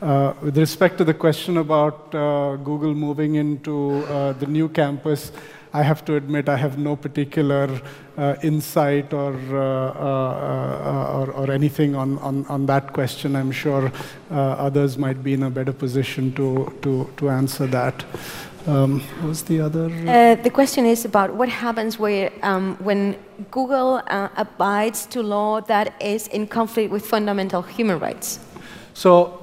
Uh, 0.01 0.33
with 0.41 0.57
respect 0.57 0.97
to 0.97 1.03
the 1.03 1.13
question 1.13 1.57
about 1.57 2.15
uh, 2.15 2.55
Google 2.55 2.95
moving 2.95 3.35
into 3.35 4.03
uh, 4.05 4.33
the 4.33 4.47
new 4.47 4.67
campus, 4.67 5.31
I 5.73 5.83
have 5.83 6.03
to 6.05 6.15
admit 6.15 6.49
I 6.49 6.57
have 6.57 6.79
no 6.79 6.95
particular 6.95 7.69
uh, 8.17 8.35
insight 8.41 9.13
or, 9.13 9.35
uh, 9.35 9.59
uh, 9.59 11.17
or, 11.19 11.31
or, 11.31 11.51
anything 11.51 11.93
on, 11.95 12.17
on, 12.17 12.45
on, 12.47 12.65
that 12.65 12.93
question. 12.93 13.35
I'm 13.35 13.51
sure 13.51 13.91
others 14.31 14.97
might 14.97 15.23
be 15.23 15.33
in 15.33 15.43
a 15.43 15.51
better 15.51 15.71
position 15.71 16.33
to, 16.33 16.75
to, 16.81 17.07
to 17.17 17.29
answer 17.29 17.67
that. 17.67 18.03
Um, 18.65 19.01
what 19.19 19.29
was 19.29 19.43
the 19.43 19.61
other? 19.61 19.87
the 20.35 20.49
question 20.49 20.85
is 20.85 21.05
about 21.05 21.35
what 21.35 21.47
happens 21.47 21.99
where, 21.99 22.31
um, 22.41 22.75
when 22.77 23.15
Google 23.51 24.01
abides 24.07 25.05
to 25.07 25.21
law 25.21 25.61
that 25.61 25.93
is 26.01 26.27
in 26.27 26.47
conflict 26.47 26.91
with 26.91 27.05
fundamental 27.05 27.61
human 27.61 27.99
rights. 27.99 28.39
So 28.93 29.40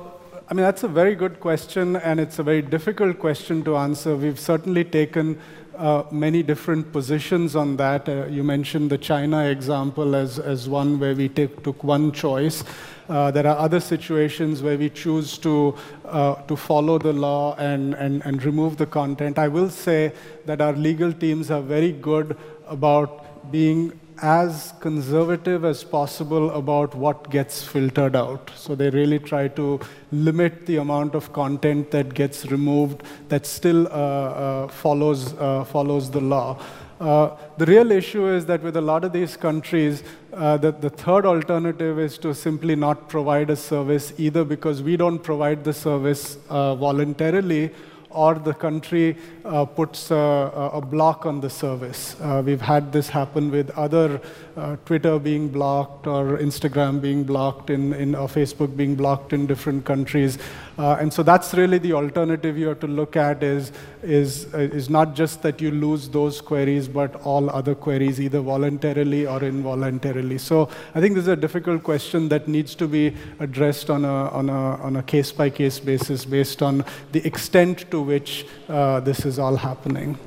I 0.51 0.55
mean, 0.55 0.64
that's 0.64 0.82
a 0.82 0.88
very 0.88 1.14
good 1.14 1.40
question, 1.40 1.96
and 1.96 2.18
it's 2.18 2.38
a 2.38 2.42
very 2.42 2.62
difficult 2.62 3.18
question 3.18 3.62
to 3.64 3.76
answer. 3.76 4.16
We've 4.16 4.40
certainly 4.40 4.82
taken 4.82 5.38
uh, 5.76 6.05
many 6.11 6.42
different 6.42 6.90
positions 6.90 7.55
on 7.55 7.76
that. 7.76 8.09
Uh, 8.09 8.24
you 8.28 8.42
mentioned 8.42 8.88
the 8.88 8.96
China 8.96 9.44
example 9.44 10.16
as, 10.16 10.38
as 10.38 10.66
one 10.66 10.99
where 10.99 11.14
we 11.14 11.28
take, 11.28 11.62
took 11.62 11.84
one 11.84 12.12
choice. 12.12 12.64
Uh, 13.11 13.30
there 13.30 13.46
are 13.46 13.59
other 13.59 13.78
situations 13.78 14.62
where 14.62 14.78
we 14.78 14.88
choose 14.88 15.36
to, 15.36 15.76
uh, 16.07 16.36
to 16.46 16.57
follow 16.57 16.96
the 16.96 17.12
law 17.12 17.55
and, 17.57 17.92
and, 17.96 18.24
and 18.24 18.42
remove 18.42 18.78
the 18.78 18.86
content. 18.86 19.38
I 19.38 19.49
will 19.49 19.68
say 19.68 20.14
that 20.46 20.62
our 20.62 20.72
legal 20.72 21.12
teams 21.12 21.51
are 21.51 21.61
very 21.61 21.92
good 21.92 22.38
about 22.66 23.53
being 23.53 24.01
as 24.22 24.72
conservative 24.80 25.64
as 25.64 25.84
possible 25.84 26.50
about 26.50 26.94
what 26.94 27.30
gets 27.30 27.62
filtered 27.62 28.16
out. 28.16 28.50
So 28.56 28.74
they 28.74 28.90
really 28.90 29.18
try 29.18 29.48
to 29.48 29.80
limit 30.10 30.66
the 30.66 30.76
amount 30.76 31.14
of 31.14 31.32
content 31.32 31.90
that 31.92 32.14
gets 32.14 32.46
removed 32.46 33.02
that 33.28 33.46
still 33.46 33.86
uh, 33.88 33.90
uh, 33.90 34.68
follows, 34.68 35.34
uh, 35.34 35.64
follows 35.64 36.10
the 36.10 36.20
law. 36.20 36.58
Uh, 37.00 37.36
the 37.58 37.66
real 37.66 37.92
issue 37.92 38.26
is 38.26 38.44
that 38.46 38.60
with 38.60 38.76
a 38.76 38.80
lot 38.80 39.04
of 39.04 39.12
these 39.12 39.36
countries, 39.36 40.02
uh, 40.32 40.56
the, 40.56 40.72
the 40.72 40.90
third 40.90 41.24
alternative 41.24 41.98
is 41.98 42.18
to 42.18 42.34
simply 42.34 42.74
not 42.74 43.08
provide 43.08 43.50
a 43.50 43.56
service, 43.56 44.12
either 44.18 44.44
because 44.44 44.82
we 44.82 44.96
don't 44.96 45.20
provide 45.20 45.62
the 45.62 45.72
service 45.72 46.38
voluntarily 46.48 47.70
or 48.11 48.34
the 48.34 48.54
country 48.54 49.16
uh, 49.44 49.64
puts 49.64 50.11
a, 50.11 50.14
a, 50.14 50.80
block 50.80 51.26
on 51.26 51.40
the 51.40 51.50
service. 51.50 52.16
Uh, 52.20 52.42
we've 52.44 52.61
had 52.61 52.92
this 52.92 53.09
happen 53.09 53.50
with 53.50 53.70
other 53.70 54.20
uh, 54.56 54.76
Twitter 54.84 55.18
being 55.18 55.48
blocked 55.48 56.06
or 56.06 56.38
Instagram 56.38 57.00
being 57.00 57.24
blocked 57.24 57.70
in, 57.70 57.92
in 57.92 58.14
or 58.14 58.28
Facebook 58.28 58.76
being 58.76 58.94
blocked 58.94 59.32
in 59.32 59.46
different 59.46 59.84
countries. 59.84 60.38
Uh, 60.78 60.96
and 61.00 61.12
so 61.12 61.22
that's 61.22 61.54
really 61.54 61.78
the 61.78 61.92
alternative 61.92 62.56
you 62.56 62.68
have 62.68 62.78
to 62.80 62.86
look 62.86 63.16
at 63.16 63.42
is, 63.42 63.72
is, 64.02 64.46
uh, 64.54 64.59
is 64.59 64.88
not 64.88 65.14
just 65.14 65.42
that 65.42 65.61
you 65.61 65.70
lose 65.70 66.09
those 66.09 66.40
queries, 66.40 66.86
but 66.86 67.14
all 67.22 67.50
other 67.50 67.74
queries, 67.74 68.20
either 68.20 68.40
voluntarily 68.40 69.26
or 69.26 69.42
involuntarily. 69.42 70.38
So 70.38 70.68
I 70.94 71.00
think 71.00 71.14
this 71.14 71.22
is 71.22 71.28
a 71.28 71.36
difficult 71.36 71.82
question 71.82 72.28
that 72.28 72.46
needs 72.46 72.74
to 72.76 72.86
be 72.86 73.14
addressed 73.40 73.90
on 73.90 74.04
a, 74.04 74.28
on 74.30 74.48
a, 74.48 74.76
on 74.76 74.96
a 74.96 75.02
case-by-case 75.02 75.80
basis 75.80 76.24
based 76.24 76.62
on 76.62 76.84
the 77.12 77.26
extent 77.26 77.90
to 77.90 77.97
which 78.03 78.46
uh, 78.68 79.01
this 79.01 79.24
is 79.24 79.38
all 79.38 79.57
happening. 79.57 80.18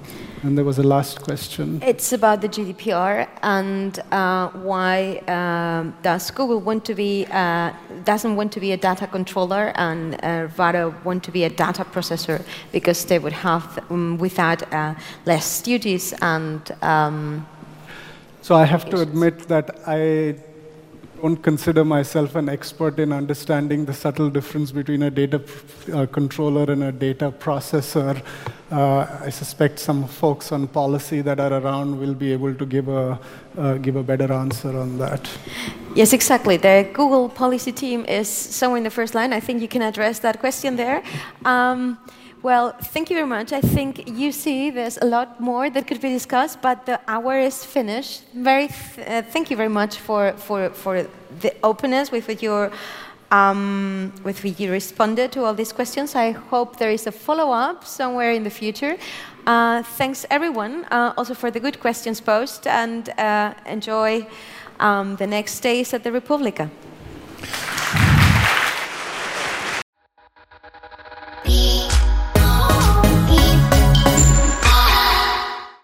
And 0.43 0.57
there 0.57 0.65
was 0.65 0.80
a 0.80 0.84
last 0.84 1.22
question. 1.22 1.80
It's 1.86 2.13
about 2.13 2.41
the 2.41 2.49
GDPR 2.49 3.28
and 3.43 3.99
uh, 4.11 4.49
why 4.49 5.17
um, 5.28 5.95
does 6.01 6.32
Google 6.32 6.59
want 6.59 6.84
to 6.86 6.95
be 6.95 7.28
uh, 7.30 7.72
doesn't 8.05 8.36
want 8.36 8.51
to 8.53 8.59
be 8.59 8.72
a 8.72 8.78
data 8.78 9.05
controller 9.05 9.72
and 9.76 10.15
uh, 10.24 10.47
rather 10.57 10.89
want 11.03 11.24
to 11.26 11.32
be 11.32 11.43
a 11.43 11.49
data 11.49 11.86
processor 11.86 12.41
because 12.72 13.05
they 13.05 13.19
would 13.19 13.34
have 13.34 13.78
um, 13.91 14.17
without 14.17 14.61
uh, 14.74 14.95
less 15.26 15.61
duties 15.61 16.13
and. 16.22 16.72
Um, 16.82 17.45
so 18.41 18.55
I 18.55 18.65
have 18.65 18.89
to 18.89 19.01
admit 19.01 19.47
that 19.49 19.82
I 19.86 20.36
don't 21.22 21.43
consider 21.43 21.86
myself 21.86 22.36
an 22.36 22.49
expert 22.49 22.97
in 22.99 23.13
understanding 23.13 23.86
the 23.86 23.93
subtle 23.93 24.30
difference 24.30 24.72
between 24.72 25.03
a 25.03 25.11
data 25.11 25.39
uh, 25.93 26.07
controller 26.07 26.72
and 26.72 26.84
a 26.84 26.91
data 26.91 27.32
processor. 27.32 28.19
Uh, 28.72 29.05
I 29.28 29.30
suspect 29.30 29.78
some 29.78 30.07
folks 30.07 30.51
on 30.51 30.67
policy 30.67 31.22
that 31.22 31.39
are 31.39 31.53
around 31.53 31.99
will 31.99 32.15
be 32.15 32.32
able 32.34 32.55
to 32.55 32.65
give 32.65 32.88
a, 32.88 33.19
uh, 33.57 33.74
give 33.76 33.97
a 33.97 34.03
better 34.03 34.34
answer 34.34 34.76
on 34.76 34.97
that. 34.97 35.30
Yes, 35.93 36.13
exactly. 36.13 36.57
The 36.57 36.89
Google 36.91 37.30
policy 37.30 37.72
team 37.72 38.05
is 38.05 38.28
somewhere 38.28 38.78
in 38.78 38.84
the 38.84 38.89
first 38.89 39.13
line. 39.13 39.32
I 39.32 39.41
think 39.41 39.61
you 39.61 39.67
can 39.67 39.84
address 39.84 40.19
that 40.19 40.39
question 40.39 40.76
there. 40.76 41.03
Um, 41.45 41.99
well, 42.43 42.73
thank 42.93 43.09
you 43.09 43.15
very 43.15 43.27
much. 43.27 43.53
I 43.53 43.61
think 43.61 44.07
you 44.07 44.31
see 44.31 44.71
there's 44.71 44.97
a 44.97 45.05
lot 45.05 45.39
more 45.39 45.69
that 45.69 45.87
could 45.87 46.01
be 46.01 46.09
discussed, 46.09 46.61
but 46.61 46.85
the 46.85 46.99
hour 47.07 47.37
is 47.37 47.63
finished. 47.65 48.23
Very 48.33 48.67
th 48.67 48.77
uh, 48.99 49.21
thank 49.33 49.49
you 49.51 49.57
very 49.57 49.73
much 49.81 49.97
for, 49.97 50.33
for, 50.37 50.69
for 50.73 51.05
the 51.41 51.51
openness 51.61 52.11
with 52.11 52.27
which 52.27 52.43
you 52.43 52.71
Um, 53.31 54.11
with 54.25 54.43
you 54.43 54.71
responded 54.71 55.31
to 55.31 55.45
all 55.45 55.55
these 55.55 55.73
questions. 55.73 56.15
I 56.15 56.35
hope 56.51 56.75
there 56.75 56.91
is 56.91 57.07
a 57.07 57.11
follow 57.11 57.53
up 57.69 57.85
somewhere 57.85 58.35
in 58.35 58.43
the 58.43 58.49
future. 58.49 58.97
Uh, 59.47 59.83
thanks, 59.97 60.25
everyone, 60.29 60.83
uh, 60.91 61.13
also 61.17 61.33
for 61.33 61.49
the 61.49 61.59
good 61.59 61.79
questions 61.79 62.21
posed, 62.21 62.67
and 62.67 63.07
uh, 63.17 63.53
enjoy 63.65 64.27
um, 64.81 65.15
the 65.15 65.27
next 65.27 65.63
days 65.63 65.93
at 65.93 66.03
the 66.03 66.11
re:publica. 66.11 66.69